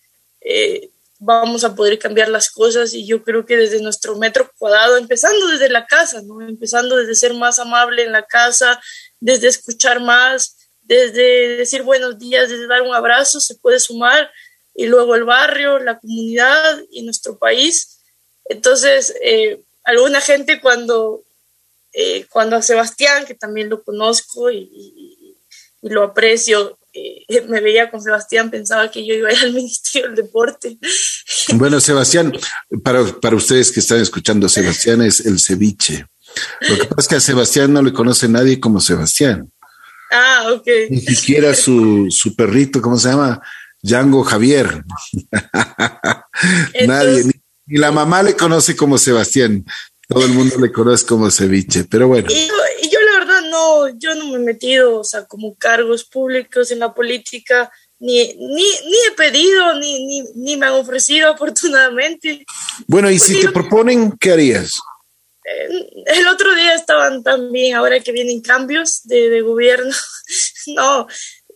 eh, 0.41 0.89
vamos 1.25 1.63
a 1.63 1.73
poder 1.73 1.97
cambiar 1.99 2.27
las 2.27 2.49
cosas 2.49 2.93
y 2.93 3.05
yo 3.05 3.23
creo 3.23 3.45
que 3.45 3.55
desde 3.55 3.81
nuestro 3.81 4.17
metro 4.17 4.51
cuadrado, 4.57 4.97
empezando 4.97 5.47
desde 5.47 5.69
la 5.69 5.85
casa, 5.85 6.21
¿no? 6.21 6.41
empezando 6.41 6.97
desde 6.97 7.15
ser 7.15 7.33
más 7.33 7.59
amable 7.59 8.03
en 8.03 8.11
la 8.11 8.23
casa, 8.23 8.81
desde 9.21 9.47
escuchar 9.47 10.01
más, 10.01 10.57
desde 10.81 11.55
decir 11.55 11.83
buenos 11.83 12.19
días, 12.19 12.49
desde 12.49 12.67
dar 12.67 12.81
un 12.81 12.93
abrazo, 12.93 13.39
se 13.39 13.55
puede 13.55 13.79
sumar 13.79 14.29
y 14.75 14.87
luego 14.87 15.15
el 15.15 15.23
barrio, 15.23 15.79
la 15.79 15.97
comunidad 15.97 16.81
y 16.91 17.03
nuestro 17.03 17.37
país. 17.37 18.02
Entonces, 18.45 19.13
eh, 19.23 19.61
alguna 19.83 20.21
gente 20.21 20.59
cuando 20.61 21.23
eh, 21.93 22.25
cuando 22.29 22.55
a 22.55 22.61
Sebastián, 22.63 23.23
que 23.25 23.35
también 23.35 23.69
lo 23.69 23.83
conozco 23.83 24.51
y, 24.51 25.37
lo 25.83 26.03
aprecio, 26.03 26.79
eh, 26.93 27.25
me 27.49 27.61
veía 27.61 27.91
con 27.91 28.01
Sebastián, 28.01 28.49
pensaba 28.49 28.89
que 28.89 29.05
yo 29.05 29.13
iba 29.13 29.29
a 29.29 29.33
ir 29.33 29.39
al 29.39 29.53
Ministerio 29.53 30.07
del 30.07 30.25
Deporte. 30.25 30.77
Bueno, 31.53 31.79
Sebastián, 31.79 32.33
para, 32.83 33.05
para 33.05 33.35
ustedes 33.35 33.71
que 33.71 33.79
están 33.79 33.99
escuchando, 33.99 34.49
Sebastián 34.49 35.01
es 35.03 35.19
el 35.25 35.39
ceviche. 35.39 36.05
Lo 36.61 36.77
que 36.77 36.85
pasa 36.85 37.01
es 37.01 37.07
que 37.07 37.15
a 37.15 37.19
Sebastián 37.19 37.71
no 37.71 37.83
le 37.83 37.93
conoce 37.93 38.27
nadie 38.27 38.59
como 38.59 38.79
Sebastián. 38.79 39.51
Ah, 40.09 40.51
ok. 40.51 40.67
Ni 40.89 40.99
siquiera 40.99 41.53
su, 41.53 42.07
su 42.09 42.35
perrito, 42.35 42.81
¿cómo 42.81 42.97
se 42.97 43.09
llama? 43.09 43.39
Django 43.83 44.23
Javier. 44.23 44.83
nadie, 46.87 47.25
ni, 47.25 47.33
la 47.67 47.91
mamá 47.91 48.23
le 48.23 48.35
conoce 48.35 48.75
como 48.75 48.97
Sebastián. 48.97 49.65
Todo 50.07 50.25
el 50.25 50.33
mundo 50.33 50.57
le 50.59 50.71
conoce 50.71 51.05
como 51.05 51.31
ceviche, 51.31 51.85
pero 51.85 52.07
bueno. 52.07 52.27
Y 52.29 52.47
yo, 52.89 52.99
la 52.99 53.19
verdad 53.19 53.41
no, 53.49 53.87
yo 53.97 54.13
no 54.15 54.27
me 54.27 54.35
he 54.35 54.39
metido, 54.39 54.99
o 54.99 55.03
sea, 55.03 55.25
como 55.25 55.55
cargos 55.55 56.03
públicos 56.03 56.71
en 56.71 56.79
la 56.79 56.93
política, 56.93 57.71
ni, 57.99 58.33
ni, 58.33 58.63
ni 58.63 58.97
he 59.07 59.11
pedido, 59.15 59.79
ni, 59.79 60.05
ni, 60.05 60.23
ni, 60.35 60.57
me 60.57 60.65
han 60.65 60.73
ofrecido 60.73 61.29
afortunadamente. 61.33 62.45
Bueno, 62.85 63.09
y 63.09 63.17
si 63.17 63.39
te 63.39 63.49
proponen, 63.49 64.11
¿qué 64.19 64.33
harías? 64.33 64.73
Eh, 65.45 65.69
el 66.05 66.27
otro 66.27 66.53
día 66.53 66.75
estaban 66.75 67.23
también, 67.23 67.75
ahora 67.75 67.99
que 68.01 68.11
vienen 68.11 68.41
cambios 68.41 69.03
de, 69.03 69.29
de 69.29 69.41
gobierno, 69.41 69.93
no, 70.67 71.07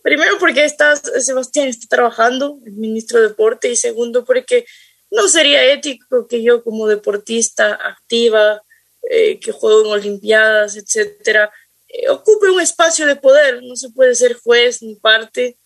primero 0.02 0.38
porque 0.38 0.64
está, 0.64 0.96
Sebastián 0.96 1.68
está 1.68 1.86
trabajando, 1.88 2.58
el 2.64 2.72
ministro 2.72 3.20
de 3.20 3.28
Deporte, 3.28 3.70
y 3.70 3.76
segundo 3.76 4.24
porque 4.24 4.64
no 5.10 5.28
sería 5.28 5.72
ético 5.72 6.26
que 6.28 6.42
yo 6.42 6.62
como 6.62 6.86
deportista 6.86 7.74
activa, 7.74 8.62
eh, 9.10 9.40
que 9.40 9.52
juego 9.52 9.86
en 9.86 9.92
Olimpiadas, 9.92 10.76
etcétera, 10.76 11.50
eh, 11.88 12.08
ocupe 12.10 12.50
un 12.50 12.60
espacio 12.60 13.06
de 13.06 13.16
poder. 13.16 13.62
No 13.62 13.76
se 13.76 13.90
puede 13.90 14.14
ser 14.14 14.34
juez 14.34 14.82
ni 14.82 14.96
parte. 14.96 15.56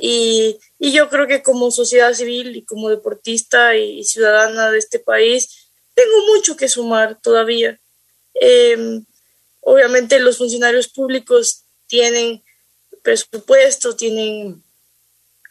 Y, 0.00 0.58
y, 0.78 0.92
yo 0.92 1.08
creo 1.08 1.26
que 1.26 1.42
como 1.42 1.70
sociedad 1.70 2.14
civil 2.14 2.56
y 2.56 2.64
como 2.64 2.88
deportista 2.88 3.76
y, 3.76 4.04
ciudadana 4.04 4.70
de 4.70 4.78
este 4.78 4.98
país, 4.98 5.70
tengo 5.94 6.26
mucho 6.34 6.56
que 6.56 6.68
sumar 6.68 7.20
todavía. 7.20 7.78
Em, 8.34 9.04
obviamente 9.60 10.18
los 10.18 10.38
funcionarios 10.38 10.88
públicos 10.88 11.64
tienen 11.86 12.42
presupuesto, 13.02 13.94
tienen, 13.96 14.62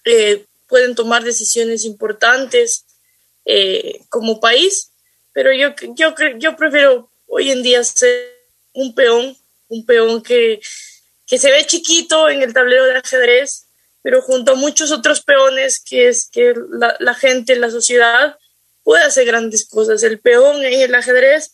eh, 0.05 0.45
pueden 0.67 0.95
tomar 0.95 1.23
decisiones 1.23 1.85
importantes, 1.85 2.85
eh, 3.45 4.01
como 4.09 4.39
país, 4.39 4.91
pero 5.33 5.53
yo, 5.53 5.73
yo, 5.95 6.55
prefiero 6.55 7.11
hoy 7.27 7.51
en 7.51 7.63
día 7.63 7.83
ser 7.83 8.37
un 8.73 8.93
peón, 8.93 9.37
un 9.69 9.85
peón 9.85 10.21
que, 10.21 10.59
que 11.25 11.37
se 11.37 11.51
ve 11.51 11.65
chiquito 11.65 12.29
en 12.29 12.41
el 12.41 12.53
tablero 12.53 12.85
de 12.85 12.97
ajedrez, 12.97 13.67
pero 14.01 14.21
junto 14.21 14.53
a 14.53 14.55
muchos 14.55 14.91
otros 14.91 15.21
peones 15.21 15.81
que 15.83 16.07
es 16.07 16.29
que 16.29 16.53
la, 16.71 16.95
la 16.99 17.13
gente, 17.13 17.55
la 17.55 17.71
sociedad 17.71 18.37
puede 18.83 19.03
hacer 19.03 19.25
grandes 19.25 19.67
cosas. 19.67 20.03
El 20.03 20.19
peón 20.19 20.63
en 20.65 20.81
el 20.81 20.95
ajedrez 20.95 21.51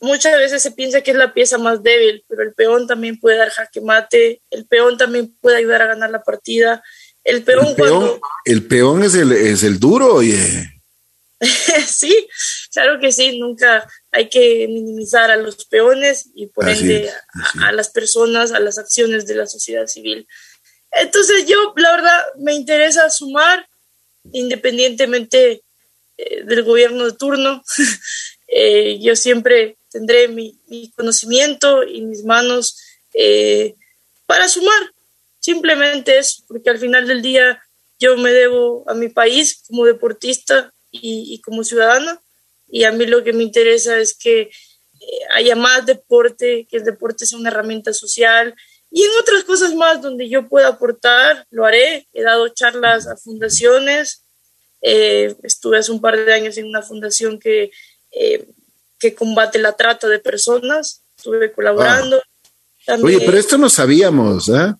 muchas 0.00 0.36
veces 0.36 0.62
se 0.62 0.72
piensa 0.72 1.02
que 1.02 1.12
es 1.12 1.16
la 1.16 1.32
pieza 1.32 1.58
más 1.58 1.82
débil, 1.82 2.24
pero 2.28 2.42
el 2.42 2.52
peón 2.54 2.86
también 2.86 3.18
puede 3.20 3.36
dar 3.36 3.50
jaque 3.50 3.80
mate, 3.80 4.42
el 4.50 4.66
peón 4.66 4.98
también 4.98 5.34
puede 5.40 5.58
ayudar 5.58 5.82
a 5.82 5.86
ganar 5.86 6.10
la 6.10 6.22
partida, 6.22 6.82
el 7.24 7.44
peón, 7.44 8.20
el 8.44 8.66
peón, 8.66 9.04
es, 9.04 9.14
el, 9.14 9.32
es 9.32 9.62
el 9.62 9.78
duro, 9.78 10.14
oye. 10.14 10.72
sí, 11.86 12.28
claro 12.72 13.00
que 13.00 13.12
sí, 13.12 13.38
nunca 13.38 13.88
hay 14.10 14.28
que 14.28 14.66
minimizar 14.68 15.30
a 15.30 15.36
los 15.36 15.64
peones 15.64 16.30
y 16.34 16.46
por 16.46 16.68
ende 16.68 17.10
a, 17.60 17.72
las 17.72 17.88
personas, 17.90 18.52
a 18.52 18.60
las 18.60 18.78
acciones 18.78 19.26
de 19.26 19.34
la 19.34 19.46
sociedad 19.46 19.86
civil. 19.86 20.26
Entonces 20.92 21.46
yo, 21.46 21.72
la 21.76 21.92
verdad, 21.92 22.20
me 22.38 22.54
interesa 22.54 23.10
sumar 23.10 23.66
independientemente 24.32 25.62
eh, 26.16 26.44
del 26.44 26.62
gobierno 26.62 27.04
de 27.04 27.12
turno. 27.12 27.62
Eh, 28.54 28.98
yo 29.00 29.16
siempre 29.16 29.78
tendré 29.90 30.28
mi, 30.28 30.60
conocimiento 30.94 31.84
y 31.84 32.02
mis 32.02 32.22
manos 32.22 32.76
eh, 33.14 33.76
para 34.26 34.46
sumar, 34.46 34.91
Simplemente 35.42 36.18
es 36.18 36.44
porque 36.46 36.70
al 36.70 36.78
final 36.78 37.08
del 37.08 37.20
día 37.20 37.60
yo 37.98 38.16
me 38.16 38.30
debo 38.30 38.84
a 38.88 38.94
mi 38.94 39.08
país 39.08 39.64
como 39.66 39.84
deportista 39.84 40.72
y, 40.92 41.40
como 41.40 41.64
ciudadana 41.64 42.20
y 42.68 42.84
a 42.84 42.92
mí 42.92 43.06
lo 43.06 43.24
que 43.24 43.32
me 43.32 43.42
interesa 43.42 43.98
es 43.98 44.14
que 44.14 44.42
eh, 44.42 44.50
haya 45.34 45.56
más 45.56 45.84
deporte, 45.84 46.66
que 46.70 46.76
el 46.76 46.84
deporte 46.84 47.26
sea 47.26 47.38
una 47.38 47.48
herramienta 47.50 47.92
social 47.92 48.54
y 48.88 49.02
en 49.02 49.10
otras 49.20 49.42
cosas 49.42 49.74
más 49.74 50.00
donde 50.00 50.28
yo 50.28 50.48
pueda 50.48 50.68
aportar, 50.68 51.44
lo 51.50 51.66
haré. 51.66 52.06
He 52.12 52.22
dado 52.22 52.48
charlas 52.48 53.08
a 53.08 53.16
fundaciones, 53.16 54.22
eh, 54.80 55.34
estuve 55.42 55.78
hace 55.78 55.90
un 55.90 56.00
par 56.00 56.24
de 56.24 56.32
años 56.32 56.56
en 56.56 56.66
una 56.66 56.82
fundación 56.82 57.40
que, 57.40 57.72
eh, 58.12 58.46
que 59.00 59.12
combate 59.12 59.58
la 59.58 59.72
trata 59.72 60.06
de 60.06 60.20
personas, 60.20 61.02
estuve 61.16 61.50
colaborando. 61.50 62.22
Oye, 63.02 63.20
pero 63.24 63.38
esto 63.38 63.58
no 63.58 63.68
sabíamos, 63.68 64.48
¿eh? 64.48 64.74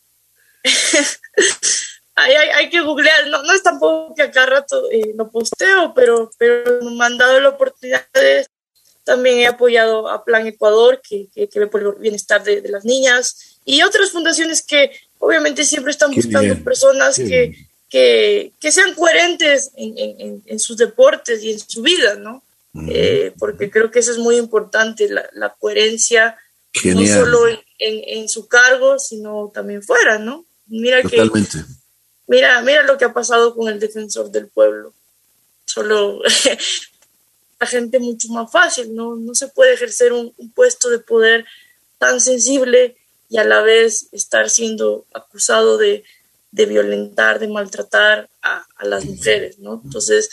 hay, 2.14 2.34
hay, 2.34 2.70
que 2.70 2.80
googlear, 2.80 3.28
no, 3.28 3.42
no 3.42 3.52
es 3.52 3.62
tampoco 3.62 4.14
que 4.14 4.22
acá 4.22 4.46
rato 4.46 4.90
eh, 4.90 5.12
lo 5.16 5.30
posteo, 5.30 5.92
pero, 5.94 6.30
pero 6.38 6.82
me 6.82 7.04
han 7.04 7.18
dado 7.18 7.40
la 7.40 7.50
oportunidad 7.50 8.06
de, 8.14 8.46
también 9.04 9.38
he 9.40 9.46
apoyado 9.46 10.08
a 10.08 10.24
Plan 10.24 10.46
Ecuador, 10.46 11.00
que, 11.02 11.28
que, 11.34 11.48
ve 11.58 11.66
por 11.66 11.82
el 11.82 11.92
bienestar 11.94 12.42
de, 12.42 12.62
las 12.68 12.84
niñas, 12.84 13.58
y 13.64 13.82
otras 13.82 14.10
fundaciones 14.10 14.62
que 14.62 14.92
obviamente 15.18 15.64
siempre 15.64 15.90
están 15.90 16.12
buscando 16.12 16.56
personas 16.62 17.16
que, 17.16 17.56
que, 17.88 18.52
que, 18.60 18.72
sean 18.72 18.94
coherentes 18.94 19.70
en, 19.76 19.98
en, 19.98 20.42
en, 20.46 20.58
sus 20.58 20.76
deportes 20.76 21.42
y 21.42 21.52
en 21.52 21.58
su 21.58 21.82
vida, 21.82 22.14
¿no? 22.16 22.42
Eh, 22.88 23.34
porque 23.38 23.70
creo 23.70 23.90
que 23.90 23.98
eso 23.98 24.12
es 24.12 24.18
muy 24.18 24.36
importante, 24.36 25.08
la, 25.08 25.28
la 25.34 25.50
coherencia 25.50 26.38
no 26.84 27.06
solo 27.06 27.48
en, 27.48 27.58
en, 27.78 28.28
su 28.28 28.48
cargo, 28.48 28.98
sino 28.98 29.50
también 29.52 29.82
fuera, 29.82 30.18
¿no? 30.18 30.46
Mira 30.73 31.03
Totalmente. 31.03 31.59
que 31.59 31.64
mira, 32.27 32.61
mira 32.62 32.83
lo 32.83 32.97
que 32.97 33.05
ha 33.05 33.12
pasado 33.12 33.55
con 33.55 33.68
el 33.68 33.79
defensor 33.79 34.31
del 34.31 34.49
pueblo. 34.49 34.95
Solo 35.66 36.20
la 37.61 37.66
gente 37.66 37.99
mucho 37.99 38.29
más 38.29 38.51
fácil, 38.51 38.95
¿no? 38.95 39.16
No 39.16 39.35
se 39.35 39.49
puede 39.49 39.75
ejercer 39.75 40.12
un, 40.12 40.33
puesto 40.55 40.89
de 40.89 40.99
poder 40.99 41.45
tan 41.99 42.20
sensible 42.20 42.97
y 43.29 43.39
a 43.39 43.45
la 43.45 43.61
vez 43.61 44.09
estar 44.12 44.49
siendo 44.49 45.07
acusado 45.12 45.77
de, 45.79 46.05
de 46.51 46.66
violentar, 46.66 47.39
de 47.39 47.49
maltratar 47.49 48.31
a, 48.41 48.66
a, 48.77 48.85
las 48.87 49.05
mujeres, 49.05 49.59
¿no? 49.59 49.81
Entonces, 49.85 50.31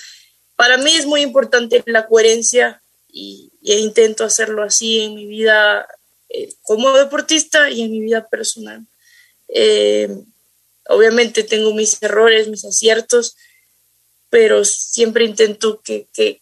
para 0.56 0.78
mí 0.78 0.94
es 0.94 1.06
muy 1.06 1.22
importante 1.22 1.84
la 1.86 2.08
coherencia 2.08 2.82
y, 3.12 3.52
intento 3.62 4.24
hacerlo 4.24 4.64
así 4.64 5.02
en 5.02 5.16
mi 5.16 5.26
vida 5.26 5.88
eh, 6.30 6.54
como 6.62 6.92
deportista 6.94 7.70
y 7.70 7.82
en 7.82 7.92
mi 7.92 8.00
vida 8.00 8.28
personal. 8.28 8.86
Eh, 9.54 10.10
obviamente 10.88 11.44
tengo 11.44 11.74
mis 11.74 12.02
errores, 12.02 12.48
mis 12.48 12.66
aciertos, 12.66 13.36
pero 14.30 14.64
siempre 14.66 15.26
intento 15.26 15.82
que, 15.82 16.08
que 16.14 16.42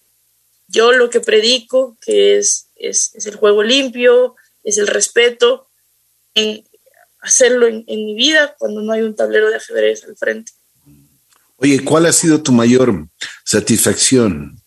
yo 0.67 0.91
lo 0.91 1.09
que 1.09 1.21
predico, 1.21 1.97
que 2.01 2.37
es, 2.37 2.67
es, 2.75 3.11
es, 3.15 3.25
el 3.25 3.35
juego 3.35 3.63
limpio, 3.63 4.35
es 4.63 4.77
el 4.77 4.87
respeto, 4.87 5.67
en 6.33 6.63
hacerlo 7.21 7.67
en, 7.67 7.83
en 7.87 8.05
mi 8.05 8.15
vida 8.15 8.55
cuando 8.57 8.81
no 8.81 8.91
hay 8.91 9.01
un 9.01 9.15
tablero 9.15 9.49
de 9.49 9.55
ajedrez 9.55 10.03
al 10.03 10.17
frente. 10.17 10.51
Oye, 11.57 11.83
¿cuál 11.83 12.05
ha 12.05 12.13
sido 12.13 12.41
tu 12.43 12.51
mayor 12.51 13.07
satisfacción 13.43 14.61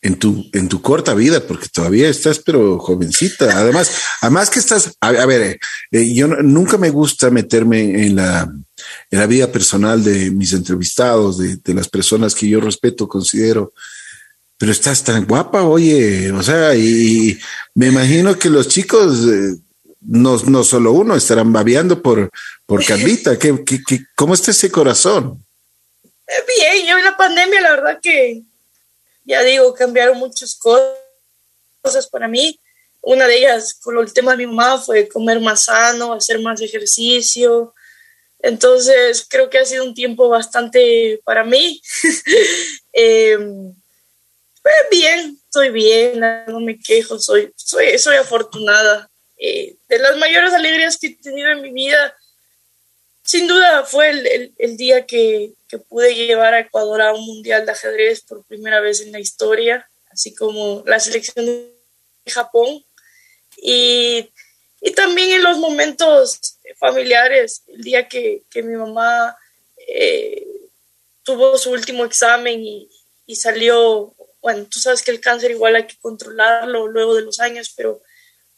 en 0.00 0.18
tu, 0.18 0.48
en 0.52 0.68
tu 0.68 0.80
corta 0.80 1.14
vida, 1.14 1.40
porque 1.46 1.68
todavía 1.68 2.08
estás, 2.08 2.38
pero 2.38 2.78
jovencita. 2.78 3.58
Además, 3.58 3.90
además 4.20 4.50
que 4.50 4.60
estás, 4.60 4.92
a, 5.00 5.26
ver, 5.26 5.58
eh, 5.90 6.14
yo 6.14 6.28
nunca 6.28 6.78
me 6.78 6.90
gusta 6.90 7.30
meterme 7.30 8.06
en 8.06 8.16
la, 8.16 8.42
en 9.10 9.18
la 9.18 9.26
vida 9.26 9.50
personal 9.50 10.04
de 10.04 10.30
mis 10.30 10.52
entrevistados, 10.52 11.38
de, 11.38 11.56
de, 11.56 11.74
las 11.74 11.88
personas 11.88 12.34
que 12.34 12.48
yo 12.48 12.60
respeto, 12.60 13.08
considero, 13.08 13.72
pero 14.56 14.72
estás 14.72 15.04
tan 15.04 15.24
guapa, 15.24 15.62
oye, 15.62 16.32
o 16.32 16.42
sea, 16.42 16.74
y, 16.74 17.38
me 17.74 17.86
imagino 17.88 18.38
que 18.38 18.50
los 18.50 18.68
chicos, 18.68 19.24
eh, 19.28 19.56
no, 20.00 20.36
no 20.44 20.64
solo 20.64 20.92
uno, 20.92 21.16
estarán 21.16 21.52
babeando 21.52 22.02
por, 22.02 22.30
por 22.66 22.84
Carlita. 22.84 23.38
¿Qué, 23.38 23.64
qué, 23.64 24.04
¿Cómo 24.16 24.34
está 24.34 24.52
ese 24.52 24.70
corazón? 24.70 25.44
Eh, 26.02 26.44
bien, 26.56 26.86
yo 26.86 26.98
en 26.98 27.04
la 27.04 27.16
pandemia, 27.16 27.60
la 27.60 27.70
verdad 27.70 27.98
que 28.02 28.42
ya 29.28 29.42
digo, 29.42 29.74
cambiaron 29.74 30.18
muchas 30.18 30.56
cosas 30.56 32.08
para 32.10 32.26
mí. 32.26 32.58
Una 33.02 33.26
de 33.26 33.36
ellas, 33.36 33.74
con 33.74 33.98
el 33.98 34.12
tema 34.12 34.32
de 34.32 34.38
mi 34.38 34.46
mamá, 34.46 34.78
fue 34.78 35.06
comer 35.06 35.38
más 35.38 35.64
sano, 35.64 36.14
hacer 36.14 36.40
más 36.40 36.60
ejercicio. 36.62 37.74
Entonces, 38.40 39.26
creo 39.28 39.50
que 39.50 39.58
ha 39.58 39.64
sido 39.66 39.84
un 39.84 39.94
tiempo 39.94 40.30
bastante 40.30 41.20
para 41.24 41.44
mí. 41.44 41.80
eh, 42.94 43.38
bien, 44.90 45.38
estoy 45.44 45.70
bien, 45.70 46.20
no 46.46 46.60
me 46.60 46.78
quejo, 46.78 47.18
soy, 47.18 47.52
soy, 47.54 47.98
soy 47.98 48.16
afortunada. 48.16 49.10
Eh, 49.36 49.76
de 49.88 49.98
las 49.98 50.16
mayores 50.16 50.54
alegrías 50.54 50.96
que 50.96 51.08
he 51.08 51.14
tenido 51.16 51.50
en 51.50 51.60
mi 51.60 51.70
vida, 51.70 52.16
sin 53.22 53.46
duda 53.46 53.84
fue 53.84 54.08
el, 54.08 54.54
el, 54.56 54.76
día 54.78 55.04
que, 55.04 55.52
que, 55.68 55.78
pude 55.78 56.14
llevar 56.14 56.54
a 56.54 56.60
Ecuador 56.60 57.02
a 57.02 57.12
un 57.12 57.24
mundial 57.24 57.66
de 57.66 57.72
ajedrez 57.72 58.22
por 58.22 58.44
primera 58.44 58.80
vez 58.80 59.00
en 59.00 59.12
la 59.12 59.20
historia, 59.20 59.88
así 60.10 60.34
como 60.34 60.82
la 60.86 60.98
selección 60.98 61.46
de 61.46 61.72
Japón. 62.26 62.84
Y, 63.56 64.30
y 64.80 64.90
también 64.92 65.30
en 65.30 65.42
los 65.42 65.58
momentos 65.58 66.58
familiares, 66.78 67.62
el 67.68 67.82
día 67.82 68.08
que, 68.08 68.42
que 68.50 68.62
mi 68.62 68.76
mamá 68.76 69.36
eh, 69.88 70.46
tuvo 71.22 71.58
su 71.58 71.70
último 71.70 72.04
examen 72.04 72.60
y, 72.60 72.88
y 73.26 73.36
salió, 73.36 74.14
bueno, 74.40 74.66
tú 74.70 74.78
sabes 74.78 75.02
que 75.02 75.10
el 75.10 75.20
cáncer 75.20 75.50
igual 75.50 75.76
hay 75.76 75.86
que 75.86 75.98
controlarlo 76.00 76.86
luego 76.86 77.14
de 77.14 77.22
los 77.22 77.40
años, 77.40 77.72
pero 77.76 78.00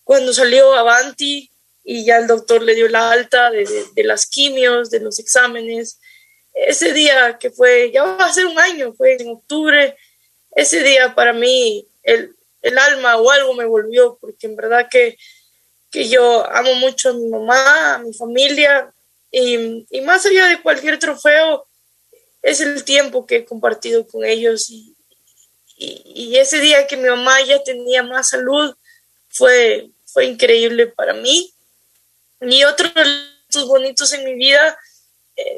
cuando 0.04 0.32
salió 0.32 0.74
Avanti, 0.74 1.50
y 1.84 2.04
ya 2.04 2.18
el 2.18 2.26
doctor 2.26 2.62
le 2.62 2.74
dio 2.74 2.88
la 2.88 3.10
alta 3.10 3.50
de, 3.50 3.66
de, 3.94 4.04
las 4.04 4.26
quimios, 4.26 4.90
de 4.90 5.00
los 5.00 5.18
exámenes. 5.18 5.98
Ese 6.54 6.92
día 6.92 7.38
que 7.38 7.50
fue, 7.50 7.90
ya 7.92 8.04
va 8.04 8.24
a 8.24 8.32
ser 8.32 8.46
un 8.46 8.58
año, 8.58 8.92
fue 8.92 9.16
en 9.18 9.30
octubre, 9.30 9.96
ese 10.54 10.82
día 10.82 11.14
para 11.14 11.32
mí 11.32 11.86
el, 12.02 12.34
el 12.62 12.78
alma 12.78 13.16
o 13.16 13.30
algo 13.30 13.54
me 13.54 13.64
volvió, 13.64 14.18
porque 14.20 14.46
en 14.46 14.56
verdad 14.56 14.88
que, 14.90 15.16
que 15.90 16.08
yo 16.08 16.44
amo 16.50 16.74
mucho 16.74 17.10
a 17.10 17.14
mi 17.14 17.28
mamá, 17.28 17.94
a 17.94 17.98
mi 17.98 18.12
familia, 18.12 18.92
y, 19.30 19.86
y, 19.90 20.00
más 20.00 20.26
allá 20.26 20.46
de 20.46 20.60
cualquier 20.60 20.98
trofeo, 20.98 21.66
es 22.42 22.60
el 22.60 22.82
tiempo 22.84 23.26
que 23.26 23.36
he 23.36 23.44
compartido 23.44 24.06
con 24.06 24.24
ellos. 24.24 24.68
Y, 24.70 24.96
y, 25.76 26.36
ese 26.36 26.58
día 26.58 26.86
que 26.86 26.96
mi 26.96 27.08
mamá 27.08 27.40
ya 27.42 27.62
tenía 27.62 28.02
más 28.02 28.30
salud, 28.30 28.74
fue, 29.28 29.90
fue 30.04 30.26
increíble 30.26 30.88
para 30.88 31.14
mí. 31.14 31.52
Y 32.40 32.64
otros 32.64 32.92
bonitos 33.68 34.12
en 34.12 34.24
mi 34.24 34.34
vida, 34.34 34.76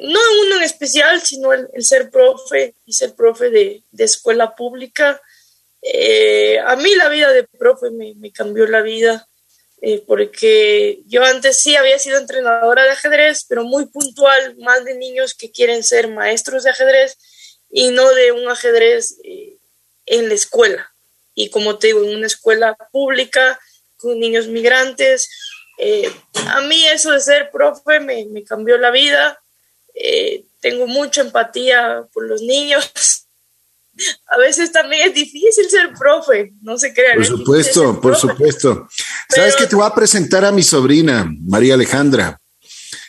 no 0.03 0.21
uno 0.45 0.57
en 0.57 0.63
especial, 0.63 1.21
sino 1.23 1.53
el, 1.53 1.69
ser 1.81 2.11
profe 2.11 2.75
y 2.87 2.93
ser 2.93 3.15
profe 3.15 3.51
de, 3.51 3.83
de 3.91 4.05
escuela 4.05 4.55
pública. 4.55 5.21
Eh, 5.83 6.59
a 6.61 6.77
mí 6.77 6.95
la 6.95 7.09
vida 7.09 7.33
de 7.33 7.45
profe 7.45 7.91
me, 7.91 8.15
me 8.15 8.33
cambió 8.33 8.67
la 8.67 8.83
vida, 8.83 9.27
eh, 9.81 10.03
porque 10.07 11.01
yo 11.07 11.25
antes 11.25 11.59
sí 11.59 11.75
había 11.75 11.99
sido 11.99 12.19
entrenadora 12.19 12.85
de 12.85 12.91
ajedrez, 12.91 13.45
pero 13.49 13.65
muy 13.65 13.87
puntual, 13.87 14.57
más 14.59 14.85
de 14.85 14.95
niños 14.95 15.35
que 15.35 15.51
quieren 15.51 15.83
ser 15.83 16.09
maestros 16.09 16.65
de 16.65 16.71
ajedrez 16.71 17.19
y 17.71 17.91
no 17.91 18.09
de 18.15 18.33
un 18.33 18.49
ajedrez 18.49 19.17
en 20.07 20.29
la 20.29 20.35
escuela. 20.35 20.93
Y 21.35 21.51
como 21.51 21.79
te 21.79 21.89
digo, 21.89 22.05
en 22.05 22.17
una 22.17 22.27
escuela 22.27 22.77
pública, 22.93 23.59
con 23.97 24.19
niños 24.19 24.47
migrantes, 24.49 25.31
eh, 25.79 26.13
a 26.49 26.61
mí 26.63 26.87
eso 26.87 27.13
de 27.13 27.21
ser 27.21 27.51
profe 27.51 28.01
me, 28.01 28.27
me 28.27 28.45
cambió 28.45 28.77
la 28.79 28.91
vida. 28.91 29.42
Eh, 29.95 30.45
tengo 30.61 30.87
mucha 30.87 31.23
empatía 31.23 32.05
por 32.13 32.27
los 32.27 32.41
niños. 32.43 32.91
A 34.27 34.39
veces 34.39 34.73
también 34.73 35.09
es 35.09 35.15
difícil 35.15 35.69
ser 35.69 35.93
profe, 35.93 36.55
no 36.63 36.79
se 36.79 36.95
crean. 36.95 37.17
Por 37.17 37.27
supuesto, 37.27 38.01
por 38.01 38.17
supuesto. 38.17 38.89
Sabes 39.29 39.55
que 39.55 39.67
te 39.67 39.77
voy 39.77 39.87
a 39.87 39.95
presentar 39.95 40.47
a 40.47 40.51
mi 40.51 40.63
sobrina, 40.63 41.31
María 41.43 41.75
Alejandra. 41.75 42.41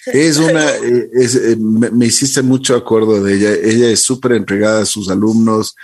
Es 0.07 0.38
una, 0.38 0.69
eh, 0.75 1.09
es, 1.13 1.57
me, 1.57 2.05
hiciste 2.05 2.41
mucho 2.41 2.75
acuerdo 2.75 3.23
de 3.23 3.34
ella. 3.34 3.53
Ella 3.53 3.89
es 3.91 4.03
súper 4.03 4.34
entregada 4.34 4.81
a 4.81 4.86
sus 4.86 5.09
alumnos. 5.09 5.75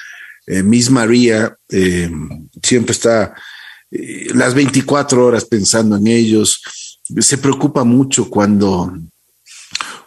Miss 0.45 0.89
María 0.89 1.55
siempre 2.63 2.91
está 2.91 3.35
las 3.91 4.53
24 4.53 5.25
horas 5.25 5.45
pensando 5.45 5.97
en 5.97 6.07
ellos. 6.07 6.61
Se 7.19 7.37
preocupa 7.37 7.83
mucho 7.83 8.29
cuando, 8.29 8.91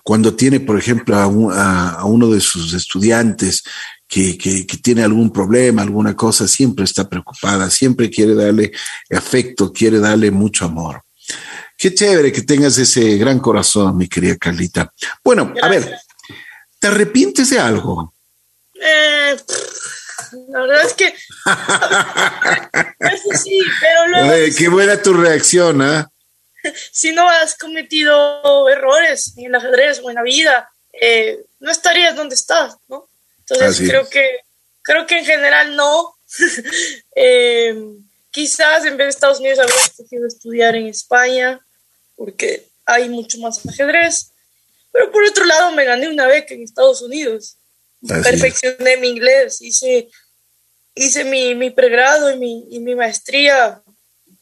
cuando 0.03 0.35
tiene, 0.35 0.61
por 0.61 0.79
ejemplo, 0.79 1.17
a, 1.17 2.05
uno 2.05 2.31
de 2.31 2.41
sus 2.41 2.75
estudiantes 2.75 3.63
que, 4.09 4.37
que, 4.37 4.65
tiene 4.83 5.03
algún 5.03 5.33
problema, 5.33 5.83
alguna 5.83 6.15
cosa, 6.15 6.47
siempre 6.49 6.85
está 6.85 7.09
preocupada, 7.09 7.71
siempre 7.71 8.11
quiere 8.11 8.35
darle 8.35 8.73
afecto, 9.11 9.73
quiere 9.73 10.01
darle 10.01 10.31
mucho 10.31 10.65
amor. 10.65 11.03
Qué 11.79 11.95
chévere 11.95 12.33
que 12.33 12.43
tengas 12.43 12.77
ese 12.79 13.17
gran 13.17 13.39
corazón, 13.39 13.97
mi 13.97 14.09
querida 14.09 14.37
Carlita. 14.37 14.93
Bueno, 15.25 15.55
a 15.63 15.69
ver, 15.69 15.97
¿te 16.79 16.89
arrepientes 16.89 17.51
de 17.51 17.59
algo? 17.59 18.13
Eh, 18.75 19.37
la 20.49 20.61
verdad 20.61 20.87
es 20.87 20.95
que. 20.95 21.07
eso 23.01 23.29
sí, 23.43 23.61
pero 23.81 24.09
luego. 24.09 24.55
qué 24.57 24.69
buena 24.69 25.01
tu 25.01 25.13
reacción, 25.13 25.83
¿ah? 25.83 26.12
Si 26.93 27.13
no 27.13 27.29
has 27.29 27.57
cometido 27.57 28.69
errores 28.69 29.33
en 29.37 29.47
el 29.47 29.55
ajedrez 29.55 30.01
o 30.03 30.11
en 30.11 30.17
la 30.17 30.23
vida, 30.23 30.71
eh, 30.93 31.45
no 31.61 31.71
estarías 31.71 32.15
donde 32.15 32.35
estás, 32.35 32.77
¿no? 32.89 33.09
Entonces 33.41 33.89
creo 33.89 34.09
que 34.09 34.41
creo 34.83 35.07
que 35.07 35.19
en 35.19 35.25
general 35.25 35.77
no. 35.77 36.17
Eh, 37.15 37.75
quizás 38.31 38.87
en 38.87 38.97
vez 38.97 39.07
de 39.07 39.11
Estados 39.11 39.39
Unidos 39.39 39.59
habría 39.59 39.85
escogido 39.85 40.27
estudiar 40.27 40.75
en 40.75 40.87
España, 40.87 41.61
porque 42.17 42.67
hay 42.87 43.11
mucho 43.11 43.39
más 43.39 43.65
ajedrez. 43.67 44.31
Pero 44.91 45.13
por 45.13 45.23
otro 45.25 45.45
lado, 45.45 45.73
me 45.73 45.85
gané 45.85 46.09
una 46.09 46.27
beca 46.27 46.55
en 46.55 46.63
Estados 46.63 47.03
Unidos. 47.03 47.57
Perfeccioné 48.09 48.97
mi 48.97 49.09
inglés, 49.09 49.61
hice 49.61 50.09
hice 50.95 51.25
mi, 51.25 51.55
mi 51.55 51.71
pregrado 51.71 52.31
y 52.31 52.39
mi, 52.39 52.67
y 52.71 52.81
mi 52.81 52.95
maestría 52.95 53.83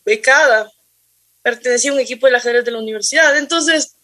becada. 0.04 0.70
Pertenecí 1.42 1.88
a 1.88 1.92
un 1.92 2.00
equipo 2.00 2.26
del 2.26 2.36
ajedrez 2.36 2.64
de 2.64 2.70
la 2.70 2.78
universidad. 2.78 3.36
Entonces, 3.36 3.94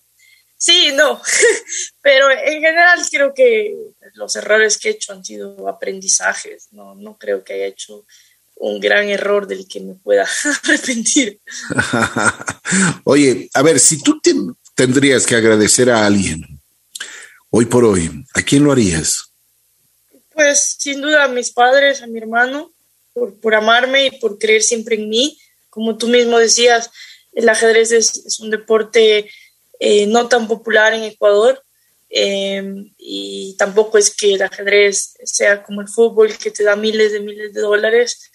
sí, 0.57 0.93
no. 0.95 1.21
Pero 2.03 2.31
en 2.31 2.63
general 2.63 3.01
creo 3.11 3.35
que 3.35 3.75
los 4.15 4.35
errores 4.37 4.79
que 4.79 4.89
he 4.89 4.93
hecho 4.93 5.13
han 5.13 5.25
sido 5.25 5.69
aprendizajes. 5.69 6.69
No, 6.73 6.95
no 6.95 7.17
creo 7.17 7.45
que 7.45 7.55
haya 7.55 7.67
hecho 7.67 8.07
un 8.57 8.81
gran 8.81 9.09
error 9.09 9.47
del 9.47 9.69
que 9.69 9.81
me 9.81 9.95
pueda 9.95 10.27
arrepentir. 10.65 11.41
Oye, 13.05 13.51
a 13.53 13.63
ver, 13.63 13.79
si 13.79 14.03
tú 14.03 14.21
tendrías 14.75 15.27
que 15.27 15.37
agradecer 15.37 15.91
a 15.91 16.07
alguien 16.07 16.61
hoy 17.51 17.67
por 17.67 17.85
hoy, 17.85 18.11
¿a 18.35 18.43
quién 18.43 18.65
lo 18.65 18.73
harías? 18.73 19.31
Pues 20.33 20.77
sin 20.79 21.01
duda 21.01 21.25
a 21.25 21.29
mis 21.29 21.51
padres, 21.53 22.03
a 22.03 22.07
mi 22.07 22.19
hermano, 22.19 22.73
por, 23.13 23.39
por 23.41 23.55
amarme 23.55 24.07
y 24.07 24.11
por 24.19 24.39
creer 24.39 24.63
siempre 24.63 24.97
en 24.97 25.09
mí. 25.09 25.39
Como 25.71 25.97
tú 25.97 26.09
mismo 26.09 26.39
decías, 26.39 26.91
el 27.37 27.49
ajedrez 27.51 27.93
es, 27.93 28.41
un 28.41 28.51
deporte 28.51 29.31
eh, 29.79 30.07
no 30.07 30.27
tan 30.27 30.49
popular 30.49 30.95
en 30.95 31.05
Ecuador 31.05 31.63
eh, 32.09 32.91
y 32.97 33.55
tampoco 33.59 33.99
es 33.99 34.15
que 34.15 34.35
el 34.35 34.43
ajedrez 34.43 35.15
sea 35.23 35.63
como 35.63 35.83
el 35.83 35.89
fútbol 35.89 36.37
que 36.39 36.51
te 36.51 36.65
da 36.65 36.77
miles 36.77 37.13
de 37.13 37.21
miles 37.21 37.53
de 37.53 37.61
dólares. 37.61 38.31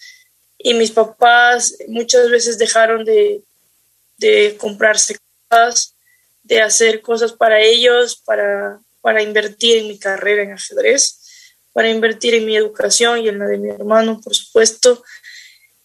Y 0.56 0.74
mis 0.74 0.92
papás 0.92 1.76
muchas 1.88 2.30
veces 2.30 2.58
dejaron 2.58 3.04
de, 3.04 3.42
de 4.18 4.56
comprarse 4.56 5.18
cosas, 5.48 5.96
de 6.44 6.62
hacer 6.62 7.02
cosas 7.02 7.32
para 7.32 7.60
ellos, 7.60 8.22
para, 8.24 8.80
para 9.00 9.20
invertir 9.20 9.78
en 9.78 9.88
mi 9.88 9.98
carrera 9.98 10.44
en 10.44 10.52
ajedrez, 10.52 11.18
para 11.72 11.90
invertir 11.90 12.34
en 12.34 12.46
mi 12.46 12.56
educación 12.56 13.18
y 13.18 13.28
en 13.28 13.40
la 13.40 13.46
de 13.46 13.58
mi 13.58 13.70
hermano, 13.70 14.20
por 14.22 14.36
supuesto. 14.36 15.02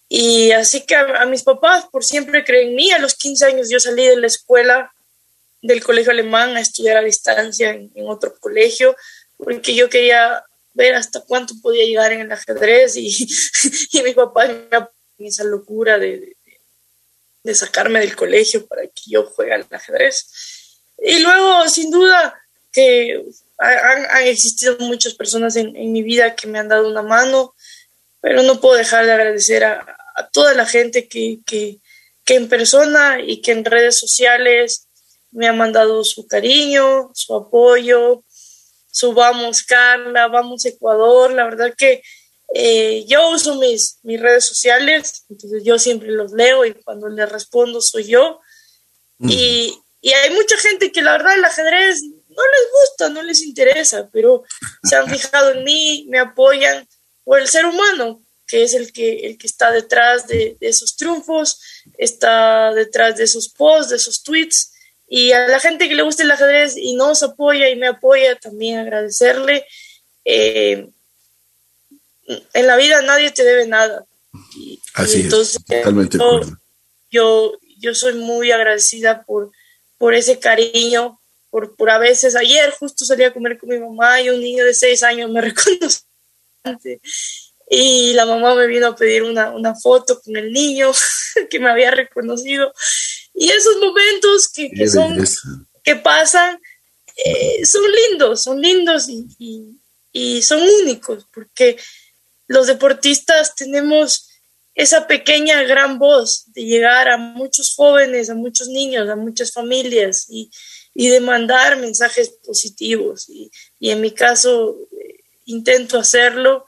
Y 0.08 0.52
así 0.52 0.86
que 0.86 0.96
a, 0.96 1.26
mis 1.26 1.42
papás 1.42 1.84
por 1.90 2.02
siempre 2.02 2.44
creen 2.44 2.70
en 2.70 2.74
mí. 2.74 2.90
A 2.90 2.98
los 2.98 3.14
15 3.14 3.44
años 3.44 3.68
yo 3.68 3.78
salí 3.78 4.06
de 4.06 4.16
la 4.16 4.26
escuela 4.26 4.92
del 5.60 5.82
colegio 5.82 6.12
alemán 6.12 6.56
a 6.56 6.60
estudiar 6.60 6.96
a 6.96 7.02
distancia 7.02 7.70
en, 7.70 7.90
otro 8.06 8.34
colegio, 8.38 8.96
porque 9.36 9.74
yo 9.74 9.88
quería 9.88 10.44
ver 10.72 10.94
hasta 10.94 11.20
cuánto 11.20 11.54
podía 11.60 11.84
llegar 11.84 12.12
en 12.12 12.20
el 12.20 12.32
ajedrez 12.32 12.96
y, 12.96 13.08
y 13.92 14.02
mi 14.02 14.14
papá 14.14 14.46
me 15.18 15.26
esa 15.28 15.42
locura 15.42 15.98
de, 15.98 16.36
de, 17.42 17.54
sacarme 17.54 17.98
del 17.98 18.14
colegio 18.14 18.66
para 18.66 18.82
que 18.82 19.02
yo 19.06 19.24
juegue 19.24 19.52
al 19.52 19.66
ajedrez. 19.70 20.28
Y 20.98 21.18
luego, 21.18 21.68
sin 21.68 21.90
duda, 21.90 22.40
que 22.72 23.24
han, 23.58 24.06
han 24.10 24.24
existido 24.24 24.78
muchas 24.78 25.14
personas 25.14 25.56
en, 25.56 25.74
en, 25.76 25.92
mi 25.92 26.02
vida 26.02 26.36
que 26.36 26.46
me 26.46 26.60
han 26.60 26.68
dado 26.68 26.88
una 26.88 27.02
mano, 27.02 27.54
pero 28.20 28.42
no 28.42 28.60
puedo 28.60 28.76
dejar 28.76 29.06
de 29.06 29.12
agradecer 29.12 29.64
a, 29.64 29.97
a 30.18 30.28
toda 30.28 30.54
la 30.54 30.66
gente 30.66 31.08
que, 31.08 31.38
que, 31.46 31.78
que 32.24 32.34
en 32.34 32.48
persona 32.48 33.20
y 33.24 33.40
que 33.40 33.52
en 33.52 33.64
redes 33.64 33.98
sociales 33.98 34.88
me 35.30 35.46
ha 35.46 35.52
mandado 35.52 36.02
su 36.04 36.26
cariño, 36.26 37.10
su 37.14 37.34
apoyo, 37.36 38.24
su 38.90 39.12
vamos 39.12 39.62
Carla, 39.62 40.26
vamos 40.26 40.64
Ecuador. 40.64 41.32
La 41.32 41.44
verdad 41.44 41.72
que 41.76 42.02
eh, 42.54 43.04
yo 43.06 43.30
uso 43.30 43.54
mis, 43.56 43.98
mis 44.02 44.20
redes 44.20 44.44
sociales, 44.44 45.24
entonces 45.28 45.62
yo 45.64 45.78
siempre 45.78 46.10
los 46.10 46.32
leo 46.32 46.64
y 46.64 46.74
cuando 46.74 47.08
les 47.08 47.30
respondo 47.30 47.80
soy 47.80 48.04
yo. 48.04 48.40
Y, 49.20 49.76
y, 50.00 50.12
hay 50.12 50.30
mucha 50.30 50.56
gente 50.58 50.92
que 50.92 51.02
la 51.02 51.12
verdad 51.12 51.34
el 51.34 51.44
ajedrez 51.44 52.02
no 52.02 52.42
les 52.44 52.70
gusta, 52.72 53.08
no 53.08 53.22
les 53.22 53.42
interesa, 53.42 54.08
pero 54.12 54.44
se 54.84 54.94
han 54.94 55.08
fijado 55.08 55.50
en 55.50 55.64
mí, 55.64 56.06
me 56.08 56.20
apoyan 56.20 56.86
por 57.24 57.40
el 57.40 57.48
ser 57.48 57.66
humano, 57.66 58.22
que 58.48 58.64
es 58.64 58.74
el 58.74 58.92
que, 58.92 59.26
el 59.26 59.38
que 59.38 59.46
está 59.46 59.70
detrás 59.70 60.26
de, 60.26 60.56
de 60.58 60.68
esos 60.68 60.96
triunfos, 60.96 61.60
está 61.98 62.72
detrás 62.74 63.16
de 63.16 63.24
esos 63.24 63.48
posts, 63.48 63.90
de 63.90 63.96
esos 63.96 64.22
tweets 64.22 64.72
y 65.08 65.32
a 65.32 65.48
la 65.48 65.58
gente 65.58 65.88
que 65.88 65.94
le 65.94 66.02
gusta 66.02 66.22
el 66.22 66.30
ajedrez 66.30 66.76
y 66.76 66.94
nos 66.94 67.22
apoya 67.22 67.70
y 67.70 67.76
me 67.76 67.88
apoya, 67.88 68.36
también 68.36 68.78
agradecerle. 68.78 69.64
Eh, 70.24 70.86
en 72.52 72.66
la 72.66 72.76
vida 72.76 73.00
nadie 73.00 73.30
te 73.30 73.42
debe 73.42 73.66
nada. 73.66 74.04
Así 74.92 75.22
entonces, 75.22 75.56
es, 75.56 75.64
totalmente 75.64 76.18
yo, 76.18 76.40
yo, 77.10 77.52
yo, 77.78 77.94
soy 77.94 78.14
muy 78.14 78.52
agradecida 78.52 79.22
por, 79.22 79.50
por 79.96 80.12
ese 80.12 80.38
cariño, 80.38 81.18
por, 81.48 81.74
por 81.74 81.88
a 81.88 81.98
veces, 81.98 82.36
ayer 82.36 82.70
justo 82.72 83.06
salí 83.06 83.24
a 83.24 83.32
comer 83.32 83.56
con 83.56 83.70
mi 83.70 83.78
mamá 83.78 84.20
y 84.20 84.28
un 84.28 84.40
niño 84.40 84.64
de 84.64 84.74
seis 84.74 85.02
años 85.02 85.30
me 85.30 85.40
reconoció 85.42 86.02
y 87.70 88.12
la 88.14 88.24
mamá 88.24 88.54
me 88.54 88.66
vino 88.66 88.86
a 88.86 88.96
pedir 88.96 89.22
una, 89.22 89.50
una 89.50 89.74
foto 89.74 90.20
con 90.20 90.36
el 90.36 90.52
niño 90.52 90.90
que 91.50 91.58
me 91.58 91.70
había 91.70 91.90
reconocido 91.90 92.72
y 93.34 93.50
esos 93.50 93.76
momentos 93.76 94.48
que, 94.48 94.70
que 94.70 94.88
son, 94.88 95.24
que 95.84 95.96
pasan 95.96 96.58
eh, 97.24 97.66
son 97.66 97.82
lindos, 97.90 98.42
son 98.42 98.60
lindos 98.62 99.08
y, 99.08 99.26
y, 99.38 99.80
y, 100.12 100.42
son 100.42 100.62
únicos, 100.62 101.26
porque 101.34 101.76
los 102.46 102.68
deportistas 102.68 103.56
tenemos 103.56 104.28
esa 104.76 105.08
pequeña 105.08 105.64
gran 105.64 105.98
voz 105.98 106.44
de 106.52 106.64
llegar 106.64 107.08
a 107.08 107.16
muchos 107.16 107.74
jóvenes, 107.74 108.30
a 108.30 108.36
muchos 108.36 108.68
niños, 108.68 109.08
a 109.08 109.16
muchas 109.16 109.52
familias 109.52 110.26
y, 110.28 110.48
y 110.94 111.08
de 111.08 111.20
mandar 111.20 111.76
mensajes 111.78 112.30
positivos. 112.44 113.28
Y, 113.28 113.50
y 113.80 113.90
en 113.90 114.00
mi 114.00 114.12
caso 114.12 114.76
eh, 114.92 115.24
intento 115.46 115.98
hacerlo. 115.98 116.66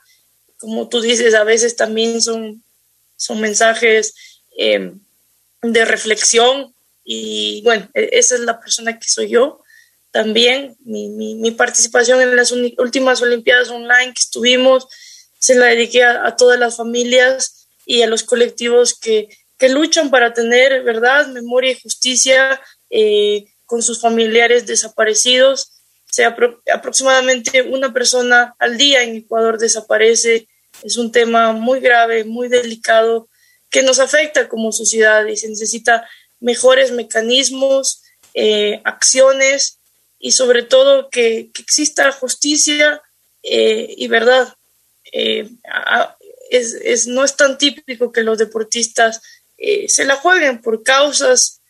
Como 0.61 0.87
tú 0.87 1.01
dices, 1.01 1.33
a 1.33 1.43
veces 1.43 1.75
también 1.75 2.21
son, 2.21 2.63
son 3.17 3.41
mensajes 3.41 4.13
eh, 4.57 4.93
de 5.61 5.85
reflexión 5.85 6.73
y 7.03 7.61
bueno, 7.63 7.89
e-, 7.93 8.09
esa 8.13 8.35
es 8.35 8.41
la 8.41 8.59
persona 8.59 8.97
que 8.97 9.09
soy 9.09 9.29
yo. 9.29 9.61
También 10.11 10.75
mi, 10.83 11.09
mi, 11.09 11.51
participación 11.51 12.21
en 12.21 12.35
las 12.35 12.51
últimas 12.51 13.21
Olimpiadas 13.21 13.69
online 13.69 14.13
que 14.13 14.21
estuvimos 14.21 14.87
se 15.39 15.55
la 15.55 15.67
dediqué 15.67 16.03
a, 16.03 16.35
todas 16.35 16.59
las 16.59 16.75
familias 16.77 17.67
y 17.85 18.01
a 18.01 18.07
los 18.07 18.23
colectivos 18.23 18.93
que, 18.93 19.29
que, 19.57 19.69
luchan 19.69 20.11
para 20.11 20.33
tener 20.33 20.83
verdad, 20.83 21.27
memoria 21.27 21.71
y 21.71 21.79
justicia 21.79 22.61
eh, 22.89 23.45
con 23.65 23.81
sus 23.81 24.01
familiares 24.01 24.67
desaparecidos. 24.67 25.71
sea, 26.11 26.35
aproximadamente 26.73 27.61
una 27.61 27.93
persona 27.93 28.53
al 28.59 28.77
día 28.77 29.03
en 29.03 29.15
Ecuador 29.15 29.57
desaparece. 29.57 30.47
Es 30.83 30.97
un 30.97 31.11
tema 31.11 31.53
muy 31.53 31.79
grave, 31.79 32.23
muy 32.23 32.47
delicado 32.47 33.29
que 33.69 33.83
nos 33.83 33.99
afecta 33.99 34.49
como 34.49 34.71
sociedad 34.71 35.25
y 35.25 35.37
se 35.37 35.47
necesita 35.47 36.07
mejores 36.39 36.91
mecanismos, 36.91 38.03
eh, 38.33 38.81
acciones 38.83 39.79
y 40.19 40.31
sobre 40.33 40.63
todo 40.63 41.09
que, 41.09 41.51
exista 41.57 42.11
justicia 42.11 43.01
eh, 43.43 43.93
y 43.97 44.07
verdad. 44.07 44.53
Eh, 45.13 45.49
es, 46.49 47.07
no 47.07 47.23
es 47.23 47.37
tan 47.37 47.57
típico 47.57 48.11
que 48.11 48.23
los 48.23 48.37
deportistas 48.37 49.21
se 49.87 50.05
la 50.05 50.15
jueguen 50.15 50.59
por 50.61 50.83
causas, 50.83 51.61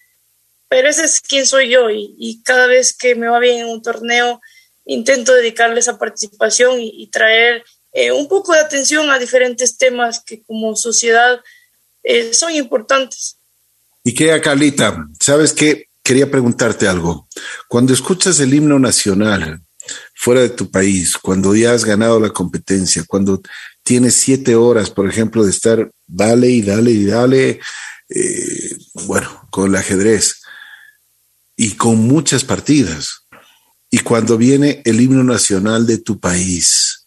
pero 0.70 0.90
ese 0.90 1.04
es 1.04 1.20
quien 1.20 1.46
soy 1.46 1.70
yo 1.70 1.90
y, 1.92 2.42
cada 2.44 2.66
vez 2.66 2.98
que 2.98 3.14
me 3.14 3.28
va 3.28 3.38
bien 3.38 3.60
en 3.60 3.68
un 3.68 3.82
torneo 3.82 4.42
intento 4.86 5.34
dedicarle 5.34 5.82
esa 5.82 6.00
participación 6.00 6.80
y 6.80 7.06
traer 7.08 7.64
un 7.94 8.28
poco 8.28 8.54
de 8.54 8.60
atención 8.60 9.10
a 9.10 9.20
diferentes 9.20 9.78
temas 9.78 10.24
que 10.24 10.42
como 10.44 10.76
sociedad 10.76 11.42
eh, 12.04 12.34
son 12.34 12.54
importantes. 12.54 13.38
Y 14.04 14.14
querida 14.14 14.42
Carlita, 14.42 15.08
¿sabes 15.20 15.54
qué? 15.54 15.88
Quería 16.04 16.32
preguntarte 16.32 16.88
algo. 16.88 17.28
Cuando 17.68 17.94
escuchas 17.94 18.40
el 18.40 18.54
himno 18.54 18.80
nacional 18.80 19.62
fuera 20.16 20.42
de 20.42 20.50
tu 20.50 20.72
país, 20.72 21.16
cuando 21.18 21.56
ya 21.56 21.74
has 21.74 21.86
ganado 21.86 22.20
la 22.20 22.32
competencia, 22.32 23.04
cuando 23.08 23.42
tienes 23.84 24.16
siete 24.16 24.56
horas, 24.56 24.90
por 24.90 25.08
ejemplo, 25.08 25.44
de 25.44 25.52
estar 25.52 25.92
dale 26.08 26.50
y 26.50 26.62
dale 26.62 26.92
y 26.92 27.06
dale, 27.06 27.60
eh, 28.10 28.78
bueno, 29.06 29.48
con 29.52 29.70
el 29.70 29.76
ajedrez 29.76 30.42
y 31.56 31.74
con 31.74 31.98
muchas 31.98 32.44
partidas, 32.44 33.28
y 33.92 34.00
cuando 34.00 34.38
viene 34.38 34.82
el 34.86 35.02
himno 35.02 35.24
nacional 35.24 35.86
de 35.86 35.98
tu 36.00 36.20
país, 36.20 37.01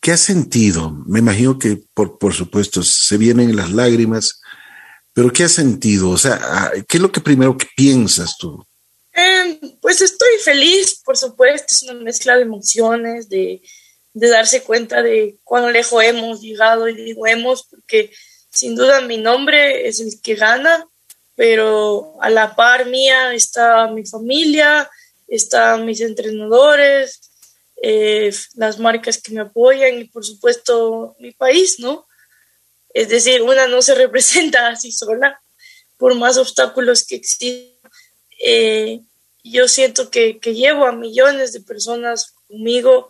¿Qué 0.00 0.12
has 0.12 0.20
sentido? 0.20 0.90
Me 1.06 1.18
imagino 1.18 1.58
que, 1.58 1.80
por, 1.94 2.18
por 2.18 2.34
supuesto, 2.34 2.82
se 2.82 3.16
vienen 3.16 3.56
las 3.56 3.70
lágrimas, 3.70 4.40
pero 5.12 5.32
¿qué 5.32 5.44
has 5.44 5.52
sentido? 5.52 6.10
O 6.10 6.18
sea, 6.18 6.38
ah, 6.40 6.72
¿qué 6.88 6.98
es 6.98 7.02
lo 7.02 7.10
que 7.10 7.20
primero 7.20 7.56
que 7.56 7.66
piensas 7.76 8.36
tú? 8.38 8.64
Em, 9.12 9.58
pues 9.80 10.00
estoy 10.00 10.38
feliz, 10.44 11.00
por 11.04 11.16
supuesto, 11.16 11.66
es 11.70 11.82
una 11.82 11.94
mezcla 11.94 12.36
de 12.36 12.42
emociones, 12.42 13.28
de, 13.28 13.60
de 14.14 14.28
darse 14.28 14.62
cuenta 14.62 15.02
de 15.02 15.38
cuán 15.42 15.72
lejos 15.72 16.04
hemos 16.04 16.40
llegado 16.40 16.88
y 16.88 16.94
digo 16.94 17.26
hemos, 17.26 17.64
porque 17.64 18.12
sin 18.50 18.76
duda 18.76 19.00
mi 19.00 19.18
nombre 19.18 19.88
es 19.88 20.00
el 20.00 20.20
que 20.22 20.36
gana, 20.36 20.86
pero 21.34 22.14
a 22.20 22.30
la 22.30 22.54
par 22.54 22.86
mía 22.86 23.34
está 23.34 23.88
mi 23.88 24.06
familia, 24.06 24.88
están 25.26 25.84
mis 25.84 26.00
entrenadores, 26.00 27.27
eh, 27.82 28.32
las 28.54 28.78
marcas 28.78 29.20
que 29.22 29.32
me 29.32 29.40
apoyan 29.40 29.98
y 29.98 30.04
por 30.04 30.24
supuesto 30.24 31.16
mi 31.18 31.32
país, 31.32 31.78
¿no? 31.78 32.06
Es 32.94 33.08
decir, 33.08 33.42
una 33.42 33.66
no 33.66 33.82
se 33.82 33.94
representa 34.04 34.68
así 34.68 34.92
sola, 34.92 35.40
por 35.96 36.14
más 36.14 36.38
obstáculos 36.38 37.04
que 37.04 37.16
existan. 37.16 37.58
Eh, 38.40 39.00
yo 39.42 39.66
siento 39.68 40.10
que, 40.10 40.38
que, 40.38 40.54
llevo 40.54 40.86
a 40.86 40.92
millones 40.92 41.52
de 41.52 41.60
personas 41.60 42.34
conmigo 42.46 43.08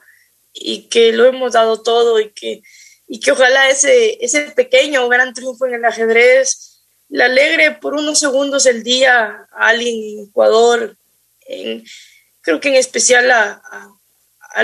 y 0.53 0.89
que 0.89 1.13
lo 1.13 1.27
hemos 1.27 1.53
dado 1.53 1.83
todo 1.83 2.21
y 2.21 2.31
que 2.31 2.63
y 3.09 3.21
que 3.21 3.33
ojalá 3.33 3.71
ese, 3.71 4.23
ese 4.23 4.51
pequeño 4.51 5.05
o 5.05 5.09
gran 5.09 5.33
triunfo 5.33 5.67
en 5.67 5.75
el 5.75 5.85
ajedrez 5.85 6.83
le 7.09 7.25
alegre 7.25 7.73
por 7.73 7.95
unos 7.95 8.19
segundos 8.19 8.67
el 8.67 8.83
día 8.83 9.49
a 9.51 9.69
alguien 9.69 9.97
en 9.97 10.25
Ecuador, 10.29 10.95
creo 12.43 12.61
que 12.61 12.69
en 12.69 12.75
especial 12.75 13.31
a, 13.31 13.63
a, 13.65 13.98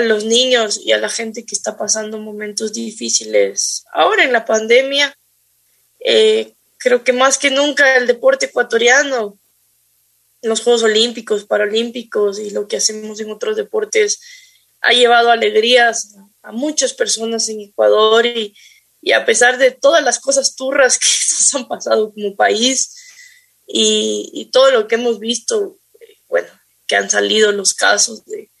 los 0.01 0.25
niños 0.25 0.79
y 0.83 0.91
a 0.91 0.97
la 0.97 1.09
gente 1.09 1.45
que 1.45 1.55
está 1.55 1.77
pasando 1.77 2.19
momentos 2.19 2.73
difíciles 2.73 3.85
ahora 3.93 4.23
en 4.23 4.33
la 4.33 4.45
pandemia. 4.45 5.17
Eh, 5.99 6.53
creo 6.77 7.03
que 7.03 7.13
más 7.13 7.37
que 7.37 7.49
nunca 7.49 7.97
el 7.97 8.07
deporte 8.07 8.47
ecuatoriano, 8.47 9.37
los 10.41 10.61
Juegos 10.61 10.83
Olímpicos, 10.83 11.45
Paralímpicos 11.45 12.39
y 12.39 12.51
lo 12.51 12.67
que 12.67 12.77
hacemos 12.77 13.19
en 13.19 13.31
otros 13.31 13.55
deportes 13.55 14.19
ha 14.81 14.91
llevado 14.91 15.31
alegrías 15.31 16.15
a 16.43 16.51
muchas 16.51 16.93
personas 16.93 17.49
en 17.49 17.61
Ecuador 17.61 18.25
y, 18.25 18.55
y 19.01 19.13
a 19.13 19.25
pesar 19.25 19.57
de 19.57 19.71
todas 19.71 20.03
las 20.03 20.19
cosas 20.19 20.55
turras 20.55 20.99
que 20.99 21.07
nos 21.07 21.55
han 21.55 21.67
pasado 21.67 22.13
como 22.13 22.35
país 22.35 22.95
y, 23.67 24.29
y, 24.33 24.45
todo 24.51 24.69
lo 24.69 24.87
que 24.87 24.93
hemos 24.93 25.17
visto, 25.17 25.79
bueno, 26.27 26.47
que 26.85 26.95
han 26.95 27.09
salido 27.09 27.51
los 27.51 27.73
casos 27.73 28.23
de 28.25 28.51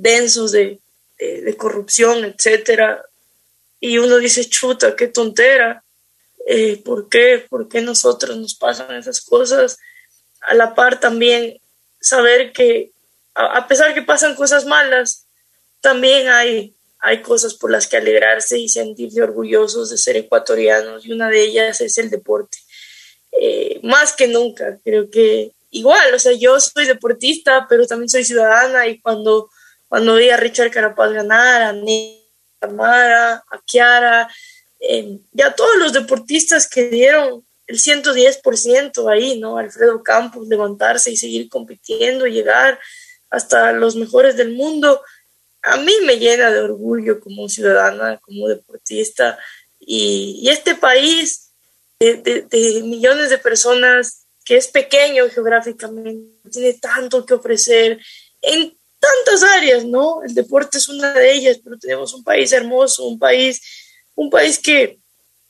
densos 0.00 0.52
de, 0.52 0.80
de, 1.18 1.56
corrupción, 1.56 2.24
etcétera, 2.24 3.04
y 3.80 3.98
uno 3.98 4.18
dice, 4.18 4.48
chuta, 4.48 4.96
qué 4.96 5.08
tontera, 5.08 5.82
eh, 6.46 6.80
¿por 6.84 7.08
qué? 7.08 7.44
¿Por 7.48 7.68
qué 7.68 7.80
nosotros 7.80 8.36
nos 8.36 8.54
pasan 8.54 8.94
esas 8.96 9.20
cosas? 9.20 9.78
A 10.40 10.54
la 10.54 10.74
par 10.74 11.00
también 11.00 11.60
saber 12.00 12.52
que 12.52 12.90
a, 13.34 13.66
pesar 13.68 13.94
que 13.94 14.02
pasan 14.02 14.34
cosas 14.34 14.64
malas, 14.66 15.26
también 15.80 16.28
hay 16.28 16.74
hay 17.02 17.22
cosas 17.22 17.54
por 17.54 17.70
las 17.70 17.86
que 17.86 17.96
alegrarse 17.96 18.58
y 18.58 18.68
sentirse 18.68 19.22
orgullosos 19.22 19.88
de 19.88 19.96
ser 19.96 20.16
ecuatorianos 20.16 21.06
y 21.06 21.12
una 21.12 21.30
de 21.30 21.42
ellas 21.42 21.80
es 21.80 21.96
el 21.96 22.10
deporte. 22.10 22.58
Eh, 23.32 23.80
más 23.82 24.12
que 24.12 24.28
nunca, 24.28 24.78
creo 24.84 25.08
que 25.08 25.52
igual, 25.70 26.12
o 26.12 26.18
sea, 26.18 26.32
yo 26.32 26.60
soy 26.60 26.84
deportista, 26.86 27.66
pero 27.70 27.86
también 27.86 28.10
soy 28.10 28.24
ciudadana 28.24 28.86
y 28.86 29.00
cuando, 29.00 29.50
cuando 29.90 30.14
vi 30.14 30.30
a 30.30 30.38
Richard 30.38 30.70
Carapaz 30.70 31.12
ganar, 31.12 31.62
a 31.62 31.74
a 32.62 32.66
Mara, 32.68 33.44
a 33.50 33.60
Kiara, 33.66 34.30
eh, 34.78 35.18
ya 35.32 35.54
todos 35.54 35.76
los 35.76 35.92
deportistas 35.92 36.66
que 36.66 36.88
dieron 36.88 37.44
el 37.66 37.78
110% 37.78 39.12
ahí, 39.12 39.38
¿no? 39.38 39.58
Alfredo 39.58 40.02
Campos, 40.02 40.48
levantarse 40.48 41.10
y 41.10 41.18
seguir 41.18 41.50
compitiendo, 41.50 42.26
llegar 42.26 42.80
hasta 43.28 43.72
los 43.72 43.96
mejores 43.96 44.36
del 44.36 44.52
mundo 44.54 45.02
a 45.62 45.76
mí 45.76 45.92
me 46.04 46.18
llena 46.18 46.50
de 46.50 46.60
orgullo 46.60 47.20
como 47.20 47.48
ciudadana, 47.48 48.18
como 48.18 48.48
deportista. 48.48 49.38
Y, 49.78 50.48
este 50.48 50.74
país 50.74 51.52
de, 51.98 52.46
millones 52.84 53.30
de 53.30 53.38
personas 53.38 54.26
que 54.44 54.56
es 54.56 54.68
pequeño 54.68 55.28
geográficamente, 55.28 56.50
tiene 56.50 56.74
tanto 56.74 57.26
que 57.26 57.34
ofrecer 57.34 58.00
en 58.40 58.76
tantas 59.00 59.42
áreas, 59.42 59.84
¿no? 59.84 60.22
El 60.22 60.34
deporte 60.34 60.78
es 60.78 60.88
una 60.88 61.12
de 61.12 61.32
ellas, 61.32 61.58
pero 61.64 61.78
tenemos 61.78 62.14
un 62.14 62.22
país 62.22 62.52
hermoso, 62.52 63.06
un 63.06 63.18
país, 63.18 63.60
un 64.14 64.30
país 64.30 64.58
que, 64.58 64.98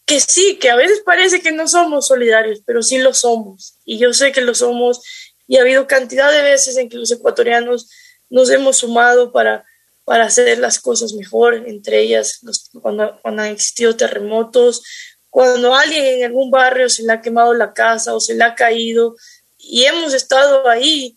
que 0.07 0.21
sí, 0.21 0.57
que 0.57 0.71
a 0.71 0.77
veces 0.77 1.03
parece 1.05 1.43
que 1.43 1.53
no 1.53 1.69
somos 1.69 2.07
solidarios, 2.07 2.63
pero 2.65 2.83
sí 2.83 2.99
lo 2.99 3.13
somos. 3.13 3.75
Y 3.85 3.99
yo 3.99 4.13
sé 4.13 4.33
que 4.33 4.41
lo 4.41 4.55
somos 4.55 5.03
y 5.47 5.59
ha 5.59 5.63
habido 5.63 5.87
cantidad 5.87 6.33
de 6.33 6.43
veces 6.43 6.77
en 6.77 6.89
que 6.89 6.97
los 6.97 7.11
ecuatorianos 7.11 7.91
nos 8.31 8.51
hemos 8.51 8.79
sumado 8.79 9.33
para 9.33 9.65
para 10.11 10.25
hacer 10.25 10.59
las 10.59 10.81
cosas 10.81 11.13
mejor, 11.13 11.55
entre 11.69 12.01
ellas 12.01 12.41
cuando, 12.83 13.21
han 13.23 13.39
existido 13.41 13.95
terremotos, 13.95 14.83
cuando 15.29 15.73
alguien 15.73 16.05
en 16.05 16.25
algún 16.25 16.51
barrio 16.51 16.89
se 16.89 17.05
le 17.05 17.13
ha 17.13 17.21
quemado 17.21 17.55
la 17.55 17.73
casa 17.73 18.13
o 18.13 18.19
se 18.19 18.35
le 18.35 18.43
ha 18.43 18.57
caído 18.57 19.15
y 19.57 19.85
hemos 19.85 20.13
estado 20.13 20.69
ahí. 20.69 21.17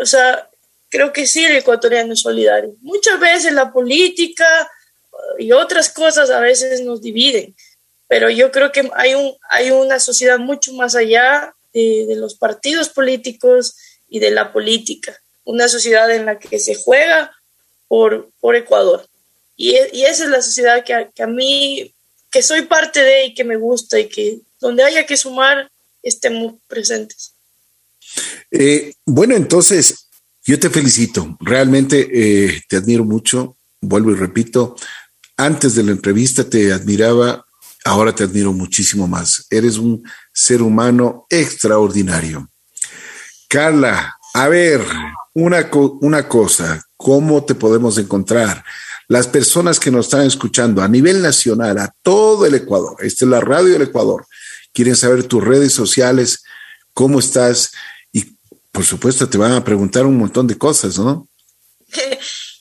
O 0.00 0.06
sea, 0.06 0.47
creo 0.88 1.12
que 1.12 1.26
sí 1.26 1.44
el 1.44 1.56
ecuatoriano 1.56 2.12
es 2.12 2.20
solidario. 2.20 2.74
Muchas 2.80 3.18
veces 3.20 3.52
la 3.52 3.72
política 3.72 4.70
y 5.38 5.52
otras 5.52 5.90
cosas 5.90 6.30
a 6.30 6.40
veces 6.40 6.80
nos 6.82 7.02
dividen, 7.02 7.54
pero 8.06 8.30
yo 8.30 8.50
creo 8.50 8.72
que 8.72 8.90
hay, 8.94 9.14
un, 9.14 9.34
hay 9.50 9.70
una 9.70 10.00
sociedad 10.00 10.38
mucho 10.38 10.72
más 10.72 10.94
allá 10.94 11.54
de, 11.72 12.06
de 12.06 12.16
los 12.16 12.34
partidos 12.34 12.88
políticos 12.88 13.76
y 14.08 14.20
de 14.20 14.30
la 14.30 14.52
política, 14.52 15.20
una 15.44 15.68
sociedad 15.68 16.10
en 16.10 16.26
la 16.26 16.38
que 16.38 16.58
se 16.58 16.74
juega 16.74 17.32
por, 17.88 18.30
por 18.40 18.56
Ecuador. 18.56 19.06
Y, 19.56 19.74
y, 19.92 20.04
esa 20.04 20.24
es 20.24 20.30
la 20.30 20.40
sociedad 20.40 20.84
que 20.84 20.94
a, 20.94 21.10
que 21.10 21.22
a, 21.22 21.26
mí, 21.26 21.92
que 22.30 22.42
soy 22.42 22.62
parte 22.62 23.02
de 23.02 23.26
y 23.26 23.34
que 23.34 23.44
me 23.44 23.56
gusta 23.56 23.98
y 23.98 24.08
que 24.08 24.38
donde 24.60 24.84
haya 24.84 25.04
que 25.04 25.16
sumar, 25.16 25.70
estemos 26.02 26.54
presentes. 26.68 27.32
Eh, 28.50 28.94
bueno, 29.04 29.34
entonces, 29.34 30.07
yo 30.48 30.58
te 30.58 30.70
felicito, 30.70 31.36
realmente 31.40 32.08
eh, 32.10 32.62
te 32.70 32.78
admiro 32.78 33.04
mucho, 33.04 33.58
vuelvo 33.82 34.12
y 34.12 34.14
repito, 34.14 34.76
antes 35.36 35.74
de 35.74 35.82
la 35.82 35.92
entrevista 35.92 36.48
te 36.48 36.72
admiraba, 36.72 37.44
ahora 37.84 38.14
te 38.14 38.24
admiro 38.24 38.54
muchísimo 38.54 39.06
más, 39.06 39.46
eres 39.50 39.76
un 39.76 40.02
ser 40.32 40.62
humano 40.62 41.26
extraordinario. 41.28 42.48
Carla, 43.46 44.16
a 44.32 44.48
ver, 44.48 44.80
una, 45.34 45.68
una 46.00 46.26
cosa, 46.26 46.82
¿cómo 46.96 47.44
te 47.44 47.54
podemos 47.54 47.98
encontrar? 47.98 48.64
Las 49.06 49.28
personas 49.28 49.78
que 49.78 49.90
nos 49.90 50.06
están 50.06 50.26
escuchando 50.26 50.80
a 50.80 50.88
nivel 50.88 51.20
nacional, 51.20 51.76
a 51.76 51.94
todo 52.02 52.46
el 52.46 52.54
Ecuador, 52.54 52.96
esta 53.00 53.26
es 53.26 53.30
la 53.30 53.42
radio 53.42 53.74
del 53.74 53.82
Ecuador, 53.82 54.26
quieren 54.72 54.96
saber 54.96 55.24
tus 55.24 55.44
redes 55.44 55.74
sociales, 55.74 56.42
cómo 56.94 57.18
estás 57.18 57.70
por 58.78 58.84
supuesto 58.84 59.28
te 59.28 59.36
van 59.36 59.50
a 59.50 59.64
preguntar 59.64 60.06
un 60.06 60.16
montón 60.16 60.46
de 60.46 60.56
cosas, 60.56 61.00
¿no? 61.00 61.28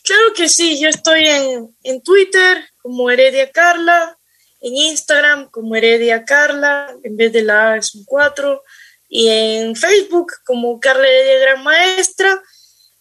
Claro 0.04 0.34
que 0.36 0.50
sí, 0.50 0.80
yo 0.80 0.90
estoy 0.90 1.28
en, 1.28 1.76
en 1.84 2.02
Twitter 2.02 2.66
como 2.82 3.12
Heredia 3.12 3.52
Carla, 3.52 4.18
en 4.62 4.76
Instagram 4.76 5.48
como 5.52 5.76
Heredia 5.76 6.26
Carla, 6.26 6.96
en 7.04 7.18
vez 7.18 7.34
de 7.34 7.44
la 7.44 7.74
A 7.74 7.78
es 7.78 7.94
un 7.94 8.04
4, 8.06 8.64
y 9.10 9.28
en 9.28 9.76
Facebook 9.76 10.32
como 10.44 10.80
Carla 10.80 11.08
Heredia 11.08 11.40
Gran 11.40 11.64
Maestra 11.64 12.42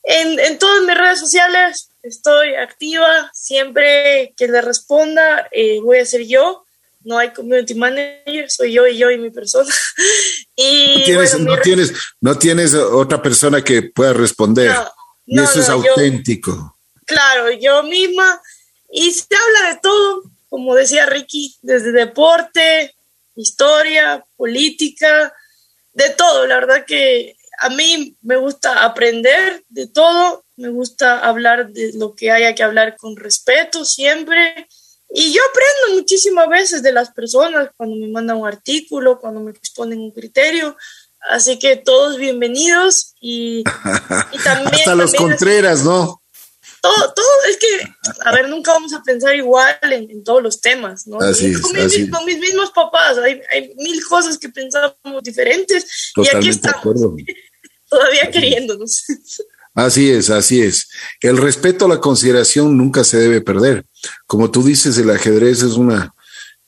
en, 0.02 0.38
en 0.38 0.58
todas 0.58 0.82
mis 0.82 0.94
redes 0.94 1.20
sociales 1.20 1.88
estoy 2.02 2.54
activa. 2.54 3.30
Siempre 3.32 4.34
que 4.36 4.46
le 4.46 4.60
responda, 4.60 5.48
eh, 5.52 5.80
voy 5.80 6.00
a 6.00 6.04
ser 6.04 6.26
yo. 6.26 6.65
No 7.06 7.18
hay 7.18 7.32
community 7.32 7.74
manager, 7.76 8.50
soy 8.50 8.72
yo 8.72 8.84
y 8.86 8.98
yo 8.98 9.12
y 9.12 9.18
mi 9.18 9.30
persona. 9.30 9.72
y 10.56 10.98
no 10.98 11.04
tienes, 11.04 11.38
no, 11.38 11.60
tienes, 11.60 11.92
no 12.20 12.36
tienes 12.36 12.74
otra 12.74 13.22
persona 13.22 13.62
que 13.62 13.82
pueda 13.82 14.12
responder. 14.12 14.74
y 15.24 15.40
eso 15.40 15.60
es 15.60 15.68
auténtico. 15.68 16.76
claro, 17.04 17.52
yo 17.52 17.84
misma. 17.84 18.42
Y 18.90 19.12
se 19.12 19.26
habla 19.34 19.74
de 19.74 19.80
todo, 19.80 20.24
como 20.48 20.74
decía 20.74 21.06
Ricky, 21.06 21.56
desde 21.62 21.92
deporte, 21.92 22.96
historia, 23.36 24.26
política, 24.36 25.32
de 25.92 26.10
todo. 26.10 26.44
La 26.46 26.56
verdad 26.56 26.84
que 26.84 27.36
a 27.60 27.68
mí 27.70 28.16
me 28.22 28.36
gusta 28.36 28.84
aprender 28.84 29.62
de 29.68 29.86
todo, 29.86 30.44
me 30.56 30.70
gusta 30.70 31.20
hablar 31.20 31.68
de 31.68 31.92
lo 31.94 32.16
que 32.16 32.32
haya 32.32 32.54
que 32.54 32.64
hablar 32.64 32.96
con 32.96 33.16
respeto 33.16 33.84
siempre. 33.84 34.66
Y 35.10 35.32
yo 35.32 35.40
aprendo 35.50 36.00
muchísimas 36.00 36.48
veces 36.48 36.82
de 36.82 36.92
las 36.92 37.10
personas 37.10 37.70
cuando 37.76 37.96
me 37.96 38.08
mandan 38.08 38.38
un 38.38 38.46
artículo, 38.46 39.20
cuando 39.20 39.40
me 39.40 39.52
exponen 39.52 40.00
un 40.00 40.10
criterio. 40.10 40.76
Así 41.20 41.58
que 41.58 41.76
todos 41.76 42.18
bienvenidos 42.18 43.14
y, 43.20 43.64
también... 44.44 44.74
Hasta 44.74 44.94
los 44.94 45.14
Contreras, 45.14 45.84
¿no? 45.84 46.22
Todo, 46.80 47.14
todo, 47.14 47.26
es 47.48 47.56
que, 47.56 47.66
a 48.20 48.32
ver, 48.32 48.48
nunca 48.48 48.72
vamos 48.72 48.92
a 48.92 49.02
pensar 49.02 49.34
igual 49.34 49.76
en, 49.82 50.22
todos 50.22 50.40
los 50.40 50.60
temas, 50.60 51.06
¿no? 51.06 51.18
Así 51.18 51.52
con, 51.60 51.72
mis, 51.72 52.10
con, 52.10 52.24
mis, 52.24 52.38
mismos 52.38 52.70
papás, 52.70 53.18
hay, 53.18 53.40
hay, 53.52 53.74
mil 53.74 54.04
cosas 54.04 54.38
que 54.38 54.50
pensamos 54.50 54.94
diferentes 55.22 56.12
Totalmente 56.14 56.46
y 56.46 56.50
aquí 56.50 56.56
estamos 56.56 56.84
todavía 57.88 58.30
queriéndonos. 58.30 59.04
Así 59.76 60.10
es, 60.10 60.30
así 60.30 60.62
es. 60.62 60.88
El 61.20 61.36
respeto 61.36 61.84
a 61.84 61.88
la 61.88 62.00
consideración 62.00 62.76
nunca 62.76 63.04
se 63.04 63.18
debe 63.18 63.40
perder. 63.40 63.84
Como 64.26 64.50
tú 64.50 64.64
dices, 64.64 64.98
el 64.98 65.10
ajedrez 65.10 65.62
es 65.62 65.74
una 65.74 66.12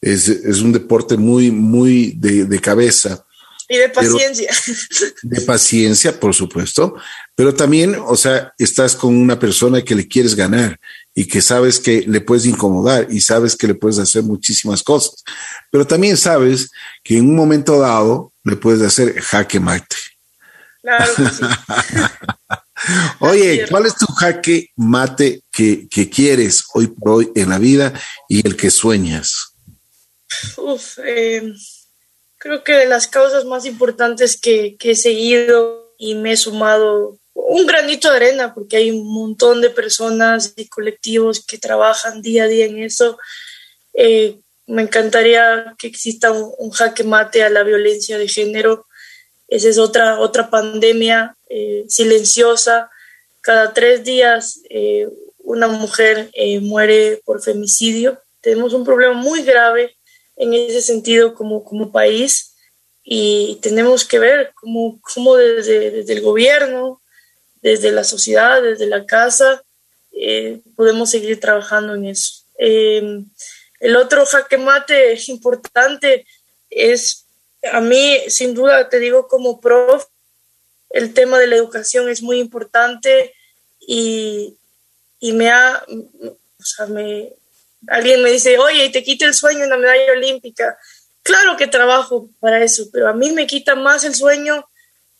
es, 0.00 0.28
es 0.28 0.60
un 0.60 0.72
deporte 0.72 1.16
muy, 1.16 1.50
muy 1.50 2.12
de, 2.16 2.44
de 2.44 2.60
cabeza. 2.60 3.24
Y 3.68 3.76
de 3.76 3.88
paciencia. 3.88 4.50
de 5.22 5.40
paciencia, 5.42 6.18
por 6.18 6.34
supuesto. 6.34 6.94
Pero 7.34 7.54
también, 7.54 7.96
o 8.06 8.16
sea, 8.16 8.52
estás 8.58 8.96
con 8.96 9.16
una 9.16 9.38
persona 9.38 9.82
que 9.82 9.94
le 9.94 10.06
quieres 10.06 10.34
ganar 10.34 10.78
y 11.14 11.26
que 11.26 11.42
sabes 11.42 11.78
que 11.78 12.04
le 12.06 12.20
puedes 12.20 12.46
incomodar 12.46 13.06
y 13.10 13.20
sabes 13.20 13.56
que 13.56 13.66
le 13.66 13.74
puedes 13.74 13.98
hacer 13.98 14.22
muchísimas 14.22 14.82
cosas. 14.82 15.24
Pero 15.70 15.86
también 15.86 16.16
sabes 16.16 16.70
que 17.02 17.18
en 17.18 17.28
un 17.28 17.36
momento 17.36 17.78
dado 17.78 18.32
le 18.44 18.56
puedes 18.56 18.82
hacer 18.82 19.20
jaque 19.20 19.60
mate. 19.60 19.96
Claro 20.80 21.14
que 21.14 21.24
sí. 21.24 21.44
Oye, 23.20 23.66
¿cuál 23.70 23.86
es 23.86 23.96
tu 23.96 24.06
jaque 24.06 24.70
mate 24.76 25.42
que, 25.50 25.88
quieres 26.10 26.64
hoy 26.74 26.88
por 26.88 27.10
hoy 27.10 27.32
en 27.34 27.50
la 27.50 27.58
vida 27.58 27.92
y 28.28 28.46
el 28.46 28.56
que 28.56 28.70
sueñas? 28.70 29.54
Uf, 30.56 30.98
eh, 31.04 31.52
creo 32.38 32.62
que 32.62 32.72
de 32.72 32.86
las 32.86 33.08
causas 33.08 33.44
más 33.44 33.66
importantes 33.66 34.40
que, 34.40 34.76
he 34.78 34.94
seguido 34.94 35.94
y 35.98 36.14
me 36.14 36.32
he 36.32 36.36
sumado 36.36 37.18
un 37.34 37.66
granito 37.66 38.10
de 38.10 38.16
arena, 38.16 38.54
porque 38.54 38.76
hay 38.76 38.90
un 38.90 39.06
montón 39.12 39.60
de 39.60 39.70
personas 39.70 40.52
y 40.56 40.68
colectivos 40.68 41.44
que 41.44 41.58
trabajan 41.58 42.20
día 42.20 42.44
a 42.44 42.48
día 42.48 42.66
en 42.66 42.78
eso. 42.78 43.18
Eh, 43.94 44.38
me 44.66 44.82
encantaría 44.82 45.74
que 45.78 45.86
exista 45.86 46.30
un, 46.30 46.70
jaque 46.70 47.04
mate 47.04 47.42
a 47.42 47.48
la 47.48 47.62
violencia 47.62 48.18
de 48.18 48.28
género. 48.28 48.86
Esa 49.48 49.70
es 49.70 49.78
otra, 49.78 50.20
otra 50.20 50.50
pandemia 50.50 51.36
eh, 51.48 51.84
silenciosa. 51.88 52.90
Cada 53.40 53.72
tres 53.72 54.04
días 54.04 54.60
eh, 54.68 55.08
una 55.38 55.68
mujer 55.68 56.30
eh, 56.34 56.60
muere 56.60 57.22
por 57.24 57.42
femicidio. 57.42 58.20
Tenemos 58.42 58.74
un 58.74 58.84
problema 58.84 59.14
muy 59.14 59.42
grave 59.42 59.96
en 60.36 60.52
ese 60.52 60.82
sentido 60.82 61.34
como, 61.34 61.64
como 61.64 61.90
país 61.90 62.54
y 63.02 63.58
tenemos 63.62 64.04
que 64.04 64.18
ver 64.18 64.52
cómo, 64.54 65.00
cómo 65.14 65.36
desde, 65.36 65.90
desde, 65.90 66.12
el 66.12 66.20
gobierno, 66.20 67.00
desde 67.62 67.90
la 67.90 68.04
sociedad, 68.04 68.62
desde 68.62 68.86
la 68.86 69.06
casa, 69.06 69.62
podemos 70.76 71.10
seguir 71.10 71.40
trabajando 71.40 71.94
en 71.94 72.06
eso. 72.06 72.44
el 72.58 73.96
otro 73.96 74.26
jaque 74.26 74.58
mate 74.58 75.18
importante 75.28 76.26
es, 76.70 77.24
a 77.72 77.80
mí, 77.80 78.18
sin 78.28 78.54
duda, 78.54 78.88
te 78.88 78.98
digo 78.98 79.28
como 79.28 79.60
prof, 79.60 80.04
el 80.90 81.12
tema 81.14 81.38
de 81.38 81.46
la 81.46 81.56
educación 81.56 82.08
es 82.08 82.22
muy 82.22 82.38
importante 82.38 83.34
y, 83.80 84.56
me 85.20 85.50
ha, 85.50 85.82
o 85.88 86.64
sea, 86.64 86.86
me, 86.86 87.32
alguien 87.88 88.22
me 88.22 88.30
dice, 88.30 88.58
oye, 88.58 88.86
y 88.86 88.92
te 88.92 89.02
quita 89.02 89.26
el 89.26 89.34
sueño 89.34 89.66
una 89.66 89.76
medalla 89.76 90.12
olímpica. 90.12 90.78
Claro 91.22 91.56
que 91.56 91.66
trabajo 91.66 92.30
para 92.40 92.62
eso, 92.62 92.84
pero 92.92 93.08
a 93.08 93.12
mí 93.12 93.30
me 93.30 93.46
quita 93.46 93.74
más 93.74 94.04
el 94.04 94.14
sueño 94.14 94.68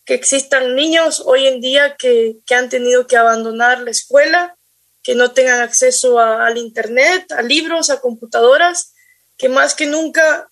que 0.05 0.15
existan 0.15 0.75
niños 0.75 1.23
hoy 1.27 1.47
en 1.47 1.61
día 1.61 1.97
que, 1.97 2.39
han 2.51 2.71
tenido 2.71 3.07
que 3.07 3.19
abandonar 3.19 3.83
la 3.83 3.91
escuela, 3.91 4.57
que 5.03 5.15
no 5.15 5.33
tengan 5.33 5.61
acceso 5.61 6.19
al 6.19 6.57
Internet, 6.57 7.31
a 7.33 7.43
libros, 7.43 7.91
a 7.91 8.01
computadoras, 8.01 8.95
que 9.37 9.51
más 9.51 9.75
que 9.75 9.87
nunca 9.87 10.49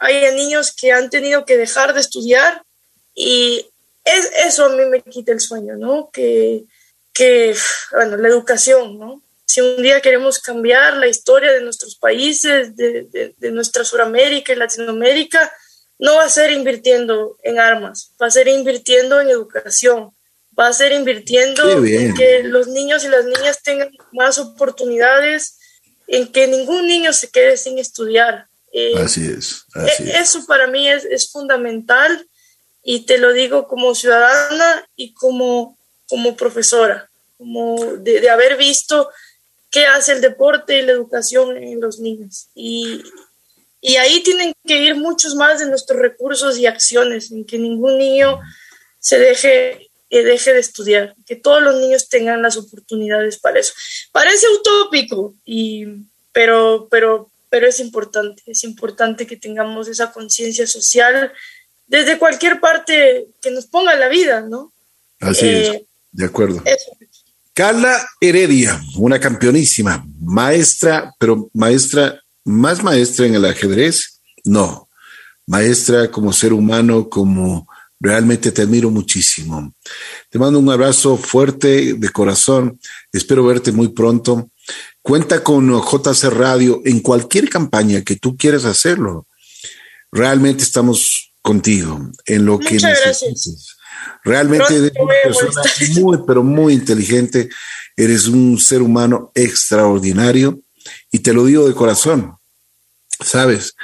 haya 0.00 0.32
niños 0.32 0.74
que 0.74 0.92
han 0.92 1.10
tenido 1.10 1.44
que 1.44 1.56
dejar 1.56 1.94
de 1.94 2.00
estudiar 2.00 2.64
y 3.14 3.66
es, 4.04 4.30
eso 4.46 4.64
a 4.64 4.70
mí 4.70 4.84
me 4.86 5.02
quita 5.02 5.32
el 5.32 5.40
sueño, 5.40 5.76
¿no? 5.76 6.10
Que, 6.10 6.64
que, 7.12 7.54
bueno, 7.92 8.16
la 8.16 8.28
educación, 8.28 8.98
¿no? 8.98 9.22
Si 9.44 9.60
un 9.60 9.82
día 9.82 10.00
queremos 10.00 10.38
cambiar 10.38 10.96
la 10.96 11.06
historia 11.06 11.52
de 11.52 11.60
nuestros 11.60 11.96
países, 11.96 12.76
de, 12.76 13.34
de, 13.36 13.50
nuestra 13.50 13.84
Suramérica 13.84 14.52
y 14.52 14.56
Latinoamérica, 14.56 15.52
no 15.98 16.16
va 16.16 16.24
a 16.24 16.30
ser 16.30 16.50
invirtiendo 16.52 17.36
en 17.42 17.58
armas, 17.58 18.12
va 18.20 18.26
a 18.26 18.30
ser 18.30 18.48
invirtiendo 18.48 19.20
en 19.20 19.28
educación, 19.28 20.12
va 20.58 20.68
a 20.68 20.72
ser 20.72 20.92
invirtiendo 20.92 21.84
en 21.84 22.14
que 22.14 22.42
los 22.44 22.68
niños 22.68 23.04
y 23.04 23.08
las 23.08 23.24
niñas 23.24 23.62
tengan 23.62 23.90
más 24.12 24.38
oportunidades, 24.38 25.58
en 26.06 26.30
que 26.32 26.46
ningún 26.46 26.86
niño 26.86 27.12
se 27.12 27.28
quede 27.30 27.56
sin 27.56 27.78
estudiar. 27.78 28.49
Eh, 28.72 28.94
así 28.98 29.26
es. 29.26 29.64
Así 29.74 30.08
e, 30.08 30.18
eso 30.18 30.44
para 30.46 30.66
mí 30.66 30.88
es, 30.88 31.04
es 31.04 31.30
fundamental 31.30 32.26
y 32.82 33.00
te 33.00 33.18
lo 33.18 33.32
digo 33.32 33.68
como 33.68 33.94
ciudadana 33.94 34.88
y 34.96 35.12
como, 35.12 35.76
como 36.08 36.36
profesora, 36.36 37.10
como 37.36 37.96
de, 37.96 38.28
haber 38.30 38.56
visto 38.56 39.10
qué 39.70 39.86
hace 39.86 40.12
el 40.12 40.20
deporte 40.20 40.78
y 40.78 40.82
la 40.82 40.92
educación 40.92 41.56
en 41.56 41.80
los 41.80 41.98
niños. 41.98 42.48
Y, 42.54 43.02
y 43.80 43.96
ahí 43.96 44.22
tienen 44.22 44.52
que 44.66 44.82
ir 44.82 44.94
muchos 44.94 45.34
más 45.34 45.60
de 45.60 45.66
nuestros 45.66 45.98
recursos 46.00 46.58
y 46.58 46.66
acciones, 46.66 47.30
en 47.30 47.44
que 47.44 47.58
ningún 47.58 47.98
niño 47.98 48.40
se 48.98 49.18
deje, 49.18 49.90
eh, 50.10 50.22
deje 50.22 50.52
de 50.52 50.60
estudiar, 50.60 51.14
que 51.26 51.36
todos 51.36 51.62
los 51.62 51.76
niños 51.76 52.08
tengan 52.08 52.42
las 52.42 52.56
oportunidades 52.56 53.38
para 53.38 53.60
eso. 53.60 53.72
Parece 54.12 54.46
utópico, 54.58 55.34
y, 55.44 55.86
pero, 56.32 56.88
pero, 56.90 57.30
pero 57.50 57.66
es 57.66 57.80
importante, 57.80 58.42
es 58.46 58.64
importante 58.64 59.26
que 59.26 59.36
tengamos 59.36 59.88
esa 59.88 60.12
conciencia 60.12 60.66
social 60.66 61.32
desde 61.86 62.18
cualquier 62.18 62.60
parte 62.60 63.26
que 63.42 63.50
nos 63.50 63.66
ponga 63.66 63.94
la 63.96 64.08
vida, 64.08 64.42
¿no? 64.42 64.72
Así 65.18 65.46
es, 65.48 65.68
eh, 65.68 65.86
de 66.12 66.24
acuerdo. 66.24 66.62
Carla 67.52 68.08
Heredia, 68.20 68.80
una 68.96 69.18
campeonísima, 69.18 70.06
maestra, 70.20 71.12
pero 71.18 71.50
maestra, 71.52 72.22
más 72.44 72.82
maestra 72.82 73.26
en 73.26 73.34
el 73.34 73.44
ajedrez, 73.44 74.20
no, 74.44 74.88
maestra 75.46 76.10
como 76.10 76.32
ser 76.32 76.52
humano, 76.52 77.10
como 77.10 77.68
realmente 77.98 78.52
te 78.52 78.62
admiro 78.62 78.90
muchísimo. 78.90 79.74
Te 80.30 80.38
mando 80.38 80.58
un 80.58 80.70
abrazo 80.70 81.16
fuerte 81.16 81.94
de 81.94 82.08
corazón, 82.10 82.80
espero 83.12 83.44
verte 83.44 83.72
muy 83.72 83.88
pronto. 83.88 84.48
Cuenta 85.02 85.42
con 85.42 85.70
JC 85.80 86.24
Radio 86.30 86.82
en 86.84 87.00
cualquier 87.00 87.48
campaña 87.48 88.02
que 88.02 88.16
tú 88.16 88.36
quieras 88.36 88.64
hacerlo. 88.64 89.26
Realmente 90.12 90.62
estamos 90.62 91.32
contigo 91.42 92.10
en 92.26 92.44
lo 92.44 92.58
que 92.58 92.74
necesites. 92.74 93.76
Realmente 94.24 94.76
eres 94.76 94.92
una 94.98 95.14
persona 95.22 95.62
muy, 96.00 96.18
pero 96.26 96.42
muy 96.42 96.74
inteligente. 96.74 97.48
Eres 97.96 98.26
un 98.26 98.58
ser 98.58 98.82
humano 98.82 99.30
extraordinario 99.34 100.60
y 101.10 101.20
te 101.20 101.32
lo 101.32 101.44
digo 101.44 101.66
de 101.66 101.74
corazón. 101.74 102.36
Sabes, 103.22 103.74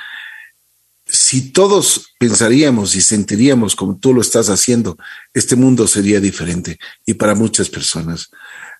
si 1.06 1.52
todos 1.52 2.14
pensaríamos 2.18 2.94
y 2.96 3.00
sentiríamos 3.00 3.76
como 3.76 3.98
tú 3.98 4.12
lo 4.12 4.20
estás 4.20 4.48
haciendo, 4.48 4.96
este 5.34 5.54
mundo 5.54 5.86
sería 5.86 6.20
diferente 6.20 6.78
y 7.04 7.14
para 7.14 7.34
muchas 7.34 7.68
personas. 7.68 8.30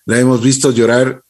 La 0.05 0.19
hemos 0.19 0.41
visto 0.41 0.71
llorar 0.71 1.23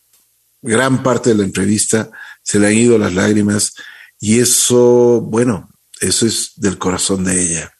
gran 0.61 1.03
parte 1.03 1.29
de 1.29 1.35
la 1.35 1.43
entrevista, 1.43 2.09
se 2.43 2.59
le 2.59 2.67
han 2.67 2.73
ido 2.73 2.97
las 2.97 3.13
lágrimas 3.13 3.73
y 4.19 4.39
eso, 4.39 5.21
bueno, 5.21 5.69
eso 5.99 6.25
es 6.25 6.53
del 6.55 6.77
corazón 6.77 7.23
de 7.23 7.41
ella. 7.41 7.73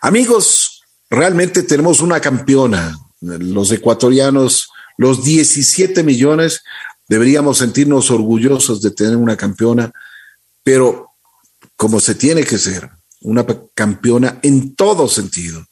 Amigos, 0.00 0.82
realmente 1.10 1.62
tenemos 1.62 2.00
una 2.00 2.20
campeona. 2.20 2.96
Los 3.20 3.72
ecuatorianos, 3.72 4.68
los 4.98 5.24
17 5.24 6.02
millones, 6.02 6.62
deberíamos 7.08 7.58
sentirnos 7.58 8.10
orgullosos 8.10 8.82
de 8.82 8.90
tener 8.90 9.16
una 9.16 9.36
campeona, 9.36 9.92
pero 10.62 11.10
como 11.76 12.00
se 12.00 12.14
tiene 12.14 12.44
que 12.44 12.58
ser, 12.58 12.90
una 13.20 13.44
campeona 13.74 14.38
en 14.42 14.74
todo 14.74 15.08
sentido, 15.08 15.66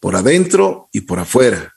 por 0.00 0.16
adentro 0.16 0.88
y 0.92 1.02
por 1.02 1.18
afuera. 1.18 1.74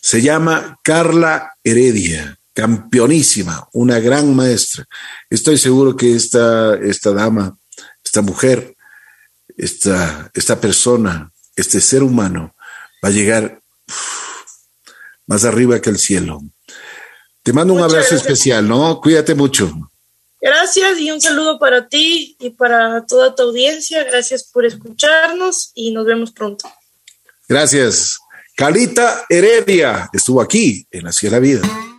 Se 0.00 0.20
llama 0.20 0.78
Carla 0.82 1.54
Heredia, 1.62 2.38
campeonísima, 2.52 3.68
una 3.72 3.98
gran 3.98 4.34
maestra. 4.34 4.86
Estoy 5.30 5.58
seguro 5.58 5.96
que 5.96 6.14
esta, 6.14 6.74
esta 6.74 7.12
dama 7.12 7.56
esta 8.04 8.22
mujer, 8.22 8.76
esta, 9.56 10.30
esta 10.34 10.60
persona, 10.60 11.32
este 11.56 11.80
ser 11.80 12.02
humano 12.02 12.54
va 13.02 13.08
a 13.08 13.12
llegar 13.12 13.60
más 15.26 15.44
arriba 15.44 15.80
que 15.80 15.90
el 15.90 15.98
cielo. 15.98 16.42
Te 17.42 17.52
mando 17.52 17.74
un 17.74 17.82
abrazo 17.82 18.14
especial, 18.14 18.68
¿no? 18.68 19.00
Cuídate 19.00 19.34
mucho. 19.34 19.72
Gracias 20.40 20.98
y 20.98 21.10
un 21.10 21.20
saludo 21.20 21.58
para 21.58 21.88
ti 21.88 22.36
y 22.38 22.50
para 22.50 23.06
toda 23.06 23.34
tu 23.34 23.44
audiencia. 23.44 24.04
Gracias 24.04 24.44
por 24.44 24.66
escucharnos 24.66 25.70
y 25.74 25.92
nos 25.92 26.04
vemos 26.04 26.32
pronto. 26.32 26.70
Gracias. 27.48 28.18
Calita 28.54 29.24
Heredia 29.28 30.10
estuvo 30.12 30.42
aquí 30.42 30.86
en 30.90 31.04
de 31.04 31.30
la 31.30 31.38
Vida. 31.38 31.91